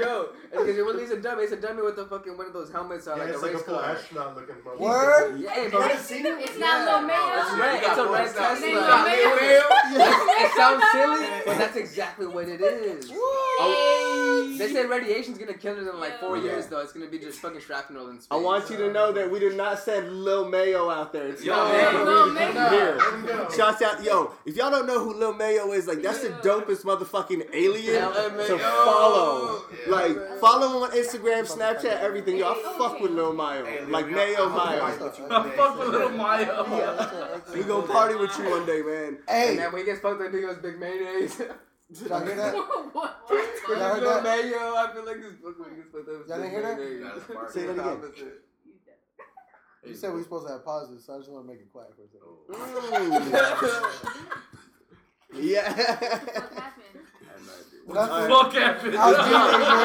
Yo, 0.00 0.28
because 0.52 0.76
it 0.76 0.80
really 0.82 1.02
is 1.04 1.10
a 1.10 1.16
dummy. 1.20 1.42
It's 1.44 1.52
a 1.52 1.56
dummy 1.56 1.82
with 1.82 1.96
the 1.96 2.04
fucking 2.04 2.36
one 2.36 2.46
of 2.46 2.52
those 2.52 2.70
helmets 2.70 3.06
on, 3.08 3.16
Yeah, 3.18 3.24
like 3.24 3.32
it's 3.34 3.42
a 3.42 3.46
like 3.46 3.52
a 3.52 3.56
race 3.56 3.64
full 3.64 3.78
car. 3.78 3.90
astronaut 3.96 4.36
looking 4.36 4.54
bro. 4.62 4.76
Word? 4.78 5.40
Yeah, 5.40 5.50
hey, 5.50 5.64
You 5.64 5.70
bro. 5.70 5.80
haven't 5.82 6.04
seen 6.04 6.26
it? 6.26 6.34
It's 6.38 6.58
not 6.58 6.84
Lil 6.86 7.08
Mayo. 7.08 7.40
It's 7.40 7.52
red. 7.58 7.82
It's 7.82 7.98
a 7.98 8.06
red 8.06 8.26
It 8.26 8.34
Tesla. 8.34 8.66
ain't 8.66 8.74
Lil 8.76 9.04
Mayo. 9.04 9.32
it 10.44 10.52
sounds 10.56 10.84
silly, 10.92 11.28
but 11.46 11.58
that's 11.58 11.76
exactly 11.76 12.26
what 12.26 12.48
it 12.48 12.60
is. 12.60 13.10
Oh, 13.14 14.54
they 14.58 14.68
say 14.72 14.86
radiation's 14.86 15.38
gonna 15.38 15.54
kill 15.54 15.76
it 15.76 15.88
in 15.88 16.00
like 16.00 16.18
four 16.20 16.36
Yeah. 16.36 16.44
years, 16.44 16.66
though. 16.66 16.80
It's 16.80 16.92
gonna 16.92 17.06
be 17.06 17.18
just 17.18 17.38
fucking 17.40 17.60
shrapnel 17.60 18.08
and 18.08 18.20
space. 18.20 18.28
I 18.30 18.36
want 18.36 18.68
you 18.70 18.76
to 18.78 18.92
know 18.92 19.12
that 19.12 19.30
we 19.30 19.38
did 19.38 19.56
not 19.56 19.78
send 19.78 20.12
Lil 20.24 20.48
Mayo 20.48 20.90
out 20.90 21.12
there. 21.12 21.28
It's 21.28 21.44
Yo, 21.44 21.54
not 21.54 21.70
hey. 21.70 22.04
Lil 22.04 22.30
Mayo. 22.32 22.52
here. 22.70 22.96
Let 22.98 23.14
him 23.14 23.26
go. 23.26 23.48
Shouts 23.56 23.82
out, 23.82 24.02
yo! 24.04 24.32
If 24.44 24.56
y'all 24.56 24.70
don't 24.70 24.86
know 24.86 24.98
who 25.02 25.14
Lil 25.14 25.34
Mayo 25.34 25.72
is, 25.72 25.86
like 25.86 26.02
that's 26.02 26.20
the 26.20 26.28
dopest 26.30 26.84
motherfucking 26.84 27.48
alien 27.54 28.02
LMAO. 28.02 28.46
to 28.46 28.58
follow. 28.58 29.62
Yeah. 29.86 29.92
Like 29.94 30.38
follow 30.42 30.66
him 30.76 30.82
on 30.82 30.90
Instagram, 30.90 31.42
Snapchat, 31.46 32.00
everything. 32.00 32.36
Y'all 32.36 32.54
fuck 32.76 32.98
with 33.00 33.12
Lil 33.12 33.32
Mayo, 33.32 33.64
Hey, 33.64 33.84
like 33.86 34.08
Mayo, 34.08 34.48
Mayo 34.48 34.50
I'm 34.50 34.54
Mayo. 34.54 34.98
fucking 34.98 35.04
with 35.04 35.18
you 35.18 35.26
I'm 35.30 35.42
today. 35.44 35.56
fuck 35.56 35.78
with 35.78 35.88
little 35.88 36.10
Mayo. 36.10 37.52
We 37.54 37.62
gonna 37.62 37.86
party 37.86 38.14
with 38.16 38.36
you 38.38 38.50
one 38.50 38.66
day, 38.66 38.82
man. 38.82 39.18
Hey, 39.28 39.46
Hey, 39.52 39.56
man, 39.56 39.72
when 39.72 39.80
he 39.82 39.86
gets 39.86 40.00
fucked 40.00 40.20
up, 40.20 40.32
he 40.34 40.40
goes 40.40 40.58
big 40.58 40.78
mayonnaise. 40.78 41.36
did 41.36 41.48
y'all 42.08 42.20
hear 42.26 42.34
that? 42.36 42.54
What? 42.92 43.16
What? 43.26 43.48
Y'all 43.68 43.78
heard 43.78 44.02
Little 44.02 44.22
that? 44.22 44.44
mayo, 44.44 44.58
I 44.58 44.90
feel 44.92 45.04
like 45.06 45.20
this 45.22 45.34
fucking 45.42 45.62
when 45.62 45.70
he 45.70 45.76
gets 45.76 45.90
fucked 45.92 46.08
up. 46.08 46.28
Y'all 46.28 46.36
didn't 46.38 46.50
hear 46.50 46.62
that? 46.62 46.76
that? 47.28 47.50
Say 47.54 47.62
that 47.66 47.72
again. 47.78 48.32
You 49.86 49.94
said 49.94 50.12
we 50.14 50.20
are 50.20 50.22
supposed 50.24 50.46
to 50.46 50.52
have 50.52 50.64
pauses, 50.64 51.04
so 51.06 51.14
I 51.14 51.18
just 51.18 51.30
want 51.30 51.44
to 51.46 51.52
make 51.52 51.60
it 51.60 51.72
quiet 51.72 51.90
for 51.96 52.02
a 52.02 52.08
second. 52.08 52.28
Oh. 52.52 53.42
Yeah. 55.34 55.72
What 55.72 55.78
happened? 55.88 57.06
Nothing. 57.86 58.28
Fuck 58.30 58.52
happened. 58.54 58.96
I 58.96 58.98
was 59.10 59.16
being 59.18 59.42
ignorant. 59.48 59.82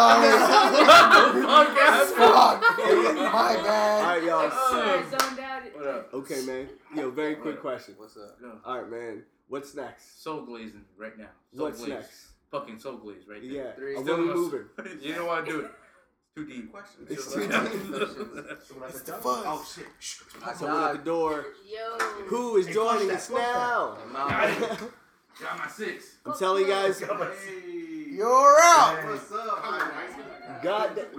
I'm 0.00 1.42
Fuck 1.42 1.70
happened. 1.78 2.16
sorry. 2.16 2.32
Fuck. 2.32 2.60
My 3.32 3.56
All 3.56 3.62
bad. 3.64 4.02
right, 4.04 4.22
I 4.22 4.26
y'all. 4.26 4.50
swear 4.50 4.84
I 4.84 5.00
zoned 5.02 5.40
out. 5.40 5.62
What 5.74 5.86
up? 5.86 6.14
Okay, 6.14 6.40
man. 6.42 6.68
Yo, 6.96 7.10
very 7.10 7.36
quick 7.36 7.60
question. 7.60 7.94
What's 7.96 8.16
up? 8.16 8.38
All 8.64 8.80
right, 8.82 8.90
man. 8.90 9.22
What's 9.48 9.74
next? 9.74 10.22
soul 10.22 10.42
glazing 10.42 10.84
right 10.98 11.16
now. 11.18 11.28
Soul 11.56 11.66
What's 11.66 11.78
glaze. 11.78 11.88
next? 11.90 12.26
Fucking 12.50 12.78
soul 12.78 12.96
glaze 12.98 13.26
right 13.28 13.40
there. 13.42 13.50
Yeah. 13.50 13.72
Three. 13.72 13.94
Are 13.96 14.02
Still 14.02 14.18
we 14.18 14.24
must- 14.26 14.36
moving? 14.36 14.66
you 15.00 15.14
know 15.14 15.26
why 15.26 15.40
I 15.40 15.44
do 15.44 15.60
it? 15.60 15.70
Too 16.36 16.46
deep. 16.46 16.74
It's 17.08 17.32
too 17.34 17.40
deep. 17.40 17.50
It's 18.88 19.02
the 19.02 19.12
fuzz. 19.14 19.44
Oh 19.46 19.64
shit. 19.74 19.86
Someone 20.56 20.84
at 20.84 20.92
the 20.92 20.98
door. 21.04 21.46
Yo. 21.68 21.98
Who 22.26 22.56
is 22.56 22.66
joining 22.68 23.10
us 23.10 23.28
now? 23.30 23.96
Got 25.40 25.58
my 25.58 25.68
six. 25.68 26.16
I'm 26.26 26.38
telling 26.38 26.64
you 26.64 26.68
guys, 26.70 27.00
You're 27.00 28.60
out. 28.62 29.04
What's 29.04 29.32
up? 29.32 30.62
God, 30.62 30.90
she's 30.94 31.14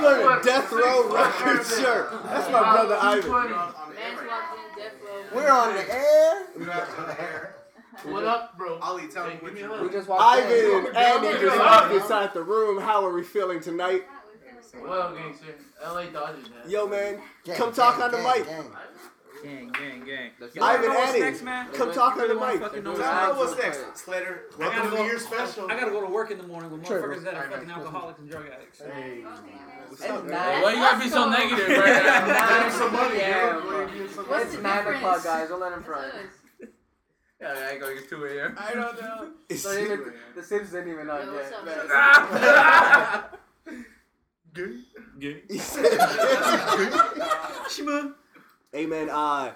wearing 0.00 0.38
a 0.38 0.42
Death 0.42 0.72
Row 0.72 1.12
record 1.12 1.66
shirt. 1.66 2.10
That's 2.24 2.50
my 2.50 2.60
brother 2.72 2.96
Ivan. 3.00 3.30
Man's 3.30 4.28
walked 4.28 4.58
in 4.58 4.82
death 4.82 4.92
row. 5.04 5.24
We're 5.34 5.50
on 5.50 5.74
the 5.74 5.94
air. 5.94 7.54
What 8.04 8.24
up, 8.24 8.56
bro? 8.56 8.78
Ollie, 8.78 9.08
tell 9.08 9.26
me 9.26 9.34
what 9.40 9.58
you 9.58 9.66
a 9.66 9.70
want. 9.70 9.82
We 9.82 9.90
just 9.90 10.08
walked 10.08 10.38
in. 10.38 10.44
Ivan 10.46 10.86
and 10.86 10.96
Andy 10.96 11.40
just 11.40 11.58
walked 11.58 11.92
inside 11.92 12.32
the 12.32 12.42
room. 12.42 12.80
How 12.80 13.04
are 13.04 13.12
we 13.12 13.22
feeling 13.24 13.60
tonight? 13.60 14.04
Well, 14.82 15.14
gangster. 15.14 15.46
LA 15.82 16.04
Dodgers, 16.04 16.48
man. 16.50 16.70
Yo, 16.70 16.86
man, 16.86 17.20
Gang, 17.44 17.56
come 17.56 17.72
talk 17.72 17.96
gang, 17.96 18.04
on 18.04 18.10
the 18.12 18.16
gang, 18.18 18.38
mic. 18.38 18.46
gang. 18.46 18.70
Gang, 19.42 19.68
gang, 19.72 20.04
gang. 20.04 20.30
Let's 20.40 20.54
You 20.54 20.60
go. 20.60 20.66
Ivan 20.66 20.86
know 20.88 20.94
what's 20.98 21.08
Andy, 21.10 21.20
next, 21.20 21.42
man? 21.42 21.68
come 21.72 21.92
talk 21.92 22.16
on 22.16 22.28
the 22.28 22.36
wanna 22.36 22.52
mic. 22.54 22.62
fucking 22.62 22.82
know 22.82 22.90
what's 22.92 23.02
go. 23.02 23.14
next? 23.14 23.36
What's 23.38 23.56
next, 23.62 24.04
Slater? 24.04 24.42
I 24.54 24.58
gotta 24.58 24.70
Welcome 24.74 24.90
to 24.90 24.96
go- 24.96 25.04
your 25.06 25.18
special. 25.18 25.70
I 25.70 25.78
gotta 25.78 25.90
go 25.92 26.00
to 26.00 26.06
work 26.12 26.30
in 26.30 26.38
the 26.38 26.46
morning 26.46 26.70
with 26.72 26.86
Sure. 26.86 27.00
motherfuckers 27.02 27.22
that 27.24 27.34
are 27.34 27.50
fucking 27.50 27.70
alcoholics 27.70 28.18
and 28.18 28.30
drug 28.30 28.46
addicts. 28.46 28.80
Hey. 28.80 29.24
It's 29.92 30.04
up, 30.04 30.24
nine- 30.24 30.62
Why 30.62 30.70
you 30.72 30.76
gotta 30.78 30.98
be 31.04 31.08
so 31.08 31.28
negative 31.30 31.68
right 31.68 32.02
now? 32.04 32.26
Nine 32.26 32.70
some 32.72 32.92
money, 32.92 33.18
p.m. 33.18 33.54
What's 34.26 34.44
It's 34.44 34.56
the 34.56 34.62
nine 34.62 34.76
difference? 34.78 34.98
o'clock, 34.98 35.24
guys. 35.24 35.48
Don't 35.48 35.60
let 35.60 35.72
him 35.72 35.82
front. 35.82 36.12
Yeah, 37.40 37.54
I 37.56 37.70
ain't 37.70 37.80
gonna 37.80 37.94
get 37.94 38.08
2 38.10 38.24
a.m. 38.24 38.56
I 38.58 38.74
don't 38.74 39.00
know. 39.00 39.30
It's- 39.48 39.62
So 39.62 39.72
even, 39.78 40.12
the 40.34 40.42
Sims 40.42 40.70
didn't 40.70 40.90
even 40.92 41.08
on 41.08 41.26
Yo, 41.26 41.32
what's 41.34 41.50
yet. 41.50 41.60
up, 41.60 41.64
man. 41.64 43.24
Gang. 45.20 45.42
Hey, 48.72 48.86
man, 48.86 49.08
uh, 49.10 49.52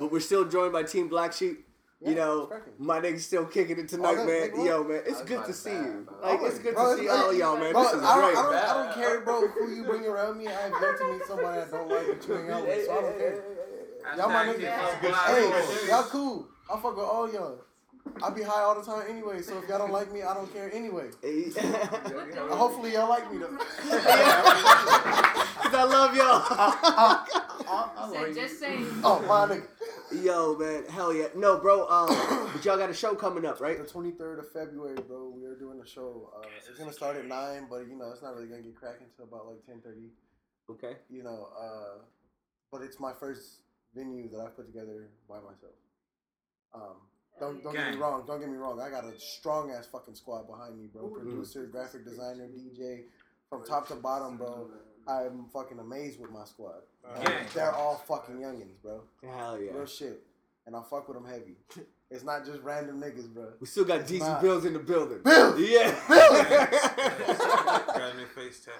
but 0.00 0.10
we're 0.12 0.20
still 0.20 0.44
joined 0.44 0.72
by 0.72 0.82
Team 0.82 1.08
Black 1.08 1.32
Sheep. 1.32 1.62
You 2.04 2.14
know, 2.14 2.50
my 2.78 3.00
nigga's 3.00 3.24
still 3.24 3.46
kicking 3.46 3.78
it 3.78 3.88
tonight, 3.88 4.16
Oh, 4.18 4.26
man. 4.26 4.50
Yo, 4.66 4.84
man, 4.84 5.00
it's 5.06 5.22
good 5.22 5.46
to 5.46 5.52
see 5.54 5.70
bad, 5.70 5.86
you. 5.86 6.06
bro. 6.06 6.20
Like, 6.30 6.40
it's 6.42 6.58
good 6.58 6.74
Bro, 6.74 6.90
to 6.92 6.98
see 6.98 7.04
it's- 7.06 7.18
all 7.24 7.32
y'all, 7.32 7.56
man. 7.56 7.72
Bro, 7.72 7.82
This 7.84 7.92
is 7.94 8.02
I, 8.02 8.20
don't, 8.20 8.22
great. 8.24 8.36
I, 8.36 8.42
don't, 8.42 8.54
I 8.54 8.74
don't 8.84 8.92
care, 8.94 9.20
bro, 9.22 9.48
who 9.48 9.70
you 9.74 9.82
bring 9.84 10.04
around 10.04 10.36
me. 10.38 10.46
I 10.46 10.50
have 10.52 10.72
yet 10.80 10.98
to 10.98 11.04
meet 11.12 11.24
somebody 11.26 11.60
I 11.62 11.64
don't 11.70 11.88
like 11.88 12.06
that 12.06 12.28
you 12.28 12.34
hang 12.34 12.50
out 12.50 12.66
with, 12.66 12.84
so 12.86 12.92
I 12.92 13.00
don't 13.00 13.18
care. 13.18 13.42
Y'all 14.16 14.28
my 14.28 14.34
Hashtag 14.44 14.56
niggas. 14.56 15.00
kick 15.00 15.14
Hey, 15.14 15.48
black. 15.48 15.88
y'all 15.88 16.02
cool. 16.04 16.46
I 16.70 16.72
fuck 16.80 16.96
with 16.96 17.06
all 17.06 17.28
y'all. 17.32 17.58
I 18.22 18.30
be 18.30 18.42
high 18.42 18.62
all 18.62 18.74
the 18.78 18.84
time 18.84 19.02
anyway, 19.08 19.40
so 19.42 19.58
if 19.58 19.66
y'all 19.68 19.78
don't 19.78 19.90
like 19.90 20.12
me, 20.12 20.22
I 20.22 20.32
don't 20.34 20.52
care 20.52 20.70
anyway. 20.72 21.08
Hey. 21.22 21.50
Hopefully 22.50 22.92
y'all 22.92 23.08
like 23.08 23.28
me 23.32 23.38
though. 23.38 23.48
Cause 23.56 24.04
I 25.74 25.84
love 25.88 26.14
y'all. 26.14 26.44
Said, 28.12 28.34
just 28.34 28.60
saying. 28.60 28.86
Oh, 29.02 29.20
my 29.26 29.54
nigga. 29.54 30.24
Yo, 30.24 30.56
man, 30.56 30.84
hell 30.88 31.12
yeah. 31.12 31.26
No, 31.34 31.58
bro, 31.58 31.86
um, 31.88 32.08
but 32.52 32.64
y'all 32.64 32.76
got 32.76 32.90
a 32.90 32.94
show 32.94 33.14
coming 33.14 33.44
up, 33.44 33.60
right? 33.60 33.76
The 33.76 33.84
23rd 33.84 34.38
of 34.38 34.52
February, 34.52 34.96
bro, 35.06 35.32
we 35.34 35.44
are 35.44 35.56
doing 35.56 35.80
a 35.80 35.86
show. 35.86 36.30
Uh, 36.36 36.46
it's 36.68 36.78
gonna 36.78 36.92
start 36.92 37.16
at 37.16 37.26
9, 37.26 37.66
but 37.68 37.88
you 37.88 37.96
know, 37.96 38.10
it's 38.12 38.22
not 38.22 38.34
really 38.34 38.46
gonna 38.46 38.62
get 38.62 38.76
cracking 38.76 39.06
until 39.10 39.24
about 39.24 39.48
like 39.48 39.58
10.30. 39.66 40.08
Okay. 40.70 40.96
You 41.10 41.24
know, 41.24 41.48
uh, 41.60 41.98
but 42.70 42.82
it's 42.82 43.00
my 43.00 43.12
first 43.18 43.62
venue 43.94 44.28
that 44.30 44.40
I 44.40 44.48
put 44.48 44.66
together 44.66 45.08
by 45.28 45.36
myself. 45.36 45.74
Um, 46.74 46.96
don't 47.40 47.62
don't 47.62 47.74
get 47.74 47.90
me 47.92 47.96
wrong. 47.96 48.24
Don't 48.26 48.40
get 48.40 48.48
me 48.48 48.56
wrong. 48.56 48.80
I 48.80 48.90
got 48.90 49.04
a 49.04 49.18
strong 49.18 49.70
ass 49.70 49.86
fucking 49.86 50.14
squad 50.14 50.46
behind 50.46 50.78
me, 50.78 50.86
bro. 50.92 51.08
Producer, 51.08 51.66
graphic 51.66 52.04
designer, 52.04 52.48
DJ, 52.48 53.04
from 53.50 53.64
top 53.64 53.88
to 53.88 53.94
bottom, 53.96 54.36
bro. 54.36 54.68
I'm 55.08 55.46
fucking 55.52 55.78
amazed 55.78 56.20
with 56.20 56.30
my 56.30 56.44
squad. 56.44 56.82
And 57.14 57.24
Gang. 57.24 57.46
They're 57.54 57.72
all 57.72 57.96
fucking 57.96 58.36
youngins, 58.36 58.80
bro. 58.82 59.02
Hell 59.22 59.60
yeah. 59.60 59.72
Real 59.72 59.86
shit. 59.86 60.22
And 60.66 60.74
I 60.74 60.82
fuck 60.90 61.06
with 61.08 61.16
them 61.16 61.26
heavy. 61.26 61.56
It's 62.08 62.22
not 62.22 62.44
just 62.46 62.62
random 62.62 63.00
niggas, 63.00 63.26
bro. 63.34 63.48
We 63.58 63.66
still 63.66 63.84
got 63.84 63.98
It's 64.02 64.12
DC. 64.12 64.40
Bills 64.40 64.64
in 64.64 64.74
the 64.74 64.78
building. 64.78 65.18
Bills! 65.24 65.58
Yeah. 65.58 65.90
Bills! 66.06 66.46
Got 67.98 68.14
a 68.14 68.16
new 68.16 68.26
face 68.26 68.60
tap. 68.64 68.74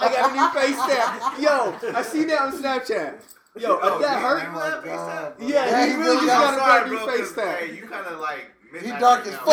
I 0.00 0.08
got 0.08 0.30
a 0.30 0.34
new 0.36 0.48
face 0.60 0.76
tap. 0.86 1.40
Yo, 1.40 1.74
I 1.96 2.02
seen 2.02 2.28
that 2.28 2.40
on 2.42 2.52
Snapchat. 2.52 3.14
Yo, 3.58 3.76
Oh, 3.82 3.96
if 3.96 4.02
that 4.02 4.20
you 4.20 4.24
hurt. 4.24 4.38
have 4.42 4.54
that 4.54 4.82
face 4.84 4.92
tap? 4.92 5.34
Yeah, 5.40 5.48
Yeah, 5.48 5.84
he 5.84 5.90
he 5.90 5.96
really 5.96 6.04
really 6.14 6.26
just 6.26 6.26
got 6.28 6.38
got 6.38 6.54
a 6.54 6.56
sorry, 6.60 6.70
brand 6.70 6.92
new 6.92 6.98
bro, 6.98 7.06
face 7.16 7.32
'cause, 7.32 7.44
tap. 7.44 7.58
Hey, 7.58 7.74
you 7.74 7.82
kind 7.88 8.06
of 8.06 8.20
like 8.20 8.44
He 8.80 8.90
dark 9.00 9.26
as 9.26 9.34
fuck. 9.34 9.46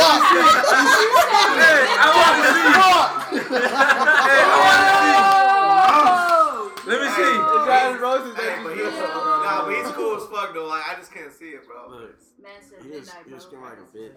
Hey, 1.57 1.85
I 1.97 2.13
want 2.13 2.37
to 2.37 3.39
see. 3.39 3.49
Hey, 3.49 3.65
I 3.65 4.61
want 4.61 4.77
to 4.77 4.86
see. 7.17 7.37
Let 7.37 7.91
me 7.93 7.97
see. 7.97 8.03
Roses 8.03 8.35
Hey, 8.37 8.45
that 8.47 8.63
but 8.63 8.77
you 8.77 8.85
he's, 8.85 8.99
nah, 8.99 9.65
but 9.65 9.73
he's 9.75 9.91
cool 9.91 10.15
as 10.17 10.25
fuck 10.29 10.53
though. 10.53 10.67
Like 10.67 10.83
I 10.89 10.95
just 10.95 11.11
can't 11.13 11.31
see 11.33 11.49
it, 11.57 11.65
bro. 11.67 11.89
Look, 11.89 12.15
Man 12.41 12.51
said 12.61 12.83
he 12.83 12.89
was, 12.91 12.99
midnight, 13.07 13.25
he 13.27 13.33
was 13.33 13.45
bro. 13.45 13.59
screaming 13.59 13.69
like 13.69 13.81
a 13.81 13.97
bitch. 13.97 14.13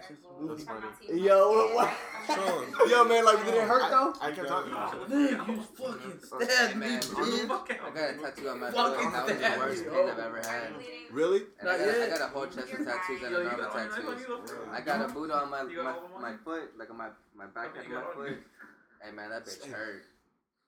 That's 0.47 0.63
funny. 0.63 1.21
Yo, 1.21 1.51
what, 1.51 1.73
what? 1.75 1.89
Show 2.27 2.61
him. 2.61 2.75
Yo, 2.89 3.03
man, 3.05 3.25
like, 3.25 3.45
did 3.45 3.55
it 3.55 3.63
hurt 3.67 3.89
though? 3.89 4.13
I 4.21 4.31
kept 4.31 4.47
talking 4.47 4.71
about 4.71 4.93
it. 4.93 5.09
Nigga, 5.09 5.47
you 5.49 5.61
fucking 5.61 6.19
stabbed 6.21 6.75
me, 6.77 6.85
man. 6.87 7.01
bitch. 7.01 7.47
Fuck 7.47 7.71
I 7.71 7.87
out. 7.87 7.95
got 7.95 8.09
a 8.09 8.13
tattoo 8.21 8.49
on 8.49 8.59
my 8.59 8.71
Fucking 8.71 9.11
foot. 9.11 9.39
That 9.41 9.57
was 9.59 9.81
the 9.81 9.89
worst 9.89 9.89
pain. 9.89 10.09
I've 10.09 10.19
ever 10.19 10.37
had. 10.37 10.69
Really? 11.11 11.41
And 11.59 11.67
I 11.69 11.77
Not 11.77 11.85
got, 11.85 11.95
I 11.95 12.09
got 12.09 12.21
a 12.21 12.27
whole 12.31 12.45
chest 12.45 12.57
of 12.71 12.85
tattoos 12.85 13.21
and 13.23 13.31
Yo, 13.31 13.41
another 13.41 13.57
got 13.57 13.73
one, 13.73 13.83
you 13.83 13.89
got 13.89 14.05
one, 14.05 14.15
tattoos. 14.15 14.21
you 14.21 14.27
got 14.27 14.67
one. 14.67 14.75
I 14.75 14.81
got 14.81 15.09
a 15.09 15.13
boot 15.13 15.31
on 15.31 15.49
my, 15.49 15.63
my, 15.63 15.95
my 16.21 16.33
foot, 16.45 16.71
like 16.77 16.89
on 16.91 16.97
my, 16.97 17.09
my 17.35 17.45
back 17.47 17.71
Okay, 17.75 17.79
of 17.81 17.87
you 17.89 17.95
my 17.95 18.01
got 18.01 18.17
one. 18.17 18.27
foot. 18.27 18.37
Hey 19.03 19.11
man, 19.11 19.29
that 19.31 19.45
bitch 19.45 19.65
hurt. 19.67 20.03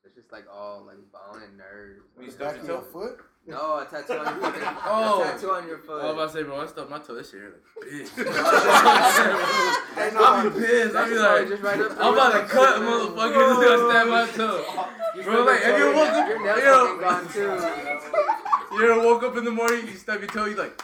It's 0.06 0.16
just 0.16 0.32
like 0.32 0.46
all 0.52 0.84
like 0.86 0.98
bone 1.12 1.42
and 1.44 1.58
nerves. 1.58 2.02
You 2.20 2.26
The 2.28 2.32
stubbed 2.32 2.58
back 2.60 2.68
your 2.68 2.78
toe? 2.78 2.84
foot? 2.92 3.18
No, 3.46 3.78
a 3.80 3.86
tattoo 3.90 4.14
on 4.14 4.26
your 4.26 4.52
fucking 4.52 4.78
Oh. 4.86 5.22
a 5.22 5.26
tattoo 5.26 5.52
on 5.52 5.68
your 5.68 5.78
foot. 5.80 6.02
I 6.02 6.06
was 6.06 6.14
about 6.14 6.28
to 6.28 6.34
say, 6.34 6.44
bro, 6.44 6.62
I 6.62 6.66
stubbed 6.66 6.90
my 6.90 7.00
toe 7.00 7.16
this 7.16 7.34
year. 7.34 7.54
Like, 7.54 7.90
bitch. 7.90 8.10
Hey, 9.94 10.10
I'll 10.16 10.50
be 10.50 10.60
pissed. 10.60 10.96
I'll 10.96 11.08
be 11.10 11.16
like, 11.16 11.48
just 11.50 11.62
right 11.64 11.80
up 11.80 11.92
I'm 12.00 12.14
about 12.14 12.32
to 12.34 12.46
cut 12.46 12.78
a 12.78 12.80
motherfucker 12.80 13.34
just 13.34 13.62
gonna 13.62 13.92
stab 13.92 14.08
my 14.08 14.26
toe. 14.36 15.24
Bro, 15.24 15.44
like, 15.46 15.60
if 15.62 15.68
you 15.68 15.88
ever 15.88 15.94
woke 15.96 16.10
up, 16.10 16.30
Your 16.30 16.44
nails 16.44 16.64
yo, 16.64 17.00
gone 17.00 17.28
too. 17.32 18.76
you 18.76 18.92
ever 18.92 19.02
woke 19.08 19.24
up 19.24 19.38
in 19.38 19.44
the 19.46 19.52
morning, 19.52 19.86
you 19.88 19.94
stub 19.94 20.20
your 20.20 20.30
toe, 20.30 20.46
you 20.46 20.56
like, 20.56 20.82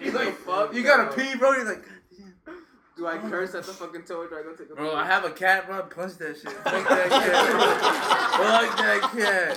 you 0.00 0.12
like, 0.12 0.34
fuck, 0.36 0.72
you 0.74 0.82
gotta 0.82 1.14
pee, 1.16 1.36
bro. 1.36 1.52
You're 1.52 1.64
like, 1.64 1.84
Do 3.00 3.06
I 3.06 3.16
curse 3.16 3.54
at 3.54 3.64
the 3.64 3.72
fucking 3.72 4.02
toe 4.02 4.20
or 4.20 4.28
do 4.28 4.36
I 4.36 4.42
go 4.42 4.52
take 4.52 4.68
a 4.68 4.74
bro, 4.74 4.90
pee? 4.90 4.96
I 4.96 5.06
have 5.06 5.24
a 5.24 5.30
cat, 5.30 5.66
bro. 5.66 5.80
Punch 5.84 6.18
that 6.18 6.36
shit. 6.36 6.52
Fuck 6.52 6.86
that 6.86 7.08
cat. 7.08 7.32
Fuck 8.36 8.76
that 8.76 9.00
cat. 9.16 9.56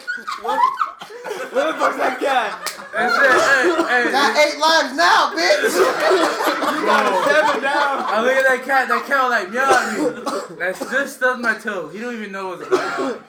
Where 1.52 1.68
the 1.68 1.78
fuck's 1.78 1.98
that 1.98 2.20
cat? 2.22 2.56
That's 2.94 3.14
it. 3.20 3.84
Hey, 3.90 4.04
hey. 4.06 4.12
Got 4.12 4.38
eight 4.40 4.58
lives 4.58 4.96
now, 4.96 5.36
bitch! 5.36 5.76
Bro, 6.84 7.24
Seven 7.28 7.62
down. 7.64 8.04
I 8.08 8.22
look 8.24 8.32
at 8.32 8.48
that 8.48 8.64
cat. 8.64 8.88
That 8.88 9.06
cat 9.06 9.24
was 9.24 9.32
like 9.32 9.52
meow 9.52 9.68
at 9.76 9.92
me. 9.92 10.56
That's 10.58 10.80
just 10.80 11.18
stubbed 11.18 11.42
my 11.42 11.56
toe. 11.56 11.90
He 11.90 12.00
don't 12.00 12.14
even 12.14 12.32
know 12.32 12.48
what's 12.50 12.70
going 12.70 12.82
on. 12.82 13.24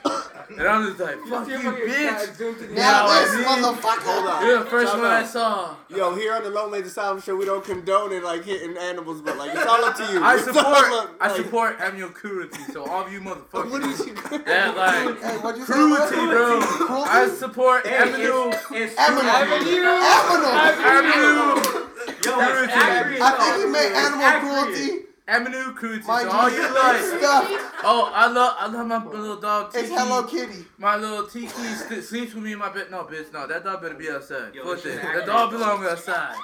And 0.49 0.61
I'm 0.67 0.87
just 0.87 0.99
like, 0.99 1.17
fuck 1.27 1.47
you, 1.47 1.57
bitch. 1.57 2.71
Now 2.71 3.07
Yeah, 3.07 3.25
this 3.25 3.45
motherfucker! 3.45 4.01
Hold 4.05 4.27
on. 4.27 4.45
You're 4.45 4.59
the 4.63 4.69
first 4.69 4.91
Time 4.91 5.01
one 5.01 5.11
I 5.11 5.23
saw. 5.25 5.75
Yo, 5.89 6.15
here 6.15 6.33
on 6.33 6.43
the 6.43 6.49
Low 6.49 6.69
Man's 6.69 6.87
Asylum 6.87 7.21
show, 7.21 7.35
we 7.35 7.45
don't 7.45 7.63
condone 7.63 8.11
it 8.11 8.23
like 8.23 8.43
hitting 8.45 8.77
animals, 8.77 9.21
but 9.21 9.37
like 9.37 9.51
it's 9.53 9.65
all 9.65 9.83
up 9.83 9.95
to 9.97 10.03
you. 10.13 10.23
I 10.23 10.35
It's 10.39 10.47
all 10.47 10.53
support. 10.53 10.91
up- 10.91 11.15
I 11.19 11.27
like, 11.27 11.37
support 11.37 11.79
amnio 11.79 12.13
cruelty. 12.13 12.61
So 12.71 12.85
all 12.85 13.05
of 13.05 13.11
you 13.11 13.21
motherfuckers. 13.21 13.71
What 13.71 13.83
is 13.83 14.05
you? 14.05 14.13
That 14.15 14.75
like 14.77 15.19
Hey, 15.21 15.37
what'd 15.37 15.59
you 15.59 15.65
say? 15.65 15.73
cruelty, 15.73 16.15
bro? 16.15 16.59
bro. 16.59 16.67
Cruelty? 16.67 17.09
I 17.09 17.27
support 17.29 17.87
Hey, 17.87 17.97
amino. 17.97 18.53
it's, 18.53 18.65
it's 18.71 18.97
Avenue! 18.99 19.29
Avenue! 19.29 20.75
Amino. 20.85 22.25
Yo, 22.25 22.31
Cruelty. 22.33 22.73
I 23.21 23.31
think 23.39 23.57
you 23.57 23.63
though. 23.65 23.71
meant 23.71 23.95
animal 23.95 24.39
cruelty. 24.65 25.04
Amino 25.27 25.75
cruelty. 25.75 26.05
Mind 26.05 26.29
all 26.29 26.49
you, 26.49 26.57
you 26.57 26.73
like. 26.73 27.01
stuff. 27.01 27.47
Oh, 27.83 28.11
I 28.13 28.27
love. 28.31 28.55
I 28.59 28.67
love 28.67 28.85
my 28.87 29.03
little 29.05 29.39
dog. 29.39 29.71
Tiki. 29.73 29.85
It's 29.85 29.93
Hello 29.99 30.23
Kitty. 30.23 30.65
My 30.77 30.97
little 30.97 31.25
Tiki 31.25 31.47
st- 31.47 32.03
sleeps 32.03 32.33
with 32.35 32.43
me 32.43 32.53
in 32.53 32.59
my 32.59 32.69
bed. 32.71 32.91
No, 32.91 33.03
bitch, 33.05 33.33
no. 33.33 33.47
That 33.47 33.63
dog 33.63 33.81
better 33.81 33.95
be 33.95 34.09
outside. 34.09 34.53
Yo, 34.53 34.63
Fuck 34.63 34.83
this 34.83 34.95
that. 34.95 35.01
shit 35.03 35.15
That 35.15 35.25
dog 35.25 35.49
belong 35.51 35.83
outside. 35.83 36.35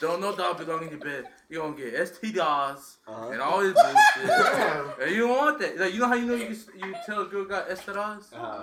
Don't 0.00 0.20
no 0.20 0.34
dog 0.34 0.58
belong 0.58 0.84
in 0.84 0.90
your 0.90 0.98
bed. 1.00 1.24
You 1.48 1.58
gonna 1.58 1.76
get 1.76 2.06
ST 2.08 2.34
dolls 2.36 2.98
Uh-huh. 3.06 3.30
and 3.30 3.42
all 3.42 3.60
this 3.60 3.74
bullshit. 3.74 4.98
and 5.02 5.10
you 5.10 5.26
don't 5.26 5.36
want 5.36 5.58
that. 5.58 5.78
Like, 5.78 5.92
you 5.92 5.98
know 6.00 6.06
how 6.08 6.14
you 6.14 6.26
know 6.26 6.34
you 6.34 6.46
can, 6.46 6.88
you 6.88 6.94
tell 7.04 7.20
a 7.22 7.24
girl 7.26 7.44
got 7.44 7.68
STDs? 7.68 8.32
Uh, 8.32 8.62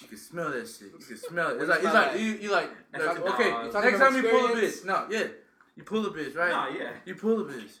You 0.00 0.08
can 0.08 0.18
smell 0.18 0.50
that 0.50 0.68
shit. 0.68 0.92
You 0.98 1.04
can 1.04 1.16
smell 1.16 1.50
it. 1.50 1.60
It's 1.62 1.68
like 1.70 1.82
it's 1.82 1.94
like 1.94 2.20
you, 2.20 2.26
you 2.42 2.52
like, 2.52 2.70
like 2.92 3.06
like- 3.06 3.20
okay. 3.40 3.50
Next 3.80 3.98
time 3.98 4.16
you 4.16 4.22
pull 4.22 4.46
a 4.46 4.50
bitch, 4.50 4.84
no, 4.84 5.06
yeah, 5.10 5.24
you 5.76 5.84
pull 5.84 6.04
a 6.06 6.10
bitch, 6.10 6.36
right? 6.36 6.50
Nah, 6.50 6.68
yeah. 6.68 6.90
You 7.04 7.14
pull 7.14 7.40
a 7.40 7.44
bitch, 7.44 7.78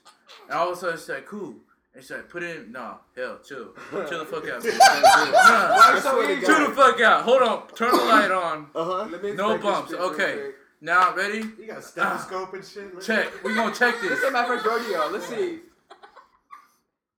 and 0.48 0.58
all 0.58 0.70
of 0.72 0.76
a 0.78 0.80
sudden 0.80 0.98
she's 0.98 1.08
like, 1.08 1.26
cool. 1.26 1.54
And 1.94 2.02
she's 2.02 2.10
like, 2.10 2.28
put 2.28 2.42
it 2.42 2.56
in. 2.56 2.72
Nah, 2.72 2.96
hell, 3.14 3.38
chill. 3.46 3.68
Chill 4.08 4.20
the 4.20 4.24
fuck 4.24 4.48
out. 4.48 4.64
Nah, 5.32 5.98
so 6.00 6.26
chill 6.40 6.68
the 6.70 6.74
fuck 6.74 7.00
out. 7.00 7.22
Hold 7.24 7.42
on. 7.42 7.68
Turn 7.74 7.90
the 7.90 8.04
light 8.04 8.30
on. 8.30 8.66
Uh 8.74 8.84
huh. 8.84 9.32
No 9.34 9.58
bumps. 9.58 9.92
Okay. 9.92 10.52
Now, 10.80 11.14
ready? 11.14 11.44
You 11.58 11.66
got 11.66 11.78
a 11.78 11.82
stethoscope 11.82 12.54
and 12.54 12.64
shit. 12.64 12.94
Look 12.94 13.04
Check. 13.04 13.44
We 13.44 13.54
gonna 13.54 13.74
check 13.74 14.00
this. 14.00 14.10
This 14.10 14.22
is 14.22 14.32
my 14.32 14.46
first 14.46 14.64
rodeo. 14.66 15.08
Let's 15.10 15.26
see. 15.26 15.60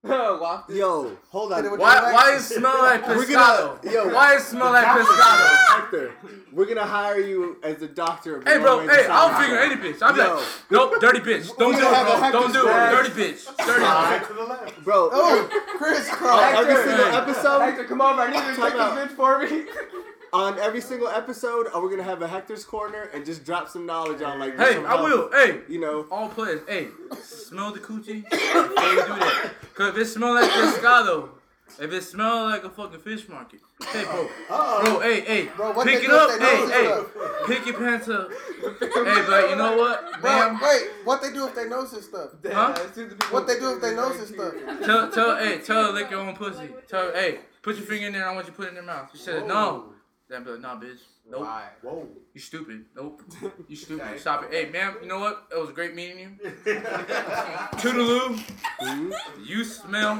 Wafted. 0.39 0.75
Yo, 0.77 1.11
hold 1.29 1.51
on. 1.51 1.57
Hit 1.57 1.65
it 1.65 1.71
with 1.71 1.79
Why 1.79 1.95
the 1.95 2.01
why 2.13 2.31
wax. 2.31 2.51
it 2.51 2.55
smell 2.55 2.77
like 2.79 3.07
We're 3.07 3.15
pescado? 3.25 3.81
gonna- 3.81 3.91
yo. 3.93 4.13
why 4.13 4.35
it 4.35 4.41
smell 4.41 4.71
like 4.71 4.85
pescado? 4.85 5.57
Hector, 5.81 6.11
we're 6.51 6.65
gonna 6.65 6.85
hire 6.85 7.19
you 7.19 7.57
as 7.63 7.77
the 7.77 7.87
doctor. 7.87 8.37
Of 8.37 8.47
Hey 8.47 8.59
bro, 8.59 8.87
hey, 8.87 9.07
I'll 9.07 9.29
Science. 9.29 9.43
figure 9.43 9.59
any 9.59 9.75
bitch. 9.75 10.01
I'm 10.03 10.13
be 10.15 10.21
Yo. 10.21 10.35
like, 10.35 10.45
nope, 10.69 10.93
dirty 11.01 11.19
bitch. 11.19 11.57
Don't 11.57 11.75
do 11.75 11.81
it, 11.87 11.89
bro. 12.21 12.31
Don't 12.31 12.53
do 12.53 12.67
it. 12.67 12.71
Dirty 12.91 13.09
bitch. 13.09 13.57
Dirty 13.57 13.83
bitch. 13.83 14.27
to 14.27 14.33
the 14.33 14.43
left. 14.43 14.83
Bro, 14.83 15.09
Oh, 15.11 15.49
Chris 15.77 16.09
on 16.09 16.15
Cross. 16.17 16.53
every 16.59 16.73
Hector. 16.75 16.89
single 16.89 17.05
Hey. 17.11 17.17
episode, 17.17 17.59
Hector, 17.61 17.83
come 17.85 18.01
over. 18.01 18.21
I 18.21 18.29
need 18.31 18.37
you 18.47 18.55
to 18.55 18.61
take 18.61 18.73
this 18.73 18.93
bitch 18.93 19.15
for 19.15 19.39
me. 19.39 19.65
on 20.35 20.59
every 20.59 20.81
single 20.81 21.07
episode, 21.07 21.67
we're 21.73 21.89
gonna 21.89 22.03
have 22.03 22.21
a 22.21 22.27
Hector's 22.27 22.65
corner 22.65 23.03
and 23.13 23.25
just 23.25 23.45
drop 23.45 23.69
some 23.69 23.85
knowledge 23.85 24.21
on 24.21 24.37
like. 24.39 24.57
Hey, 24.57 24.83
I 24.83 25.01
will. 25.01 25.25
Um, 25.25 25.31
hey, 25.31 25.61
You 25.69 25.79
know, 25.79 26.05
all 26.11 26.27
players. 26.29 26.61
Hey, 26.67 26.89
smell 27.21 27.71
the 27.71 27.79
coochie. 27.79 28.23
Before 28.29 28.43
you 28.43 29.01
do 29.01 29.15
that, 29.15 29.51
cause 29.73 29.89
if 29.89 29.97
it 29.97 30.05
smell 30.05 30.33
like 30.33 30.49
pescado, 30.51 31.29
if 31.79 31.91
it 31.91 32.03
smell 32.03 32.45
like 32.45 32.63
a 32.65 32.69
fucking 32.69 32.99
fish 32.99 33.27
market, 33.29 33.61
hey 33.87 34.03
bro, 34.03 34.27
bro, 34.83 34.99
hey, 34.99 35.21
hey, 35.21 35.45
Bro, 35.55 35.71
what 35.73 35.87
pick 35.87 35.99
they 35.99 36.05
it 36.05 36.07
do 36.07 36.15
if 36.15 36.21
up, 36.21 36.39
they 36.39 36.45
hey, 36.45 36.57
notice 36.59 36.75
hey, 36.75 36.85
stuff? 36.85 37.47
pick 37.47 37.65
your 37.65 37.77
pants 37.77 38.09
up. 38.09 38.29
Hey, 38.81 39.23
but 39.27 39.49
you 39.49 39.55
know 39.55 39.77
what, 39.77 40.21
Bro, 40.21 40.31
ma'am? 40.31 40.59
wait, 40.61 40.81
what 41.05 41.21
they 41.21 41.31
do 41.31 41.47
if 41.47 41.55
they 41.55 41.67
know 41.69 41.85
this 41.85 42.05
stuff? 42.05 42.31
Huh? 42.45 42.75
What 43.31 43.47
they 43.47 43.57
do 43.59 43.75
if 43.75 43.81
they 43.81 43.95
know 43.95 44.09
this 44.17 44.29
stuff? 44.29 44.53
Tell, 44.85 45.09
tell, 45.11 45.37
hey, 45.37 45.59
tell 45.59 45.85
her 45.85 45.91
lick 45.93 46.11
your 46.11 46.19
own 46.19 46.35
pussy. 46.35 46.69
Tell, 46.89 47.07
her, 47.07 47.13
hey, 47.13 47.39
put 47.61 47.77
your 47.77 47.85
finger 47.85 48.07
in 48.07 48.13
there. 48.13 48.27
I 48.27 48.33
want 48.33 48.47
you 48.47 48.51
to 48.51 48.57
put 48.57 48.65
it 48.65 48.69
in 48.69 48.75
their 48.75 48.83
mouth. 48.83 49.09
She 49.13 49.17
said, 49.19 49.47
no. 49.47 49.91
Then 50.27 50.43
be 50.43 50.51
like, 50.51 50.61
nah, 50.61 50.79
bitch. 50.79 50.99
Nope. 51.29 51.41
Why? 51.41 51.65
Whoa. 51.81 52.07
You 52.33 52.41
stupid. 52.41 52.85
Nope. 52.95 53.21
You 53.67 53.75
stupid. 53.75 54.19
Stop 54.19 54.45
it. 54.45 54.51
Hey, 54.51 54.71
ma'am, 54.71 54.95
you 55.01 55.07
know 55.07 55.19
what? 55.19 55.47
It 55.51 55.59
was 55.59 55.71
great 55.71 55.93
meeting 55.95 56.19
you. 56.19 56.29
Toodaloo. 57.75 58.35
Mm-hmm. 58.81 59.11
You 59.43 59.63
smell. 59.63 60.19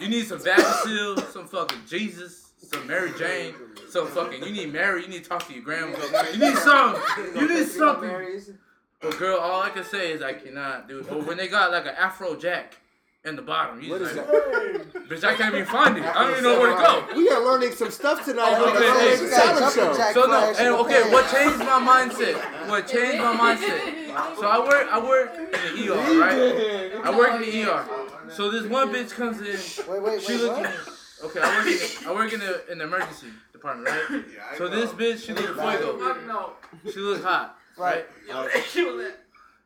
You 0.00 0.08
need 0.08 0.26
some 0.26 0.38
Vagisil, 0.38 1.30
some 1.30 1.46
fucking 1.46 1.78
Jesus, 1.86 2.52
some 2.58 2.86
Mary 2.86 3.12
Jane, 3.18 3.54
some 3.88 4.06
fucking. 4.08 4.42
You 4.42 4.50
need 4.50 4.72
Mary. 4.72 5.02
You 5.02 5.08
need 5.08 5.24
to 5.24 5.28
talk 5.28 5.46
to 5.46 5.52
your 5.54 5.62
grandma. 5.62 5.96
You 6.32 6.38
need 6.38 6.56
some. 6.58 6.96
You 7.34 7.48
need 7.48 7.68
something. 7.68 8.56
But 9.00 9.18
girl, 9.18 9.38
all 9.38 9.62
I 9.62 9.70
can 9.70 9.84
say 9.84 10.12
is 10.12 10.22
I 10.22 10.32
cannot 10.32 10.88
do 10.88 11.00
it. 11.00 11.08
But 11.08 11.26
when 11.26 11.36
they 11.36 11.48
got 11.48 11.70
like 11.70 11.86
an 11.86 11.94
Afro 11.98 12.34
Jack 12.36 12.76
in 13.24 13.36
the 13.36 13.42
bottom, 13.42 13.80
you 13.80 13.90
what 13.90 14.00
just 14.00 14.12
is 14.12 14.16
like, 14.16 14.26
that? 14.26 15.08
bitch, 15.08 15.22
I 15.24 15.34
can't 15.36 15.54
even 15.54 15.66
find 15.66 15.96
it. 15.96 16.02
I 16.04 16.24
don't 16.24 16.32
even 16.32 16.42
know 16.42 16.58
where 16.58 16.74
to 16.74 16.82
go. 16.82 17.16
We 17.16 17.28
are 17.30 17.40
learning 17.44 17.70
some 17.72 17.92
stuff 17.92 18.24
tonight 18.24 18.54
Oh, 18.56 18.64
on 18.68 18.76
okay, 18.76 18.88
Lone 18.88 18.98
hey, 18.98 19.08
Ranger 19.10 19.24
you 19.24 19.30
got 19.30 19.72
Show. 19.72 20.12
So 20.12 20.26
no, 20.26 20.52
and 20.58 20.68
okay, 20.74 21.12
what 21.12 21.30
changed 21.30 21.58
my 21.58 21.78
mindset? 21.78 22.68
What 22.68 22.88
changed 22.88 23.18
my 23.22 23.36
mindset? 23.54 24.36
So 24.36 24.46
I 24.48 24.58
work, 24.58 24.88
I 24.90 24.98
work 25.00 25.36
in 25.36 25.86
the 25.86 25.92
ER, 25.94 26.20
right? 26.20 27.06
I 27.06 27.16
work 27.16 27.34
in 27.34 27.42
the 27.42 27.70
ER. 27.70 27.86
So 28.30 28.50
this 28.50 28.64
one 28.66 28.92
bitch 28.92 29.10
comes 29.12 29.38
in. 29.40 29.92
Wait, 29.92 30.02
wait, 30.02 30.22
She 30.22 30.32
wait, 30.32 30.42
looking. 30.42 30.64
what? 30.64 30.98
Okay, 31.24 31.40
I 31.40 31.56
work 31.56 31.66
in 31.68 31.78
the, 31.78 32.08
I 32.08 32.12
work 32.12 32.32
in 32.32 32.40
the 32.40 32.72
in 32.72 32.78
the 32.78 32.84
emergency 32.84 33.28
department, 33.52 33.88
right? 33.88 34.24
So 34.58 34.66
this 34.68 34.90
bitch, 34.90 35.24
she 35.24 35.32
look 35.32 35.54
fuego. 35.56 36.54
She 36.92 36.98
look 36.98 37.22
hot, 37.22 37.56
right? 37.78 38.04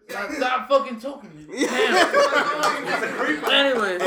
Stop, 0.09 0.31
stop 0.33 0.69
fucking 0.69 1.01
talking 1.01 1.31
to 1.31 1.37
me. 1.37 1.47
Damn. 1.67 3.45
Anyways. 3.51 4.03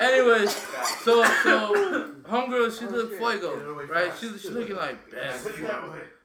Anyways, 0.00 0.56
so 1.04 1.24
so 1.42 2.14
homegirl, 2.28 2.78
she 2.78 2.86
look 2.86 3.16
fuego, 3.16 3.56
right? 3.88 4.12
She 4.18 4.36
she 4.38 4.48
looking 4.50 4.76
like 4.76 5.10
bad. 5.10 5.40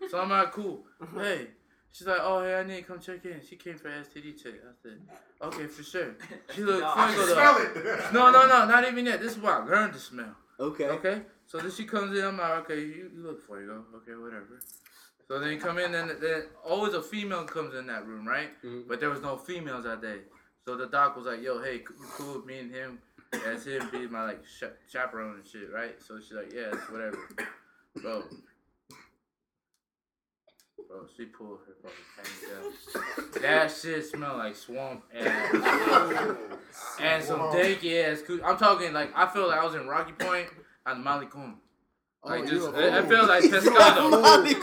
So 0.10 0.20
I'm 0.20 0.30
like, 0.30 0.52
cool. 0.52 0.84
Hey. 1.16 1.48
She's 1.92 2.08
like, 2.08 2.20
oh, 2.22 2.44
hey, 2.44 2.56
I 2.56 2.64
need 2.64 2.76
to 2.76 2.82
come 2.82 3.00
check 3.00 3.24
in. 3.24 3.40
She 3.50 3.56
came 3.56 3.78
for 3.78 3.88
STD 3.88 4.36
check. 4.44 4.56
I 4.56 4.74
said, 4.84 5.00
okay, 5.42 5.66
for 5.68 5.82
sure. 5.82 6.16
She 6.54 6.62
look 6.62 6.84
fuego 6.94 7.34
Smell 7.34 7.54
though. 7.54 7.64
it. 7.64 8.14
No, 8.14 8.32
no, 8.32 8.46
no, 8.50 8.66
not 8.68 8.86
even 8.86 9.06
yet. 9.06 9.22
This 9.22 9.38
is 9.38 9.40
what 9.42 9.54
I 9.54 9.64
learned 9.64 9.94
to 9.94 10.00
smell. 10.00 10.36
Okay. 10.60 10.90
Okay? 10.90 11.22
So 11.48 11.58
then 11.58 11.72
she 11.72 11.86
comes 11.86 12.18
in, 12.20 12.26
I'm 12.26 12.38
like, 12.38 12.52
okay, 12.70 12.82
you, 12.82 13.12
you 13.16 13.24
look 13.24 13.46
fuego. 13.46 13.86
Okay, 13.96 14.12
whatever. 14.22 14.60
So 15.28 15.40
then 15.40 15.52
you 15.52 15.60
come 15.60 15.80
in, 15.80 15.96
and 15.96 16.10
then 16.22 16.44
always 16.64 16.94
a 16.94 17.02
female 17.02 17.44
comes 17.46 17.74
in 17.74 17.88
that 17.88 18.06
room, 18.06 18.28
right? 18.28 18.50
Mhm. 18.64 18.88
But 18.88 19.00
there 19.00 19.10
was 19.10 19.22
no 19.22 19.38
females 19.38 19.84
that 19.86 20.02
day. 20.02 20.20
So 20.66 20.76
the 20.76 20.88
doc 20.88 21.16
was 21.18 21.26
like, 21.26 21.42
yo, 21.42 21.62
hey, 21.62 21.76
you 21.78 21.84
cool 22.12 22.36
with 22.38 22.46
me 22.46 22.60
and 22.60 22.72
him? 22.72 23.00
As 23.46 23.66
him 23.66 23.90
be 23.92 24.08
my 24.08 24.26
like 24.26 24.44
cha- 24.60 24.68
chaperone 24.92 25.36
and 25.36 25.48
shit, 25.48 25.72
right? 25.74 26.02
So 26.02 26.20
she's 26.20 26.32
like, 26.34 26.54
yeah, 26.54 26.70
it's 26.74 26.90
whatever. 26.90 27.18
Bro. 28.02 28.24
Bro, 30.88 31.08
she 31.18 31.26
pulled 31.26 31.60
her 31.68 31.74
fucking 31.82 32.06
panties 32.16 33.34
out. 33.36 33.42
That 33.42 33.72
shit 33.72 34.06
smell 34.06 34.38
like 34.38 34.56
swamp 34.56 35.04
ass. 35.14 35.54
and 37.00 37.24
some 37.24 37.40
danky 37.52 38.04
ass 38.04 38.22
coo- 38.22 38.42
I'm 38.44 38.58
talking 38.58 38.94
like 38.94 39.12
I 39.16 39.28
feel 39.28 39.48
like 39.48 39.60
I 39.60 39.66
was 39.66 39.76
in 39.76 39.88
Rocky 39.88 40.14
Point 40.14 40.48
on 40.86 41.04
Molly 41.04 41.26
Coon. 41.26 41.56
Like 42.26 42.42
Oh, 42.42 42.46
just, 42.46 42.54
you 42.54 42.66
a 42.68 42.80
it, 42.80 42.94
it 42.94 43.06
fool. 43.08 43.28
like 43.28 43.44
pescado. 43.52 44.10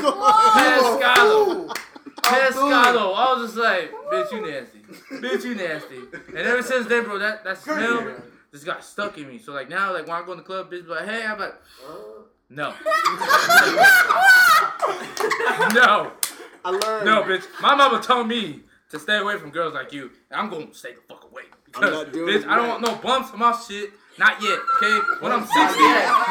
Pescado. 0.52 1.76
Pescado. 2.22 3.14
I 3.14 3.34
was 3.34 3.46
just 3.46 3.56
like, 3.56 3.92
bitch, 4.12 4.32
you 4.32 4.40
nasty. 4.50 4.78
Bitch, 5.12 5.44
you 5.44 5.54
nasty. 5.54 5.98
And 6.28 6.38
ever 6.38 6.62
since 6.62 6.86
then, 6.88 7.04
bro, 7.04 7.18
that, 7.20 7.44
that 7.44 7.58
smell 7.58 8.16
just 8.52 8.66
got 8.66 8.84
stuck 8.84 9.16
in 9.16 9.28
me. 9.28 9.38
So 9.38 9.52
like 9.52 9.68
now, 9.68 9.92
like 9.92 10.06
when 10.06 10.16
I 10.16 10.26
go 10.26 10.32
in 10.32 10.38
the 10.38 10.44
club, 10.44 10.70
bitch 10.72 10.84
be 10.84 10.90
like, 10.90 11.04
hey, 11.08 11.24
I'm 11.24 11.38
like, 11.38 11.54
no. 12.50 12.74
no. 15.72 16.12
I 16.64 16.70
learned. 16.70 17.06
No, 17.06 17.22
bitch. 17.22 17.44
My 17.60 17.74
mama 17.74 18.00
told 18.02 18.28
me 18.28 18.60
to 18.90 18.98
stay 18.98 19.18
away 19.18 19.38
from 19.38 19.50
girls 19.50 19.74
like 19.74 19.92
you. 19.92 20.10
And 20.30 20.40
I'm 20.40 20.50
gonna 20.50 20.72
stay 20.74 20.94
the 20.94 21.00
fuck 21.08 21.24
away. 21.30 21.44
Because, 21.64 21.90
not 21.90 22.12
doing 22.12 22.28
bitch, 22.28 22.42
it 22.42 22.48
I 22.48 22.56
don't 22.56 22.68
right. 22.68 22.80
want 22.80 22.82
no 22.82 22.94
bumps 22.96 23.30
on 23.32 23.38
my 23.38 23.52
shit. 23.52 23.90
Not 24.18 24.42
yet, 24.42 24.58
okay? 24.76 24.98
When 25.20 25.32
I'm 25.32 25.46
60, 25.46 25.56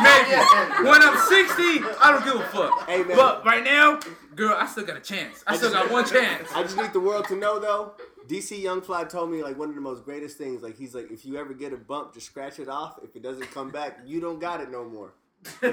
maybe. 0.06 0.88
When 0.88 1.02
I'm 1.02 1.18
60, 1.18 1.64
I 2.00 2.12
don't 2.12 2.24
give 2.24 2.36
a 2.36 2.44
fuck. 2.50 2.88
Hey, 2.88 3.04
man. 3.04 3.18
But 3.18 3.44
right 3.44 3.64
now, 3.64 4.00
girl, 4.36 4.56
I 4.58 4.68
still 4.68 4.86
got 4.86 4.98
a 4.98 5.02
chance. 5.02 5.44
I 5.48 5.58
still 5.58 5.72
got 5.72 5.90
one 5.92 6.06
chance. 6.06 6.48
I 6.54 6.62
just 6.64 6.78
need 6.78 6.94
the 6.94 7.00
world 7.00 7.26
to 7.30 7.36
know 7.36 7.60
though. 7.60 7.94
DC 8.28 8.62
Young 8.62 8.82
Fly 8.82 9.04
told 9.06 9.32
me 9.32 9.42
like 9.44 9.58
one 9.58 9.70
of 9.70 9.76
the 9.76 9.82
most 9.82 10.06
greatest 10.06 10.38
things. 10.38 10.62
Like 10.62 10.78
he's 10.78 10.94
like, 10.94 11.12
if 11.12 11.26
you 11.26 11.38
ever 11.38 11.54
get 11.54 11.74
a 11.74 11.78
bump, 11.78 12.14
just 12.14 12.28
scratch 12.28 12.60
it 12.60 12.70
off. 12.70 13.00
If 13.04 13.16
it 13.16 13.24
doesn't 13.24 13.52
come 13.52 13.72
back, 13.72 14.00
you 14.06 14.22
don't 14.22 14.40
got 14.40 14.62
it 14.62 14.72
no 14.72 14.88
more. 14.88 15.14
I 15.64 15.70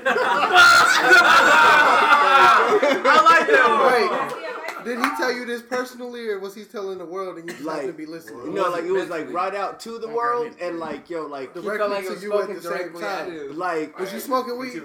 like 3.29 3.47
that 3.49 3.69
one. 3.69 3.93
Wait, 3.93 4.58
did 4.85 4.99
he 4.99 5.05
tell 5.17 5.33
you 5.33 5.45
this 5.47 5.63
personally, 5.63 6.29
or 6.29 6.39
was 6.39 6.55
he 6.55 6.65
telling 6.65 6.99
the 6.99 7.05
world 7.05 7.39
and 7.39 7.47
you 7.49 7.55
just 7.55 7.65
Like, 7.65 7.77
happened 7.83 7.93
to 7.93 7.99
be 7.99 8.07
listening? 8.07 8.47
You 8.47 8.53
know, 8.53 8.71
like 8.71 8.85
it 8.85 8.93
was 8.93 9.09
like 9.09 9.31
right 9.33 9.55
out 9.55 9.81
to 9.81 9.99
the 9.99 10.09
world 10.09 10.55
and 10.61 10.79
like 10.79 11.09
yo, 11.11 11.27
like 11.27 11.55
The 11.55 11.61
He 11.63 11.67
felt 11.69 11.79
record 11.81 11.91
like 11.91 12.05
it 12.05 12.07
to 12.09 12.15
was 12.15 12.23
you 12.23 12.41
at 12.41 12.49
the 12.49 12.61
same 12.63 12.71
directly 12.93 13.03
at 13.05 13.27
time. 13.29 13.59
like 13.59 13.99
Was 13.99 14.13
you 14.13 14.21
smoking 14.21 14.59
weed? 14.59 14.83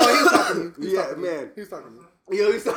Oh, 0.00 0.14
he 0.16 0.22
was 0.22 0.32
talking 0.32 0.54
to 0.54 0.62
you. 0.62 0.72
He 0.76 0.80
was 0.84 0.92
Yeah, 0.92 1.02
talking 1.02 1.24
you. 1.24 1.30
man. 1.30 1.50
He 1.54 1.60
was 1.60 1.68
talking 1.70 1.88
to 1.90 1.94
you. 1.94 2.04
Yo, 2.30 2.52
he's 2.52 2.66
man, 2.66 2.74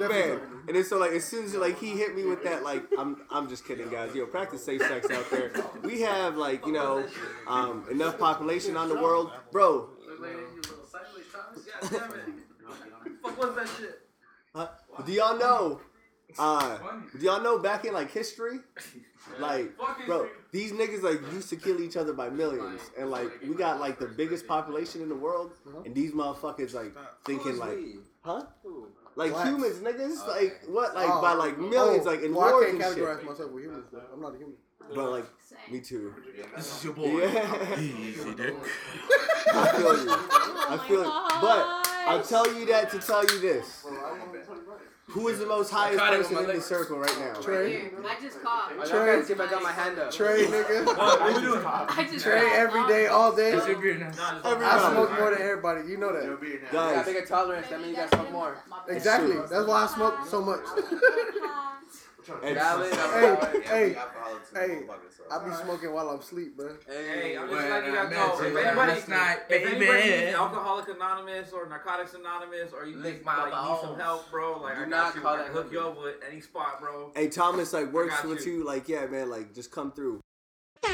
Definitely. 0.00 0.48
and 0.66 0.76
then 0.76 0.82
so 0.84 0.98
like 0.98 1.12
as 1.12 1.24
soon 1.24 1.44
as 1.44 1.54
like 1.54 1.78
he 1.78 1.90
hit 1.90 2.16
me 2.16 2.24
with 2.24 2.42
that, 2.42 2.64
like 2.64 2.82
I'm 2.98 3.22
I'm 3.30 3.48
just 3.48 3.64
kidding, 3.64 3.88
guys. 3.88 4.14
Yo, 4.16 4.26
practice 4.26 4.64
safe 4.64 4.82
sex 4.82 5.08
out 5.10 5.30
there. 5.30 5.52
We 5.84 6.00
have 6.00 6.36
like 6.36 6.66
you 6.66 6.72
know 6.72 7.06
um, 7.46 7.84
enough 7.88 8.18
population 8.18 8.76
on 8.76 8.88
the 8.88 8.96
world, 8.96 9.30
bro. 9.52 9.88
Fuck 13.22 13.38
was 13.38 13.54
that 13.56 13.68
shit? 13.78 14.05
Huh? 14.56 14.68
Do 15.04 15.12
y'all 15.12 15.38
know? 15.38 15.80
Uh, 16.38 16.78
do 17.18 17.24
y'all 17.26 17.42
know 17.42 17.58
back 17.58 17.84
in 17.84 17.92
like 17.94 18.10
history, 18.10 18.58
like 19.38 19.70
bro, 20.06 20.28
these 20.50 20.72
niggas 20.72 21.02
like 21.02 21.20
used 21.32 21.48
to 21.50 21.56
kill 21.56 21.80
each 21.80 21.96
other 21.96 22.12
by 22.12 22.28
millions, 22.30 22.80
and 22.98 23.10
like 23.10 23.28
we 23.46 23.54
got 23.54 23.80
like 23.80 23.98
the 23.98 24.06
biggest 24.06 24.46
population 24.46 25.02
in 25.02 25.08
the 25.08 25.14
world, 25.14 25.52
and 25.84 25.94
these 25.94 26.12
motherfuckers 26.12 26.74
like 26.74 26.92
thinking 27.24 27.58
like, 27.58 27.78
huh? 28.22 28.42
Like 29.14 29.32
Blacks. 29.32 29.48
humans, 29.48 29.76
niggas, 29.78 30.26
like 30.28 30.62
what, 30.68 30.94
like 30.94 31.08
Oh. 31.10 31.22
by 31.22 31.32
like 31.32 31.58
millions, 31.58 32.06
Oh, 32.06 32.10
like 32.10 32.22
in 32.22 32.34
well, 32.34 32.50
wars 32.52 32.66
I 32.66 32.70
and 32.70 32.80
can't 32.80 32.94
shit. 32.94 33.04
categorize 33.04 33.24
myself 33.24 33.50
with 33.52 33.64
humans. 33.64 33.86
Though. 33.92 34.02
I'm 34.12 34.20
not 34.20 34.34
a 34.34 34.38
human. 34.38 34.54
But 34.94 35.10
like, 35.10 35.24
me 35.70 35.80
too. 35.80 36.12
This 36.54 36.76
is 36.78 36.84
your 36.84 36.92
boy. 36.92 37.18
Yeah. 37.22 37.78
Easy, 37.80 38.34
dick. 38.34 38.54
I 39.54 39.72
feel 39.76 39.96
you. 40.04 40.10
I 40.10 40.78
feel 40.86 41.02
you. 41.02 41.12
But 41.40 41.88
I'll 42.06 42.22
tell 42.22 42.46
you 42.54 42.66
that 42.66 42.90
to 42.90 42.98
tell 42.98 43.24
you 43.24 43.40
this. 43.40 43.84
Who 45.10 45.28
is 45.28 45.38
the 45.38 45.46
most 45.46 45.70
highest 45.70 45.98
caught 45.98 46.14
it 46.14 46.18
with 46.18 46.28
person 46.28 46.50
in 46.50 46.56
the 46.56 46.62
circle 46.62 46.98
right 46.98 47.16
now? 47.20 47.40
Trey, 47.40 47.90
I 48.04 48.20
just 48.20 48.42
coughed. 48.42 48.72
I 48.72 48.88
gotta 48.88 49.24
see 49.24 49.32
if 49.34 49.40
I 49.40 49.46
got 49.48 49.62
my 49.62 49.70
hand 49.70 49.98
up. 49.98 50.10
Trey, 50.10 50.46
nigga. 50.46 50.84
What 50.84 51.34
we 51.34 51.40
doing? 51.40 51.64
I 51.64 52.08
just 52.10 52.24
Trey 52.24 52.50
every 52.52 52.86
day, 52.88 53.06
all 53.06 53.34
day. 53.34 53.52
It's 53.52 53.68
your 53.68 53.80
beer 53.80 53.98
now. 53.98 54.10
I 54.44 54.90
smoke 54.92 55.16
more 55.16 55.30
than 55.30 55.42
everybody. 55.42 55.88
You 55.88 55.96
know 55.96 56.12
that. 56.12 56.24
You 56.24 56.58
got 56.72 56.92
a 56.92 56.96
Guys, 56.96 57.06
bigger 57.06 57.24
tolerance. 57.24 57.68
That 57.68 57.80
means 57.80 57.90
you 57.90 57.96
gotta 57.96 58.16
smoke 58.16 58.32
more. 58.32 58.58
Exactly. 58.88 59.36
That's 59.36 59.66
why 59.66 59.84
I 59.84 59.86
smoke 59.86 60.26
so 60.28 60.42
much. 60.42 60.60
and- 62.42 62.54
Valid. 62.56 62.94
hey, 62.94 63.62
hey, 63.64 63.96
hey. 64.54 64.82
I 65.30 65.44
be 65.44 65.54
smoking 65.54 65.92
while 65.92 66.08
I'm 66.10 66.20
asleep, 66.20 66.56
bro. 66.56 66.76
Hey, 66.86 67.36
I'm 67.36 67.48
just 67.48 67.52
Well, 67.60 67.70
letting 67.70 67.90
you 67.90 67.96
guys 67.96 68.06
I 68.06 68.10
know. 68.10 68.40
If 68.40 68.66
anybody, 68.66 69.10
night, 69.10 69.38
if 69.48 69.66
anybody 69.66 70.10
needs 70.10 70.34
Alcoholic 70.36 70.88
Anonymous 70.88 71.52
or 71.52 71.68
Narcotics 71.68 72.14
Anonymous 72.14 72.72
or 72.72 72.86
you 72.86 72.96
Lick 72.96 73.16
need, 73.16 73.24
my 73.24 73.48
like, 73.48 73.68
need 73.70 73.80
some 73.80 73.98
help, 73.98 74.30
bro, 74.30 74.60
like 74.60 74.76
Do 74.76 74.82
I 74.82 74.86
not 74.86 74.90
got 74.90 75.14
you. 75.16 75.20
call 75.22 75.34
I 75.34 75.42
can 75.44 75.52
hook 75.52 75.72
you 75.72 75.80
up 75.80 76.02
with 76.02 76.14
any 76.30 76.40
spot, 76.40 76.80
bro. 76.80 77.10
Hey, 77.14 77.28
Thomas, 77.28 77.72
like 77.72 77.92
works 77.92 78.22
with 78.24 78.46
you. 78.46 78.58
you. 78.58 78.64
Like, 78.64 78.88
yeah, 78.88 79.06
man, 79.06 79.30
like 79.30 79.54
just 79.54 79.70
come 79.70 79.90
through. 79.92 80.20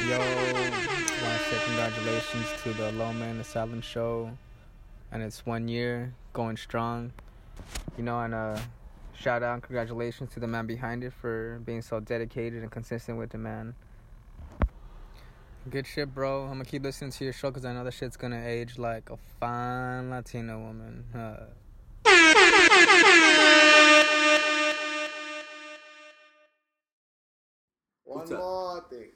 Yo, 0.08 0.18
want 0.18 0.28
to 0.28 1.44
say 1.50 1.64
congratulations 1.66 2.46
to 2.62 2.72
the 2.72 2.92
Low 2.92 3.12
Man 3.12 3.38
Asylum 3.38 3.80
show, 3.82 4.30
and 5.12 5.22
it's 5.22 5.44
one 5.44 5.68
year 5.68 6.14
going 6.32 6.56
strong. 6.56 7.12
You 7.98 8.04
know, 8.04 8.18
and 8.20 8.34
uh, 8.34 8.58
shout 9.14 9.42
out 9.42 9.54
and 9.54 9.62
congratulations 9.62 10.30
to 10.34 10.40
the 10.40 10.46
man 10.46 10.66
behind 10.66 11.04
it 11.04 11.12
for 11.12 11.60
being 11.64 11.82
so 11.82 12.00
dedicated 12.00 12.62
and 12.62 12.70
consistent 12.70 13.18
with 13.18 13.30
the 13.30 13.38
man. 13.38 13.74
Good 15.70 15.86
shit, 15.86 16.12
bro. 16.12 16.42
I'm 16.44 16.52
gonna 16.54 16.64
keep 16.64 16.82
listening 16.82 17.12
to 17.12 17.24
your 17.24 17.32
show 17.32 17.50
because 17.50 17.64
I 17.64 17.72
know 17.72 17.84
that 17.84 17.94
shit's 17.94 18.16
gonna 18.16 18.42
age 18.44 18.78
like 18.78 19.10
a 19.10 19.16
fine 19.38 20.10
Latina 20.10 20.58
woman. 20.58 21.04
Uh, 21.14 21.46
One 28.04 28.28
more 28.28 28.84
thing. 28.90 29.10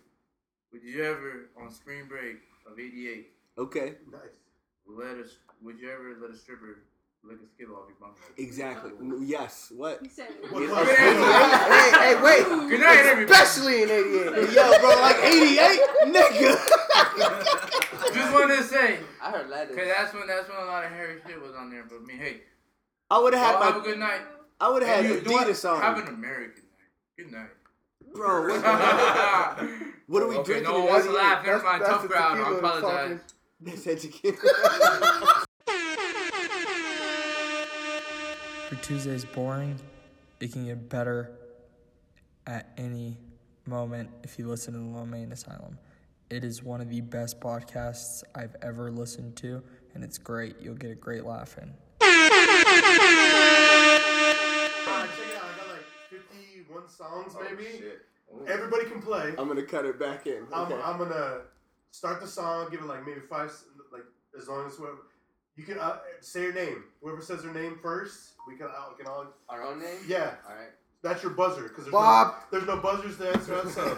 Would 0.72 0.82
you 0.82 1.02
ever, 1.04 1.50
on 1.60 1.70
spring 1.70 2.06
break 2.08 2.36
of 2.70 2.78
'88, 2.78 3.32
Okay. 3.58 3.94
Nice. 4.10 4.38
let 4.86 5.16
us? 5.16 5.38
Would 5.62 5.78
you 5.80 5.90
ever 5.90 6.16
let 6.20 6.30
a 6.30 6.36
stripper 6.36 6.82
lick 7.26 7.38
a 7.44 7.48
skittle 7.54 7.76
off 7.76 7.88
your 7.88 7.96
bum? 8.00 8.10
Exactly. 8.36 8.90
N- 9.00 9.22
Yes. 9.26 9.72
What? 9.74 10.00
He 10.02 10.08
said, 10.08 10.28
What- 10.50 10.62
Yeah. 10.62 10.70
what- 10.70 10.86
hey, 10.96 12.14
hey, 12.14 12.22
wait. 12.22 12.44
Good 12.70 12.80
night, 12.80 12.98
everybody. 13.06 13.32
Especially 13.40 13.82
in 13.82 13.90
'88. 13.90 14.50
Yo, 14.52 14.78
bro, 14.80 14.90
like 15.00 15.16
88, 15.18 15.80
nigga. 16.06 16.56
Just 18.14 18.32
wanted 18.32 18.56
to 18.56 18.62
say, 18.64 18.98
I 19.22 19.30
heard 19.30 19.48
letters. 19.50 19.76
cause 19.76 19.86
that's 19.96 20.14
when 20.14 20.26
that's 20.26 20.48
when 20.48 20.58
a 20.58 20.64
lot 20.64 20.84
of 20.84 20.90
hairy 20.90 21.20
shit 21.26 21.40
was 21.40 21.54
on 21.54 21.70
there. 21.70 21.84
But 21.88 21.96
I 22.02 22.04
mean, 22.06 22.18
hey, 22.18 22.42
I 23.10 23.18
would 23.18 23.34
have 23.34 23.54
y'all 23.54 23.62
had 23.62 23.72
have 23.74 23.82
a 23.82 23.84
good 23.84 23.98
night. 23.98 24.20
I 24.60 24.70
would 24.70 24.82
have 24.82 24.96
had 24.96 25.04
you- 25.04 25.14
you 25.16 25.22
know 25.22 25.32
what? 25.32 25.46
Adidas 25.48 25.70
on. 25.70 25.80
Have 25.80 25.98
an 25.98 26.08
American 26.14 26.62
night. 26.78 27.16
Good 27.18 27.32
night. 27.32 27.50
Bro, 28.14 28.48
what, 28.48 28.62
what 30.06 30.22
are 30.22 30.28
we 30.28 30.36
okay, 30.36 30.44
drinking? 30.44 30.62
no 30.72 30.76
in 30.76 30.82
one 30.84 30.88
wants 30.92 31.06
to 31.06 31.10
88? 31.12 31.22
laugh. 31.22 31.44
Never 31.44 31.58
That's- 31.58 31.64
mind. 31.64 31.82
that's 31.82 31.92
Tough 31.92 32.02
the 32.02 32.08
crowd. 32.08 32.32
I 32.32 32.36
tequila 32.38 32.58
apologize. 32.58 33.20
That's 33.60 33.86
educated. 33.86 34.38
Your 38.70 38.80
Tuesday's 38.80 39.24
boring. 39.24 39.78
It 40.40 40.52
can 40.52 40.66
get 40.66 40.88
better 40.88 41.30
at 42.46 42.72
any 42.76 43.16
moment 43.66 44.10
if 44.22 44.38
you 44.38 44.48
listen 44.48 44.74
to 44.74 44.78
the 44.80 44.84
Low 44.84 45.04
Main 45.06 45.32
Asylum. 45.32 45.78
It 46.30 46.42
is 46.44 46.62
one 46.62 46.80
of 46.80 46.88
the 46.90 47.00
best 47.00 47.40
podcasts 47.40 48.22
I've 48.34 48.56
ever 48.62 48.90
listened 48.90 49.36
to, 49.36 49.62
and 49.94 50.02
it's 50.02 50.18
great. 50.18 50.56
You'll 50.60 50.74
get 50.74 50.90
a 50.90 50.94
great 50.96 51.24
laugh 51.24 51.56
in. 51.58 51.72
Alright, 52.02 52.18
check 55.10 55.28
it 55.30 55.36
out. 55.36 55.44
I 55.44 55.56
got 55.56 55.68
like 55.68 55.86
51 56.10 56.88
songs, 56.88 57.34
oh, 57.36 57.44
maybe. 57.48 57.66
Oh. 58.32 58.44
Everybody 58.48 58.86
can 58.86 59.00
play. 59.00 59.34
I'm 59.38 59.46
gonna 59.46 59.62
cut 59.62 59.84
it 59.86 59.98
back 60.00 60.26
in. 60.26 60.42
I'm, 60.52 60.72
Okay. 60.72 60.82
I'm 60.82 60.98
gonna 60.98 61.42
start 61.92 62.20
the 62.20 62.26
song, 62.26 62.68
give 62.70 62.80
it 62.80 62.86
like 62.86 63.06
maybe 63.06 63.20
five, 63.30 63.50
s- 63.50 63.64
like 63.92 64.02
as 64.36 64.48
long 64.48 64.66
as 64.66 64.74
whoever 64.74 64.98
you 65.56 65.64
can 65.64 65.78
uh, 65.78 65.98
say 66.20 66.42
your 66.42 66.52
name. 66.54 66.84
Whoever 67.02 67.20
says 67.22 67.42
their 67.42 67.52
name 67.54 67.78
first, 67.82 68.30
we 68.46 68.56
can 68.56 68.66
all 68.66 68.92
can 68.98 69.06
all. 69.06 69.26
Our 69.48 69.62
own 69.64 69.80
name? 69.80 69.98
Yeah, 70.06 70.34
All 70.48 70.54
right. 70.54 70.68
that's 71.02 71.22
your 71.22 71.32
buzzer 71.32 71.62
because 71.64 71.84
there's 71.84 71.92
Bob. 71.92 72.34
no 72.52 72.58
there's 72.58 72.66
no 72.68 72.76
buzzers 72.78 73.16
to 73.18 73.28
answer 73.30 73.54
us. 73.54 73.74
So 73.74 73.96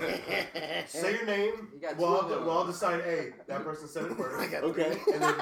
say 0.87 1.15
your 1.15 1.27
name. 1.27 1.69
You 1.75 1.81
got 1.81 1.97
We'll 1.97 2.09
two 2.09 2.23
all, 2.25 2.29
them. 2.29 2.41
we'll 2.47 2.51
all 2.59 2.67
decide. 2.67 3.03
Hey, 3.03 3.33
that 3.47 3.65
person 3.65 3.89
said 3.89 4.05
it 4.05 4.13
first. 4.17 4.53
Okay. 4.55 4.99
and 5.13 5.23
then 5.23 5.35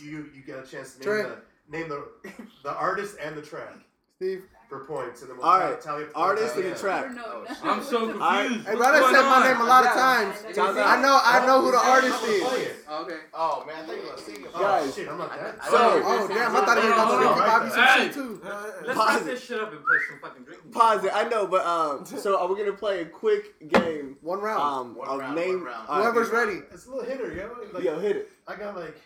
you 0.00 0.28
you 0.34 0.42
get 0.46 0.58
a 0.58 0.66
chance 0.66 0.94
to 0.94 0.98
name 1.00 1.04
Trent. 1.24 1.28
the 1.70 1.78
name 1.78 1.88
the 1.88 2.06
the 2.64 2.72
artist 2.72 3.16
and 3.22 3.36
the 3.36 3.42
track 3.42 3.74
Steve. 4.16 4.44
For 4.72 4.84
points, 4.86 5.20
and 5.20 5.28
then 5.30 5.36
we'll 5.36 5.44
All 5.46 5.58
ta- 5.60 5.68
right. 5.68 5.80
tally 5.80 6.04
up 6.04 6.12
the 6.12 6.16
Artist 6.18 6.54
tally 6.54 6.66
and 6.66 6.72
the 6.72 6.76
up. 6.76 6.80
track. 6.80 7.14
no, 7.14 7.44
no. 7.44 7.70
I'm 7.70 7.82
so 7.82 7.98
confused. 8.08 8.22
Alright. 8.22 8.50
Hey, 8.64 8.74
bro, 8.74 8.86
I 8.88 9.00
going 9.00 9.14
said 9.14 9.22
my 9.28 9.36
on? 9.36 9.42
name 9.44 9.60
a 9.60 9.64
lot 9.64 9.84
of 9.84 9.92
times. 9.92 10.34
I 10.58 11.02
know, 11.02 11.20
I 11.22 11.46
know 11.46 11.60
who 11.60 11.70
the 11.72 11.76
artist 11.78 12.16
I'm 12.16 12.26
gonna 12.40 12.48
play 12.48 12.62
is. 12.62 12.76
Oh, 12.88 13.02
okay. 13.02 13.16
Oh 13.34 13.64
man, 13.66 13.84
I 13.84 13.86
think 13.86 14.00
I'm 14.10 14.18
singing. 14.18 14.46
Oh 14.54 14.60
Guys. 14.60 14.94
shit, 14.94 15.08
I'm 15.08 15.18
not 15.18 15.30
that. 15.30 15.56
I- 15.60 15.66
I 15.66 15.70
So- 15.70 16.02
Oh 16.04 16.28
damn, 16.28 16.56
I 16.56 16.64
thought 16.64 16.78
he 16.80 16.88
was 16.88 16.92
about 16.92 17.10
on, 17.12 17.20
to 17.20 17.28
hold 17.28 17.40
on. 17.40 17.46
Bobby 17.46 17.70
some 17.70 18.00
shit 18.00 18.12
too. 18.14 18.40
Let's 18.86 18.98
Pause 18.98 19.14
wrap 19.16 19.24
this 19.24 19.44
shit 19.44 19.60
up 19.60 19.72
and 19.72 19.84
play 19.84 19.98
some 20.08 20.18
fucking 20.20 20.44
drinking. 20.44 20.70
Pause 20.72 21.04
it. 21.04 21.12
I 21.14 21.28
know, 21.28 21.46
but 21.46 21.66
um, 21.66 22.06
so 22.06 22.38
are 22.40 22.48
we 22.48 22.56
gonna 22.58 22.72
play 22.72 23.02
a 23.02 23.04
quick 23.04 23.68
game? 23.68 24.16
One 24.22 24.40
round. 24.40 24.62
Um, 24.62 24.94
One 24.96 25.18
round, 25.18 25.36
name. 25.36 25.56
one 25.56 25.64
round. 25.64 25.88
all 25.88 25.96
right. 25.98 26.04
Whoever's 26.04 26.30
ready. 26.30 26.60
It's 26.72 26.86
a 26.86 26.90
little 26.90 27.04
hitter, 27.04 27.30
yo. 27.34 27.50
Like, 27.74 27.84
Yo, 27.84 27.98
hit 28.00 28.16
it. 28.16 28.30
I 28.48 28.56
got 28.56 28.74
like, 28.76 28.96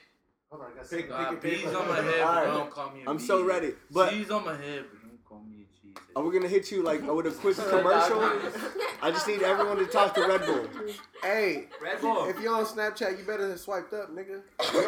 hold 0.51 0.63
on, 0.63 0.69
I 0.73 0.77
got 0.77 0.89
Pick- 0.91 1.09
some- 1.09 1.23
Nah, 1.23 1.31
pick 1.31 1.39
a 1.39 1.41
bees 1.43 1.63
paper. 1.65 1.77
on 1.79 1.89
my 1.89 1.97
head, 1.97 2.05
but 2.07 2.21
Alright. 2.21 2.47
don't 2.47 2.71
call 2.71 2.91
me 2.93 3.03
a 3.07 3.11
I'm 3.11 3.17
bee. 3.19 3.25
so 3.25 3.43
ready. 3.43 3.73
But 3.91 4.11
Cheese 4.11 4.31
on 4.31 4.45
my 4.45 4.57
head, 4.57 4.63
but 4.65 4.65
don't 4.65 4.65
call 4.65 4.65
me 4.65 4.77
a 4.77 4.83
cheese. 4.83 4.96
Are 6.15 6.23
we 6.23 6.33
gonna 6.33 6.49
hit 6.49 6.71
you 6.71 6.83
like 6.83 7.03
with 7.07 7.27
a 7.27 7.31
quick 7.31 7.57
commercial? 7.69 8.21
I 9.03 9.11
just 9.11 9.27
need 9.29 9.43
everyone 9.43 9.77
to 9.79 9.87
talk 9.87 10.15
to 10.15 10.27
Red 10.27 10.47
Bull. 10.47 10.67
Hey, 11.23 11.67
Red 11.83 12.01
Bull. 12.01 12.27
if 12.29 12.41
you're 12.41 12.55
on 12.55 12.65
Snapchat, 12.65 13.19
you 13.19 13.25
better 13.25 13.49
have 13.49 13.61
swiped 13.61 13.93
up, 13.93 14.15
nigga. 14.15 14.41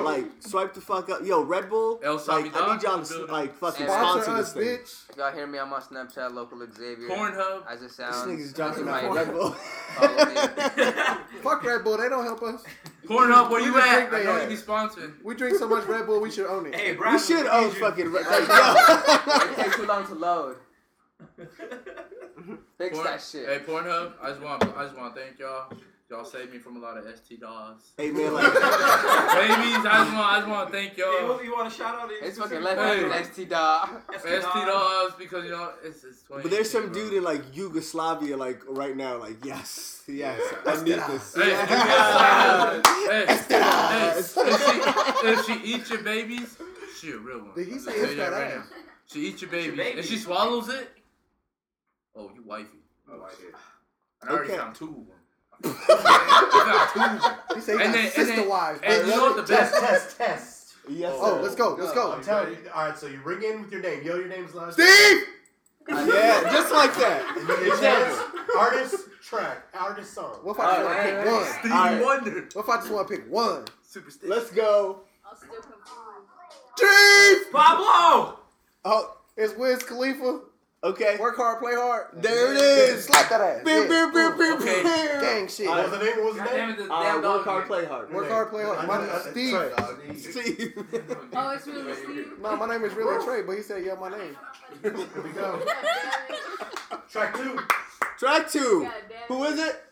Like, 0.02 0.26
swipe 0.40 0.72
the 0.74 0.80
fuck 0.80 1.08
up. 1.10 1.24
Yo, 1.24 1.42
Red 1.42 1.68
Bull. 1.68 2.00
El 2.02 2.16
Like, 2.16 2.28
I 2.56 2.74
need 2.74 2.82
y'all 2.82 3.02
to 3.02 3.08
building. 3.08 3.30
like 3.32 3.54
fucking 3.56 3.86
Sponsor 3.86 4.22
sponsor 4.22 4.30
us, 4.42 4.52
this 4.52 4.64
thing. 4.66 4.78
bitch. 4.78 5.10
If 5.10 5.16
y'all 5.16 5.32
hear 5.32 5.46
me, 5.46 5.58
I'm 5.58 5.72
on 5.72 5.80
Snapchat, 5.82 6.32
local 6.32 6.58
Xavier. 6.74 7.08
Pornhub. 7.08 7.66
As 7.68 7.80
it 7.80 7.84
This 7.84 7.96
sounds. 7.96 8.26
nigga's 8.26 8.52
dropping 8.52 8.84
my 8.86 9.04
out 9.04 9.14
Red 9.14 9.32
Bull. 9.32 9.50
Fuck 11.42 11.64
Red 11.64 11.84
Bull, 11.84 11.96
they 11.96 12.08
don't 12.08 12.24
help 12.24 12.42
us. 12.42 12.62
Pornhub, 13.06 13.50
where 13.50 13.60
We 13.60 13.66
you 13.68 13.72
just 13.74 13.86
at? 13.86 14.10
drink 14.10 14.12
I 14.12 14.18
they 14.18 14.24
know 14.24 14.32
ass. 14.36 14.42
you 14.42 14.48
be 14.48 14.62
sponsoring. 14.62 15.12
We 15.24 15.34
drink 15.34 15.56
so 15.58 15.68
much 15.68 15.84
Red 15.86 16.06
Bull, 16.06 16.20
we 16.20 16.30
should 16.30 16.46
own 16.46 16.66
it. 16.66 16.74
Hey, 16.74 16.96
We 16.96 17.18
should 17.18 17.46
own 17.46 17.68
need 17.68 17.74
you. 17.74 17.80
fucking 17.80 18.08
Red 18.12 18.24
Bull. 18.24 18.34
It 18.36 19.56
takes 19.64 19.76
too 19.76 19.86
long 19.86 20.06
to 20.06 20.14
load. 20.14 20.56
Fix 22.78 22.94
Porn- 22.96 23.04
that 23.04 23.20
shit. 23.20 23.48
Hey, 23.48 23.58
Pornhub, 23.66 24.12
I 24.22 24.28
just 24.30 24.40
want 24.42 24.62
I 24.76 24.84
just 24.84 24.96
want 24.96 25.14
to 25.14 25.20
thank 25.20 25.38
y'all. 25.38 25.72
Y'all 26.10 26.24
saved 26.24 26.52
me 26.54 26.58
from 26.58 26.76
a 26.76 26.78
lot 26.78 26.96
of 26.96 27.04
ST 27.18 27.38
dolls. 27.38 27.92
Hey 27.98 28.10
man, 28.10 28.32
like, 28.32 28.44
Babies, 28.44 28.56
I 28.56 30.04
just 30.04 30.12
want 30.14 30.26
I 30.26 30.36
just 30.38 30.48
want 30.48 30.68
to 30.68 30.72
thank 30.72 30.94
Hey, 30.94 31.02
y'all. 31.02 31.28
what- 31.28 31.44
you 31.44 31.52
want 31.52 31.70
to 31.70 31.76
shout 31.76 31.96
out? 32.00 32.08
It's 32.10 32.36
specific- 32.36 32.62
fucking 32.62 32.64
left 32.64 32.80
Hey. 32.80 33.08
hand 33.10 33.26
ST 33.26 33.48
dog. 33.50 33.88
ST 34.16 34.66
dolls 34.66 35.12
because 35.18 35.44
you 35.44 35.50
know 35.50 35.72
it's 35.84 36.04
it's 36.04 36.22
20. 36.22 36.42
but 36.42 36.50
there's 36.50 36.70
some 36.70 36.90
dude 36.92 37.12
in 37.12 37.24
like 37.24 37.42
Yugoslavia, 37.54 38.36
like 38.36 38.62
right 38.68 38.96
now, 38.96 39.18
like 39.18 39.44
yes, 39.44 40.02
yes, 40.06 40.40
I 40.64 40.82
need 40.82 40.94
this. 40.94 41.34
Hey, 41.34 41.42
give 41.44 41.68
me 41.68 41.76
hey, 43.10 43.26
hey, 43.26 44.18
if, 44.18 44.34
she, 44.34 45.28
if 45.28 45.46
she 45.46 45.74
eats 45.74 45.90
your 45.90 46.02
babies, 46.02 46.56
she 46.98 47.10
a 47.10 47.18
real 47.18 47.40
one. 47.40 47.54
Did 47.54 47.68
he 47.68 47.78
say 47.78 47.92
I'll 47.98 48.04
it's 48.04 48.14
that 48.16 48.32
right 48.32 48.42
ass? 48.52 48.54
now. 48.70 48.76
She 49.06 49.20
eats 49.20 49.42
your 49.42 49.50
baby. 49.50 49.76
baby. 49.76 49.98
If 50.00 50.06
she 50.06 50.16
swallows 50.18 50.68
it, 50.68 50.88
oh, 52.18 52.30
you 52.34 52.42
wifey. 52.44 52.68
Oh, 53.10 53.14
oh 53.24 53.28
shit. 53.40 53.54
I 54.22 54.28
already 54.30 54.48
Okay. 54.52 54.58
found 54.58 54.74
two 54.74 54.84
of 54.88 54.94
them. 55.06 55.76
I 55.88 56.90
found 56.92 56.92
two 56.92 57.00
of 57.00 57.22
them. 57.22 57.56
He 57.56 57.60
said 57.60 57.74
And 57.76 57.84
got 57.84 57.92
then- 57.92 58.04
and 58.04 58.12
sister 58.12 58.36
then- 58.36 58.48
wives. 58.48 58.80
And 58.82 59.06
you 59.06 59.14
know 59.14 59.22
what 59.22 59.36
the 59.36 59.42
best? 59.54 59.74
test, 59.80 60.16
test. 60.18 60.74
Yes. 60.88 61.12
Oh, 61.16 61.36
sir. 61.36 61.42
let's 61.42 61.54
go, 61.54 61.74
let's 61.78 61.92
go. 61.92 62.12
I'm 62.12 62.22
telling 62.22 62.50
you. 62.52 62.58
All 62.74 62.88
right, 62.88 62.98
so 62.98 63.06
you 63.06 63.20
ring 63.24 63.42
in 63.42 63.62
with 63.62 63.70
your 63.72 63.82
name. 63.82 64.02
Yo, 64.04 64.16
your 64.16 64.28
name's 64.28 64.54
last. 64.54 64.74
Steve! 64.74 65.22
Uh, 65.90 66.06
yeah, 66.12 66.42
just 66.52 66.72
like 66.72 66.94
that. 66.96 67.36
And 67.36 67.48
you 67.48 67.78
get 67.78 67.80
chance. 67.80 68.18
Artist, 68.58 69.08
track, 69.22 69.66
artist, 69.74 70.14
song. 70.14 70.38
What 70.42 70.54
if 70.56 70.60
I 70.60 70.74
just 70.76 70.84
want 70.84 70.96
to 70.96 71.02
pick 71.04 71.14
alright, 71.14 71.32
one? 71.32 71.44
Stevie 71.60 71.74
Alright. 71.74 72.04
Wonder. 72.04 72.48
What 72.54 72.62
if 72.64 72.68
I 72.70 72.76
just 72.76 72.90
want 72.90 73.08
to 73.08 73.16
pick 73.16 73.30
one? 73.30 73.64
Superstition. 73.82 74.30
Let's 74.30 74.50
go. 74.50 75.00
I'll 75.26 75.36
still 75.36 75.48
confused. 75.50 75.76
Steve! 76.76 77.52
Pablo. 77.52 78.38
Oh, 78.84 79.16
It's 79.36 79.54
Wiz 79.56 79.82
Khalifa. 79.82 80.40
Okay. 80.84 81.16
Work 81.18 81.36
hard, 81.36 81.60
play 81.60 81.74
hard. 81.74 82.06
There 82.22 82.52
it 82.54 82.58
is. 82.60 83.04
Slap 83.04 83.28
that 83.30 83.40
ass. 83.40 83.64
Beer, 83.64 83.82
Yeah. 83.82 83.88
beer, 83.88 84.12
beer, 84.12 84.36
beer, 84.36 84.54
Okay. 84.54 84.82
beer. 84.82 85.20
Gang 85.20 85.48
shit. 85.48 85.68
What 85.68 85.90
was 85.90 85.98
the 85.98 86.04
name? 86.04 86.16
What 86.16 86.24
was 86.26 86.34
the 86.36 86.40
God 86.42 86.50
damn 86.50 86.58
name? 86.68 86.70
it, 86.70 86.76
this 86.78 86.90
Uh, 86.90 87.02
damn 87.02 87.14
work 87.16 87.22
dog. 87.22 87.44
hard, 87.44 87.66
play 87.66 87.84
hard. 87.86 88.12
Work 88.12 88.28
hard, 88.28 88.50
play 88.50 88.62
hard. 88.64 88.88
My 88.88 88.98
name 89.06 89.10
is 89.14 89.22
Steve. 89.30 89.54
Trey. 89.54 90.16
Steve. 90.16 91.30
Oh, 91.34 91.50
it's 91.50 91.66
really 91.66 91.94
Steve? 91.94 92.32
No, 92.40 92.56
my 92.56 92.66
name 92.68 92.84
is 92.84 92.94
really 92.94 93.24
Trey, 93.24 93.42
but 93.42 93.56
he 93.56 93.62
said, 93.62 93.84
yo, 93.84 93.96
my 93.96 94.10
name. 94.10 94.36
Here 94.82 94.92
we 94.92 95.30
go. 95.30 95.60
Track 97.10 97.34
two. 97.36 97.58
Track 98.18 98.50
two. 98.50 98.88
Who 99.28 99.44
is 99.44 99.58
it? 99.58 99.82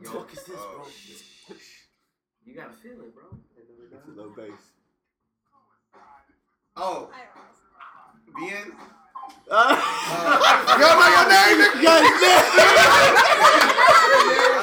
Yo, 0.00 0.10
fuck 0.12 0.32
is 0.32 0.44
this, 0.44 0.56
bro? 0.56 0.86
You 2.44 2.54
gotta 2.54 2.72
feel 2.72 2.92
it, 3.00 3.14
bro. 3.14 3.24
It's 3.56 4.08
a 4.08 4.10
low 4.12 4.30
bass. 4.30 4.67
Oh, 6.80 7.10
bien. 8.38 8.72
Uh, 9.50 9.74
Yo, 10.78 10.86
know 10.94 11.10
your 11.10 11.26
name, 11.26 11.58
nigga? 11.58 11.82
God 11.82 12.06
damn. 12.22 12.44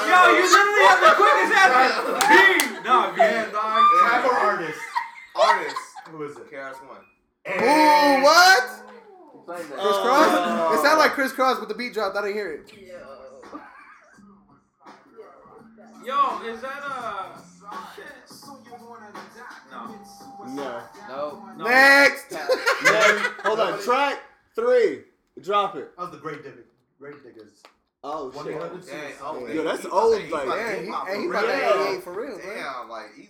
Yo, 0.08 0.18
you 0.32 0.48
literally 0.48 0.84
have 0.88 1.00
the 1.04 1.12
quickest 1.12 1.52
answer. 1.60 2.16
B. 2.24 2.32
No, 2.84 3.12
B. 3.12 3.20
Yeah, 3.20 3.52
dog. 3.52 3.84
Track 4.00 4.24
or 4.24 4.32
artist? 4.32 4.80
Artist. 5.34 5.76
Who 6.08 6.22
is 6.22 6.36
it? 6.38 6.50
KRS 6.50 6.80
One. 6.88 7.04
Ooh, 7.48 8.24
what? 8.24 8.64
Playing 9.44 9.68
that. 9.68 9.78
Kris 9.78 9.96
Kross? 9.96 10.74
It 10.74 10.80
sounded 10.82 10.98
like 10.98 11.12
Kris 11.12 11.32
Kross 11.32 11.60
with 11.60 11.68
the 11.68 11.74
beat 11.74 11.92
dropped. 11.92 12.16
I 12.16 12.22
didn't 12.22 12.34
hear 12.36 12.52
it. 12.52 12.72
Yo, 16.04 16.40
is 16.46 16.60
that 16.62 16.82
uh? 16.82 17.38
No. 20.46 20.54
No. 20.54 20.82
No. 21.08 21.42
No. 21.58 21.64
Next. 21.64 22.30
Next. 22.32 23.30
Hold 23.44 23.60
on. 23.60 23.82
Track 23.82 24.20
three. 24.54 25.02
Drop 25.42 25.76
it. 25.76 25.94
That 25.96 26.02
was 26.02 26.10
the 26.12 26.18
Great 26.18 26.42
Digger. 26.42 26.64
Gravediggaz. 27.00 27.62
Oh 28.04 28.30
One 28.30 28.46
shit. 28.46 28.54
eight 28.54 28.60
hundred 28.62 28.86
Dang, 28.86 29.08
six. 29.08 29.18
oh, 29.22 29.46
Yo, 29.48 29.64
that's 29.64 29.82
he- 29.82 29.88
old, 29.88 30.18
he 30.20 30.30
like- 30.30 30.44
about 30.44 30.54
to 30.54 30.60
Yeah, 30.60 30.70
hip 30.76 30.84
he- 30.84 30.90
hop 30.90 31.08
hey, 31.08 31.16
he 31.20 31.24
for 31.26 31.30
about 31.30 31.40
to 31.40 31.46
real. 31.48 31.86
88 31.88 32.02
for 32.04 32.12
real, 32.12 32.38
bro. 32.38 32.54
Damn, 32.54 32.88
like 32.88 33.06
he's. 33.16 33.28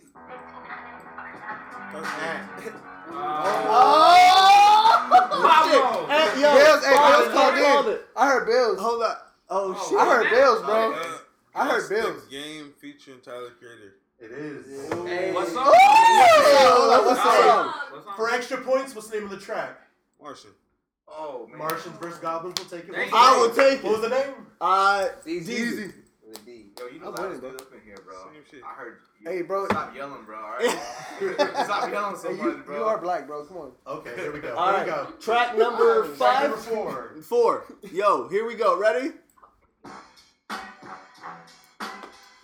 Pablo. 4.77 6.07
Hey, 6.07 6.41
yo, 6.41 6.53
Bills, 6.55 6.85
hey, 6.85 6.95
Bills 6.95 7.33
called 7.33 7.55
called 7.55 7.87
in. 7.87 7.97
I 8.15 8.27
heard 8.27 8.45
Bills. 8.47 8.79
Hold 8.79 9.03
up. 9.03 9.33
Oh 9.49 9.87
shit. 9.89 9.97
I 9.97 10.05
heard 10.05 10.29
Bills, 10.29 10.61
bro. 10.63 10.93
Uh, 10.93 11.17
I 11.55 11.67
heard 11.69 11.89
Bills. 11.89 12.23
Game 12.29 12.73
featuring 12.79 13.19
Tyler 13.21 13.51
Creator. 13.59 13.95
It 14.19 14.31
is. 14.31 14.89
Hey. 15.05 15.31
What's 15.33 15.55
up? 15.55 15.67
Hold 15.67 16.91
up, 16.93 17.05
what's 17.05 17.19
Hey, 17.21 17.49
up? 17.49 17.75
What's 17.91 18.07
up? 18.07 18.15
For 18.15 18.29
extra 18.31 18.57
points, 18.61 18.95
what's 18.95 19.09
the 19.09 19.17
name 19.17 19.25
of 19.25 19.29
the 19.31 19.37
track? 19.37 19.79
Martian. 20.21 20.49
Oh 21.07 21.47
man. 21.49 21.59
Martians 21.59 21.95
versus 22.01 22.19
Goblins. 22.19 22.55
We'll 22.59 22.67
take 22.79 22.89
it. 22.89 22.95
Thank 22.95 23.11
What's 23.11 23.25
I 23.25 23.31
name? 23.31 23.41
will 23.41 23.55
take 23.55 23.83
What 23.83 23.91
was 23.93 24.01
the 24.01 24.09
name? 24.09 24.33
Uh, 24.59 25.07
Easy. 25.25 25.53
Deezy. 25.53 25.93
With 26.27 26.37
a 26.41 26.45
D. 26.45 26.65
Yo, 26.77 26.87
you 26.87 26.99
the 26.99 27.05
I'm 27.05 27.13
loudest 27.13 27.41
winning, 27.43 27.55
up 27.61 27.71
in 27.73 27.81
here, 27.85 27.95
bro. 28.03 28.15
Same 28.33 28.43
shit. 28.51 28.61
I 28.65 28.73
heard. 28.73 28.97
You. 29.21 29.29
Hey, 29.31 29.41
bro. 29.43 29.65
Stop 29.67 29.95
yelling, 29.95 30.23
bro. 30.25 30.37
All 30.37 30.49
right. 30.57 30.71
Stop 31.65 31.91
yelling 31.91 32.17
so 32.17 32.29
Hey, 32.29 32.35
much, 32.35 32.45
you, 32.57 32.63
bro. 32.65 32.77
you 32.77 32.83
are 32.83 32.97
black, 32.99 33.27
bro. 33.27 33.45
Come 33.45 33.57
on. 33.57 33.71
Okay, 33.87 34.15
here 34.15 34.33
we 34.33 34.39
go. 34.39 34.55
All 34.55 34.65
here 34.67 34.77
right. 34.77 34.85
we 34.85 34.91
go. 34.91 35.11
Track 35.21 35.57
number 35.57 36.07
Track 36.17 36.17
five. 36.17 36.41
number 36.49 36.57
four. 36.57 37.15
Four. 37.23 37.63
Yo, 37.93 38.27
here 38.29 38.45
we 38.47 38.55
go. 38.55 38.77
Ready? 38.79 39.11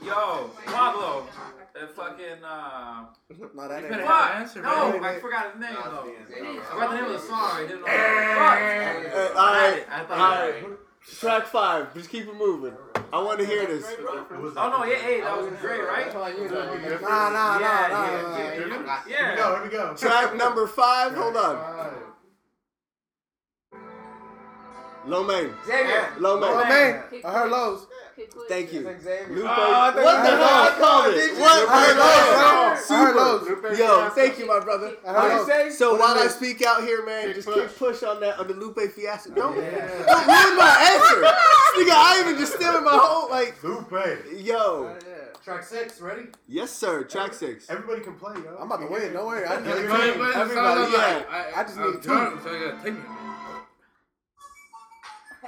Yo, 0.01 0.49
Pablo. 0.67 1.27
That 1.73 1.95
fucking 1.95 2.43
uh. 2.45 3.05
No, 3.55 3.67
that 3.67 3.81
You 3.81 3.87
ain't. 3.87 4.05
Fuck. 4.05 4.35
an 4.35 4.41
answer, 4.41 4.61
no, 4.61 4.91
man. 4.99 5.03
I 5.03 5.19
forgot 5.19 5.51
his 5.53 5.61
name 5.61 5.73
Nah, 5.73 5.89
though. 5.89 6.07
it's 6.07 6.29
the 6.29 6.37
answer. 6.45 6.61
I 6.61 6.71
forgot 6.71 6.89
the 6.91 6.95
name 6.95 7.05
of 7.05 7.11
the 7.13 7.19
song. 7.19 7.51
I 7.51 7.61
didn't 7.67 7.81
know. 7.81 7.87
Hey, 7.87 8.33
Fuck. 8.35 9.35
all 9.35 9.41
I 9.43 9.57
had 9.59 9.85
I 9.89 9.99
All 9.99 10.05
thought 10.05 10.17
I 10.19 10.35
had 10.35 10.53
right. 10.53 10.63
it. 10.71 10.79
Track 11.19 11.47
five. 11.47 11.93
Just 11.95 12.09
keep 12.09 12.27
it 12.27 12.35
moving. 12.35 12.73
I 13.11 13.21
want 13.21 13.39
to 13.39 13.45
hear 13.45 13.65
this. 13.65 13.85
Oh 13.85 14.25
no, 14.55 14.85
yeah, 14.85 14.95
hey, 14.97 15.21
that 15.21 15.35
was 15.37 15.51
Dre, 15.59 15.79
right? 15.79 16.13
Nah, 16.13 17.29
nah, 17.29 17.59
Yeah, 17.59 17.87
nah, 17.89 17.89
nah, 17.89 18.37
yeah, 18.37 18.37
yeah, 18.37 18.53
Here 18.53 19.31
we 19.31 19.35
go. 19.35 19.55
Here 19.55 19.63
we 19.63 19.69
go. 19.69 19.93
Track 19.95 20.35
number 20.35 20.65
five. 20.67 21.13
Hold 21.13 21.35
on. 21.35 21.57
Five. 21.57 21.93
Low 25.05 25.23
main. 25.25 25.49
Xavier. 25.65 26.13
Low 26.19 26.39
Oh, 26.41 26.63
I 26.63 27.31
heard 27.33 27.51
Lowe's. 27.51 27.87
Thank 28.47 28.73
you. 28.73 28.81
Lupe. 28.81 28.99
Oh, 29.05 29.47
I 29.47 29.89
what 29.95 29.95
the 29.95 30.01
you- 30.01 30.37
hell? 30.37 30.63
I 30.63 30.75
called 30.77 31.13
it. 31.15 31.39
What? 31.39 31.69
I 31.69 31.85
heard 31.85 31.97
Lowe's, 31.97 32.35
bro. 32.35 32.45
I 32.45 32.75
heard 32.75 33.43
Super. 33.45 33.69
Lowe's. 33.69 33.79
Yo, 33.79 34.09
thank 34.09 34.37
you, 34.39 34.45
my 34.47 34.59
brother. 34.59 34.95
I 35.07 35.13
heard 35.13 35.47
Lowe's. 35.47 35.77
So 35.77 35.95
while 35.95 36.17
I 36.17 36.27
speak 36.27 36.61
out 36.61 36.83
here, 36.83 37.03
man, 37.05 37.33
just 37.33 37.47
keep 37.51 37.75
push 37.77 38.03
on 38.03 38.19
that 38.21 38.39
on 38.39 38.47
the 38.47 38.53
Lupe 38.53 38.79
Fiasco. 38.91 39.33
Don't, 39.33 39.55
don't 39.55 39.63
ruin 39.63 40.57
my 40.57 40.77
answer. 40.91 41.23
Nigga, 41.73 41.95
I 41.95 42.21
even 42.23 42.37
just 42.37 42.53
stealing 42.53 42.83
my 42.83 42.91
whole 43.01 43.29
like. 43.29 43.61
Lupe. 43.63 43.91
Yo, 44.37 44.55
oh, 44.57 44.95
Track 45.43 45.63
six. 45.63 45.99
Ready? 45.99 46.27
yes 46.47 46.71
sir. 46.71 47.03
Track 47.03 47.33
six. 47.33 47.69
Everybody 47.69 48.01
can 48.01 48.15
play, 48.15 48.35
yo. 48.35 48.55
I'm 48.59 48.67
about 48.71 48.79
to 48.81 48.87
win. 48.87 49.11
Don't 49.13 49.25
worry. 49.25 49.45
I 49.45 49.57
need 49.57 49.65
But- 49.65 49.75
two. 49.75 50.23
Everybody, 50.23 50.91
yeah. 50.91 50.97
like 50.97 51.29
I, 51.31 51.51
I 51.55 51.63
just 51.63 51.77
I'm 51.77 51.91
need 51.91 52.01
two. 52.01 52.09
so 52.43 52.51
you 52.53 52.69
gotta 52.71 52.83
take 52.83 52.93
me. 52.93 52.99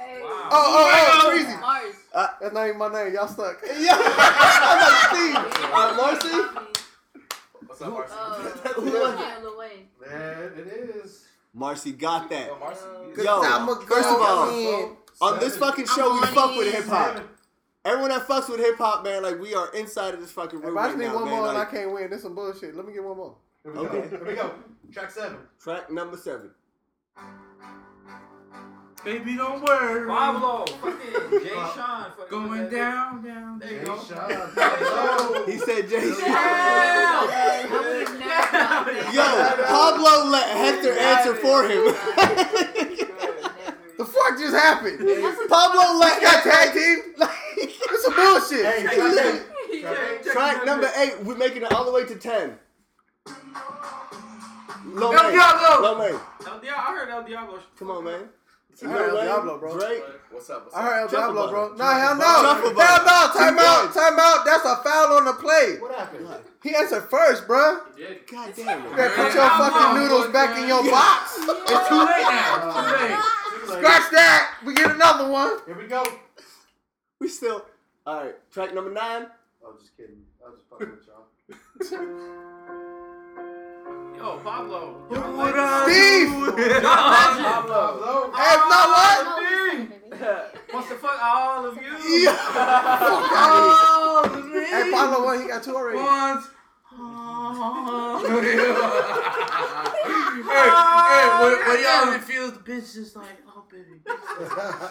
Hey. 0.06 0.20
Wow. 0.22 0.48
Oh, 0.52 0.52
oh, 0.52 1.20
oh, 1.24 1.30
Treasy. 1.30 1.60
Mars. 1.60 1.94
That's 2.40 2.54
not 2.54 2.66
even 2.66 2.78
my 2.78 2.92
name. 2.92 3.14
Y'all 3.14 3.26
stuck. 3.28 3.60
Yeah, 3.78 3.92
I'm 3.98 4.78
like 4.80 5.10
Steve. 5.10 5.62
Uh, 5.72 5.94
Marcy. 5.96 6.62
What's 7.66 7.82
up, 7.82 7.92
Marcy? 7.92 8.14
Uh, 8.16 8.72
Who 8.74 8.82
was 8.82 9.14
it? 9.14 9.18
yeah, 9.20 9.38
Lil 9.42 9.58
Wayne. 9.58 9.88
Man, 10.00 10.52
it 10.56 10.66
is. 11.04 11.24
Marcy 11.52 11.92
got 11.92 12.28
that. 12.30 12.50
Oh, 12.52 12.58
Marcy. 12.58 12.84
Yo, 13.22 13.74
first 13.86 14.08
of 14.08 14.20
all, 14.20 14.50
in. 14.50 14.96
on 15.20 15.40
this 15.40 15.56
fucking 15.56 15.86
show, 15.86 16.14
we 16.14 16.26
fuck 16.28 16.56
with 16.56 16.72
hip 16.72 16.84
hop. 16.86 17.22
Everyone 17.84 18.10
that 18.10 18.26
fucks 18.26 18.48
with 18.48 18.60
hip 18.60 18.76
hop, 18.78 19.04
man, 19.04 19.22
like 19.22 19.40
we 19.40 19.54
are 19.54 19.72
inside 19.74 20.14
of 20.14 20.20
this 20.20 20.30
fucking 20.32 20.60
room. 20.60 20.68
If 20.68 20.68
room 20.70 20.78
I 20.78 20.80
right 20.82 20.86
just 20.88 20.98
need 20.98 21.04
now, 21.06 21.14
one 21.14 21.24
man. 21.24 21.34
more 21.40 21.48
and 21.48 21.58
I 21.58 21.64
can't 21.64 21.92
win, 21.92 22.10
this 22.10 22.22
some 22.22 22.34
bullshit. 22.34 22.76
Let 22.76 22.86
me 22.86 22.92
get 22.92 23.02
one 23.04 23.16
more. 23.16 23.34
Here 23.62 23.72
we 23.72 23.78
Okay. 23.78 24.00
go. 24.00 24.08
Here 24.18 24.26
we 24.26 24.34
go. 24.34 24.54
Track 24.92 25.10
seven. 25.10 25.38
track 25.60 25.90
number 25.90 26.16
seven. 26.16 26.50
Baby, 29.06 29.36
don't 29.36 29.62
worry. 29.62 30.04
Pablo, 30.08 30.64
fucking 30.66 31.40
Jay 31.40 31.52
uh, 31.56 31.74
Sean, 31.76 32.06
fucking 32.18 32.28
Going 32.28 32.68
down, 32.68 33.22
down. 33.22 33.60
There 33.60 33.70
you 33.70 33.78
Jay 33.78 33.84
go. 33.84 34.02
Sean. 34.02 35.46
He 35.46 35.58
said 35.58 35.88
Jay 35.88 36.10
Z. 36.10 36.22
I 36.26 37.68
would've 37.70 38.18
never 38.18 38.42
thought 38.50 38.86
that. 38.86 39.14
Yo, 39.14 39.22
Pablo 39.68 40.28
let 40.28 40.48
Hector 40.50 40.98
answer 40.98 41.36
for 41.36 41.62
him. 41.68 41.84
The 43.96 44.04
fuck 44.04 44.38
just 44.40 44.56
happened? 44.56 44.98
Pablo 45.48 45.98
let 46.00 46.20
Got 46.20 46.42
tag 46.42 46.72
team? 46.74 47.14
This 47.56 48.02
some 48.02 48.12
bullshit. 48.16 48.66
Hey, 48.66 48.86
Hey, 48.88 48.96
track 48.96 49.14
look. 49.14 49.82
Track. 49.82 50.22
Track 50.32 50.66
number 50.66 50.90
eight, 50.96 51.14
we're 51.22 51.36
making 51.36 51.62
it 51.62 51.72
all 51.72 51.84
the 51.84 51.92
way 51.92 52.04
to 52.06 52.16
ten. 52.16 52.58
Low 54.84 55.12
El. 55.12 55.30
Diablo. 55.30 55.80
Low 55.82 55.96
main. 55.96 56.18
El 56.44 56.58
Diablo, 56.58 56.82
I 56.82 56.92
heard 56.92 57.08
El 57.08 57.22
Diablo. 57.22 57.58
Come 57.78 57.90
on, 57.92 58.02
man. 58.04 58.28
I 58.84 58.88
heard 58.88 59.10
El 59.10 59.22
Diablo, 59.22 59.58
bro. 59.58 59.78
Drake. 59.78 60.02
What's 60.30 60.50
up? 60.50 60.64
What's 60.64 60.76
I 60.76 60.80
up? 60.80 60.84
heard 60.86 61.00
El 61.02 61.08
Diablo, 61.08 61.48
bro. 61.50 61.74
Nah, 61.74 61.98
hell 61.98 62.14
no. 62.16 62.20
Truffle 62.42 62.68
Hell 62.68 62.74
butter. 62.74 63.04
no. 63.04 63.40
Time 63.40 63.58
out. 63.58 63.80
points. 63.80 63.96
Time 63.96 64.18
out. 64.18 64.44
That's 64.44 64.64
a 64.64 64.76
foul 64.84 65.16
on 65.16 65.24
the 65.24 65.32
play. 65.34 65.76
What 65.80 65.94
happened? 65.94 66.28
He 66.62 66.74
answered 66.74 67.04
first, 67.08 67.46
bro. 67.46 67.78
God 67.86 68.52
damn 68.56 68.82
You 68.84 68.90
it. 68.90 68.96
better 68.96 69.14
put 69.14 69.34
your 69.34 69.48
fucking 69.48 70.02
noodles 70.02 70.28
back 70.32 70.58
in 70.58 70.68
your 70.68 70.82
box. 70.90 71.36
It's 71.38 71.88
too 71.88 71.98
late 71.98 72.26
now. 72.28 73.18
Too 73.50 73.66
late. 73.72 73.78
Scratch 73.78 74.10
that. 74.12 74.58
We 74.66 74.74
get 74.74 74.90
another 74.90 75.30
one. 75.30 75.58
Here 75.66 75.76
we 75.78 75.86
go. 75.86 76.04
We 77.20 77.28
still. 77.28 77.64
All 78.06 78.22
right, 78.24 78.34
track 78.52 78.74
number 78.74 78.92
nine. 78.92 79.26
Oh, 79.64 79.74
just 79.80 79.96
kidding. 79.96 80.22
I 80.44 80.50
was 80.50 80.58
just 80.58 80.68
fucking 80.70 80.90
with 80.90 81.06
y'all. 81.08 82.66
Yo, 84.16 84.38
Pablo. 84.38 84.80
Yo, 85.10 85.16
Steve. 85.84 86.32
Pablo. 86.82 88.32
Hey, 88.34 88.56
no 88.56 88.80
what? 88.92 89.18
Wants 90.72 90.88
to 90.88 90.96
fuck 90.96 91.18
all 91.22 91.66
of 91.66 91.76
you. 91.76 91.82
Hey, 94.66 94.90
Pablo 94.90 95.24
won. 95.24 95.42
He 95.42 95.48
got 95.48 95.62
two 95.62 95.76
already. 95.76 95.98
Once. 95.98 96.46
hey, 96.96 97.02
hey, 101.12 101.24
when, 101.42 101.52
when 101.66 101.78
y'all 101.82 102.12
in 102.14 102.20
feels 102.20 102.52
the 102.52 102.60
bitch 102.60 102.94
just 102.94 103.16
like, 103.16 103.45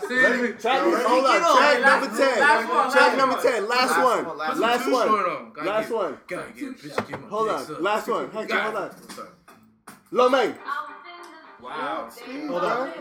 let 0.10 0.42
me, 0.42 0.48
track, 0.54 0.82
no, 0.82 1.08
hold 1.08 1.26
on. 1.26 1.42
on. 1.42 1.82
Number 1.82 2.18
ten. 2.18 2.40
Last 2.40 2.70
one, 2.96 3.18
number 3.18 3.42
ten. 3.42 3.70
Last 3.70 4.04
one. 4.04 4.38
Last 4.38 4.60
one. 4.60 4.62
Last 4.62 4.90
one. 4.90 5.66
Last 5.66 5.92
one. 5.92 6.18
Hold 7.30 7.50
on. 7.50 7.84
Last 7.84 8.08
one. 8.08 8.30
Hold 8.30 8.52
on. 8.52 8.90
Lomang. 10.12 10.56
Low 11.66 11.72
main. 11.72 12.52
Wow. 12.52 12.60
Hold 12.60 12.64
on. 12.64 12.92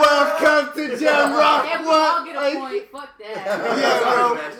Welcome 0.00 0.74
to 0.76 0.96
Jam 0.98 1.32
Rock. 1.34 1.66
And 1.66 1.82
we 1.84 1.90
all 1.90 2.24
get 2.24 2.36
a 2.36 2.56
point. 2.58 2.90
Fuck 2.90 3.18
that. 3.18 3.78
Yeah, 3.78 4.00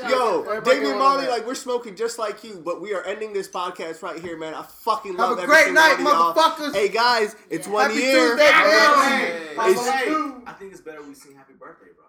bro. 0.01 0.09
Yo, 0.09 0.43
Everybody 0.43 0.71
Damian 0.77 0.83
get 0.85 0.91
one 0.91 0.99
Marley, 0.99 1.27
like 1.29 1.47
we're 1.47 1.55
smoking 1.55 1.97
just 1.97 2.19
like 2.19 2.43
you, 2.45 2.61
but 2.65 2.81
we 2.81 2.95
are 2.95 3.03
ending 3.05 3.33
this 3.33 3.49
podcast 3.49 4.03
right 4.03 4.21
here, 4.21 4.37
man. 4.39 4.55
I 4.55 4.63
fucking 4.63 5.13
Have 5.17 5.31
love 5.31 5.39
a 5.39 5.47
great 5.47 5.73
night, 5.73 5.99
one 5.99 6.07
of 6.07 6.13
y'all. 6.13 6.35
motherfuckers. 6.35 6.75
Hey 6.75 6.89
guys, 6.89 7.37
it's 7.51 7.67
Yeah. 7.67 7.73
one 7.73 7.91
Happy 7.91 8.03
year. 8.03 8.37
Tuesday, 8.37 8.47
bitch. 8.47 9.61
Hey, 9.61 9.71
It's- 9.71 9.89
hey, 9.89 10.09
I 10.47 10.53
think 10.59 10.73
it's 10.73 10.81
better 10.81 11.03
we 11.03 11.15
sing 11.15 11.35
happy 11.37 11.55
birthday, 11.55 11.91
bro. 11.97 12.05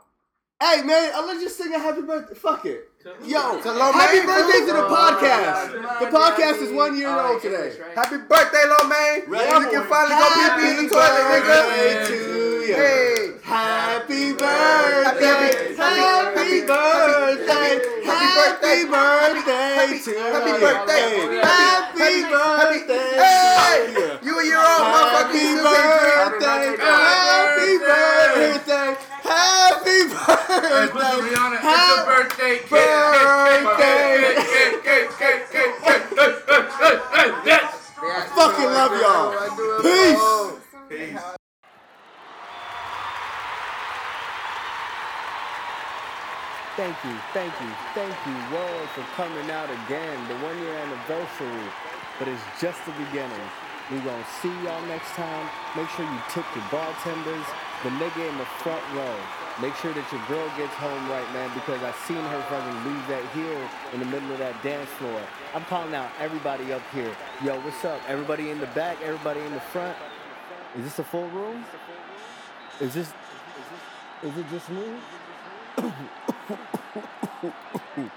Hey 0.62 0.82
man, 0.84 1.12
uh, 1.16 1.24
let's 1.26 1.40
just 1.42 1.58
sing 1.58 1.74
a 1.74 1.80
happy 1.80 2.02
birthday. 2.02 2.36
Fuck 2.36 2.66
it. 2.66 2.92
Yo, 3.24 3.62
To 3.62 3.70
happy 3.72 4.18
Mein, 4.18 4.26
birthday 4.28 4.60
to 4.68 4.74
the 4.76 4.86
podcast. 4.92 5.72
The 6.04 6.06
podcast 6.12 6.62
is 6.62 6.74
one 6.74 6.98
year 7.00 7.08
old 7.10 7.42
today. 7.42 7.72
English, 7.72 7.80
right? 7.80 7.96
Happy 7.96 8.18
birthday, 8.18 8.64
Lo 8.68 8.84
Mein. 8.90 9.24
Right. 9.32 9.48
You 9.56 9.72
can 9.72 9.88
finally 9.88 10.20
go 10.20 10.28
pee 10.36 10.50
pee 10.60 10.70
in 10.70 10.84
the 10.84 10.90
toilet, 10.92 11.16
birthday 11.32 11.96
nigga. 11.96 12.08
to 12.08 12.16
you. 12.68 12.76
Hey. 12.76 13.32
Happy 13.42 14.34
birthday. 14.34 14.52
Happy- 15.08 15.80
Happy 15.80 16.00
happy- 16.04 16.62
birthday. 16.68 17.80
happy 18.04 18.04
Happy 18.04 18.84
birthday. 18.84 18.84
birthday 18.84 19.96
to 20.04 20.12
Happy 20.20 20.52
you. 20.52 20.60
birthday. 20.60 21.40
Happy 21.40 22.04
Happy- 22.04 22.84
birthday. 22.84 23.10
Hey. 23.16 23.96
you. 23.96 24.28
You 24.28 24.40
a 24.40 24.44
year 24.44 24.60
old, 24.60 24.92
motherfucker. 24.92 25.24
Happy 25.24 25.40
You 25.40 25.56
still 25.56 25.72
can't 25.72 25.88
drink. 25.88 26.20
birthday. 26.20 26.68
Happy 26.68 26.84
Happy 26.84 27.19
birthday. 30.30 31.18
Rihanna, 31.26 31.58
it's 31.58 32.06
birthday. 32.06 32.60
Birthday. 32.70 33.60
I 38.02 38.28
fucking 38.36 38.72
love 38.72 38.94
y'all. 39.02 39.30
Peace. 39.82 40.26
Peace. 40.90 41.24
Thank 46.78 46.96
you, 47.04 47.12
thank 47.34 47.54
you, 47.60 47.68
thank 47.94 48.16
you, 48.26 48.56
world, 48.56 48.88
for 48.96 49.04
coming 49.18 49.52
out 49.52 49.70
again. 49.70 50.28
The 50.30 50.36
one 50.36 50.58
year 50.60 50.74
anniversary, 50.76 51.68
but 52.18 52.30
it's 52.30 52.42
just 52.62 52.80
the 52.86 52.94
beginning. 52.94 53.44
We're 53.92 54.00
going 54.06 54.24
to 54.24 54.30
see 54.40 54.54
y'all 54.64 54.82
next 54.86 55.10
time. 55.18 55.50
Make 55.76 55.90
sure 55.90 56.06
you 56.06 56.20
tip 56.30 56.46
the 56.54 56.62
bartenders, 56.72 57.46
the 57.84 57.90
nigga 57.90 58.30
in 58.30 58.38
the 58.38 58.46
front 58.64 58.84
row. 58.96 59.16
Make 59.62 59.76
sure 59.76 59.94
that 59.94 60.10
your 60.10 60.26
girl 60.28 60.48
gets 60.56 60.74
home 60.76 61.10
right, 61.10 61.34
man, 61.34 61.52
because 61.54 61.84
I 61.84 61.92
seen 62.08 62.16
her 62.16 62.42
fucking 62.48 62.86
leave 62.86 63.06
that 63.10 63.26
here 63.34 63.70
in 63.94 64.00
the 64.00 64.06
middle 64.06 64.32
of 64.32 64.38
that 64.40 64.64
dance 64.64 64.90
floor. 64.92 65.22
I'm 65.54 65.66
calling 65.66 65.94
out 65.94 66.10
everybody 66.18 66.72
up 66.72 66.82
here. 66.94 67.14
Yo, 67.44 67.60
what's 67.60 67.84
up? 67.84 68.00
Everybody 68.08 68.52
in 68.52 68.60
the 68.60 68.68
back, 68.68 69.02
everybody 69.04 69.42
in 69.42 69.54
the 69.54 69.60
front. 69.60 69.98
Is 70.78 70.86
this 70.86 71.00
a 71.00 71.04
full 71.04 71.28
room? 71.30 71.66
Is 72.80 72.94
this 72.94 73.12
is 74.24 74.38
it 74.38 74.46
just 74.50 74.70
me? 74.70 74.86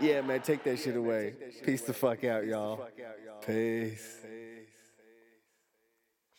yeah, 0.00 0.20
man, 0.20 0.42
take 0.42 0.62
that 0.62 0.78
shit 0.78 0.94
away. 0.94 1.34
Peace 1.64 1.82
the 1.82 1.92
fuck 1.92 2.22
out, 2.22 2.46
y'all. 2.46 2.86
Peace. 3.44 4.18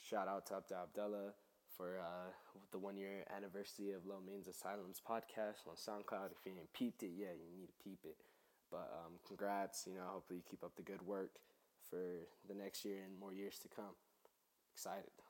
Shout 0.10 0.30
out 0.30 0.46
to 0.48 0.56
Abdullah 0.56 1.34
for 1.76 2.00
uh, 2.00 2.30
the 2.72 2.80
one 2.80 2.98
year 2.98 3.26
anniversary 3.36 3.92
of 3.92 4.06
Low 4.06 4.20
Means 4.26 4.48
Asylums 4.48 5.02
podcast 5.02 5.68
on 5.68 5.76
SoundCloud. 5.76 6.32
If 6.32 6.46
you 6.46 6.54
ain't 6.60 6.74
peeped 6.74 7.04
it, 7.04 7.12
yeah, 7.16 7.34
you 7.34 7.58
need 7.58 7.68
to 7.68 7.84
peep 7.84 8.00
it. 8.04 8.18
But 8.72 8.92
um, 8.94 9.14
congrats, 9.28 9.86
you 9.88 9.96
know, 9.96 10.06
hopefully 10.08 10.40
you 10.40 10.50
keep 10.50 10.64
up 10.64 10.76
the 10.76 10.84
good 10.84 11.02
work 11.02 11.32
for 11.90 12.02
the 12.48 12.54
next 12.54 12.86
year 12.86 12.98
and 13.06 13.20
more 13.20 13.34
years 13.34 13.60
to 13.60 13.68
come. 13.68 13.96
Excited. 14.74 15.25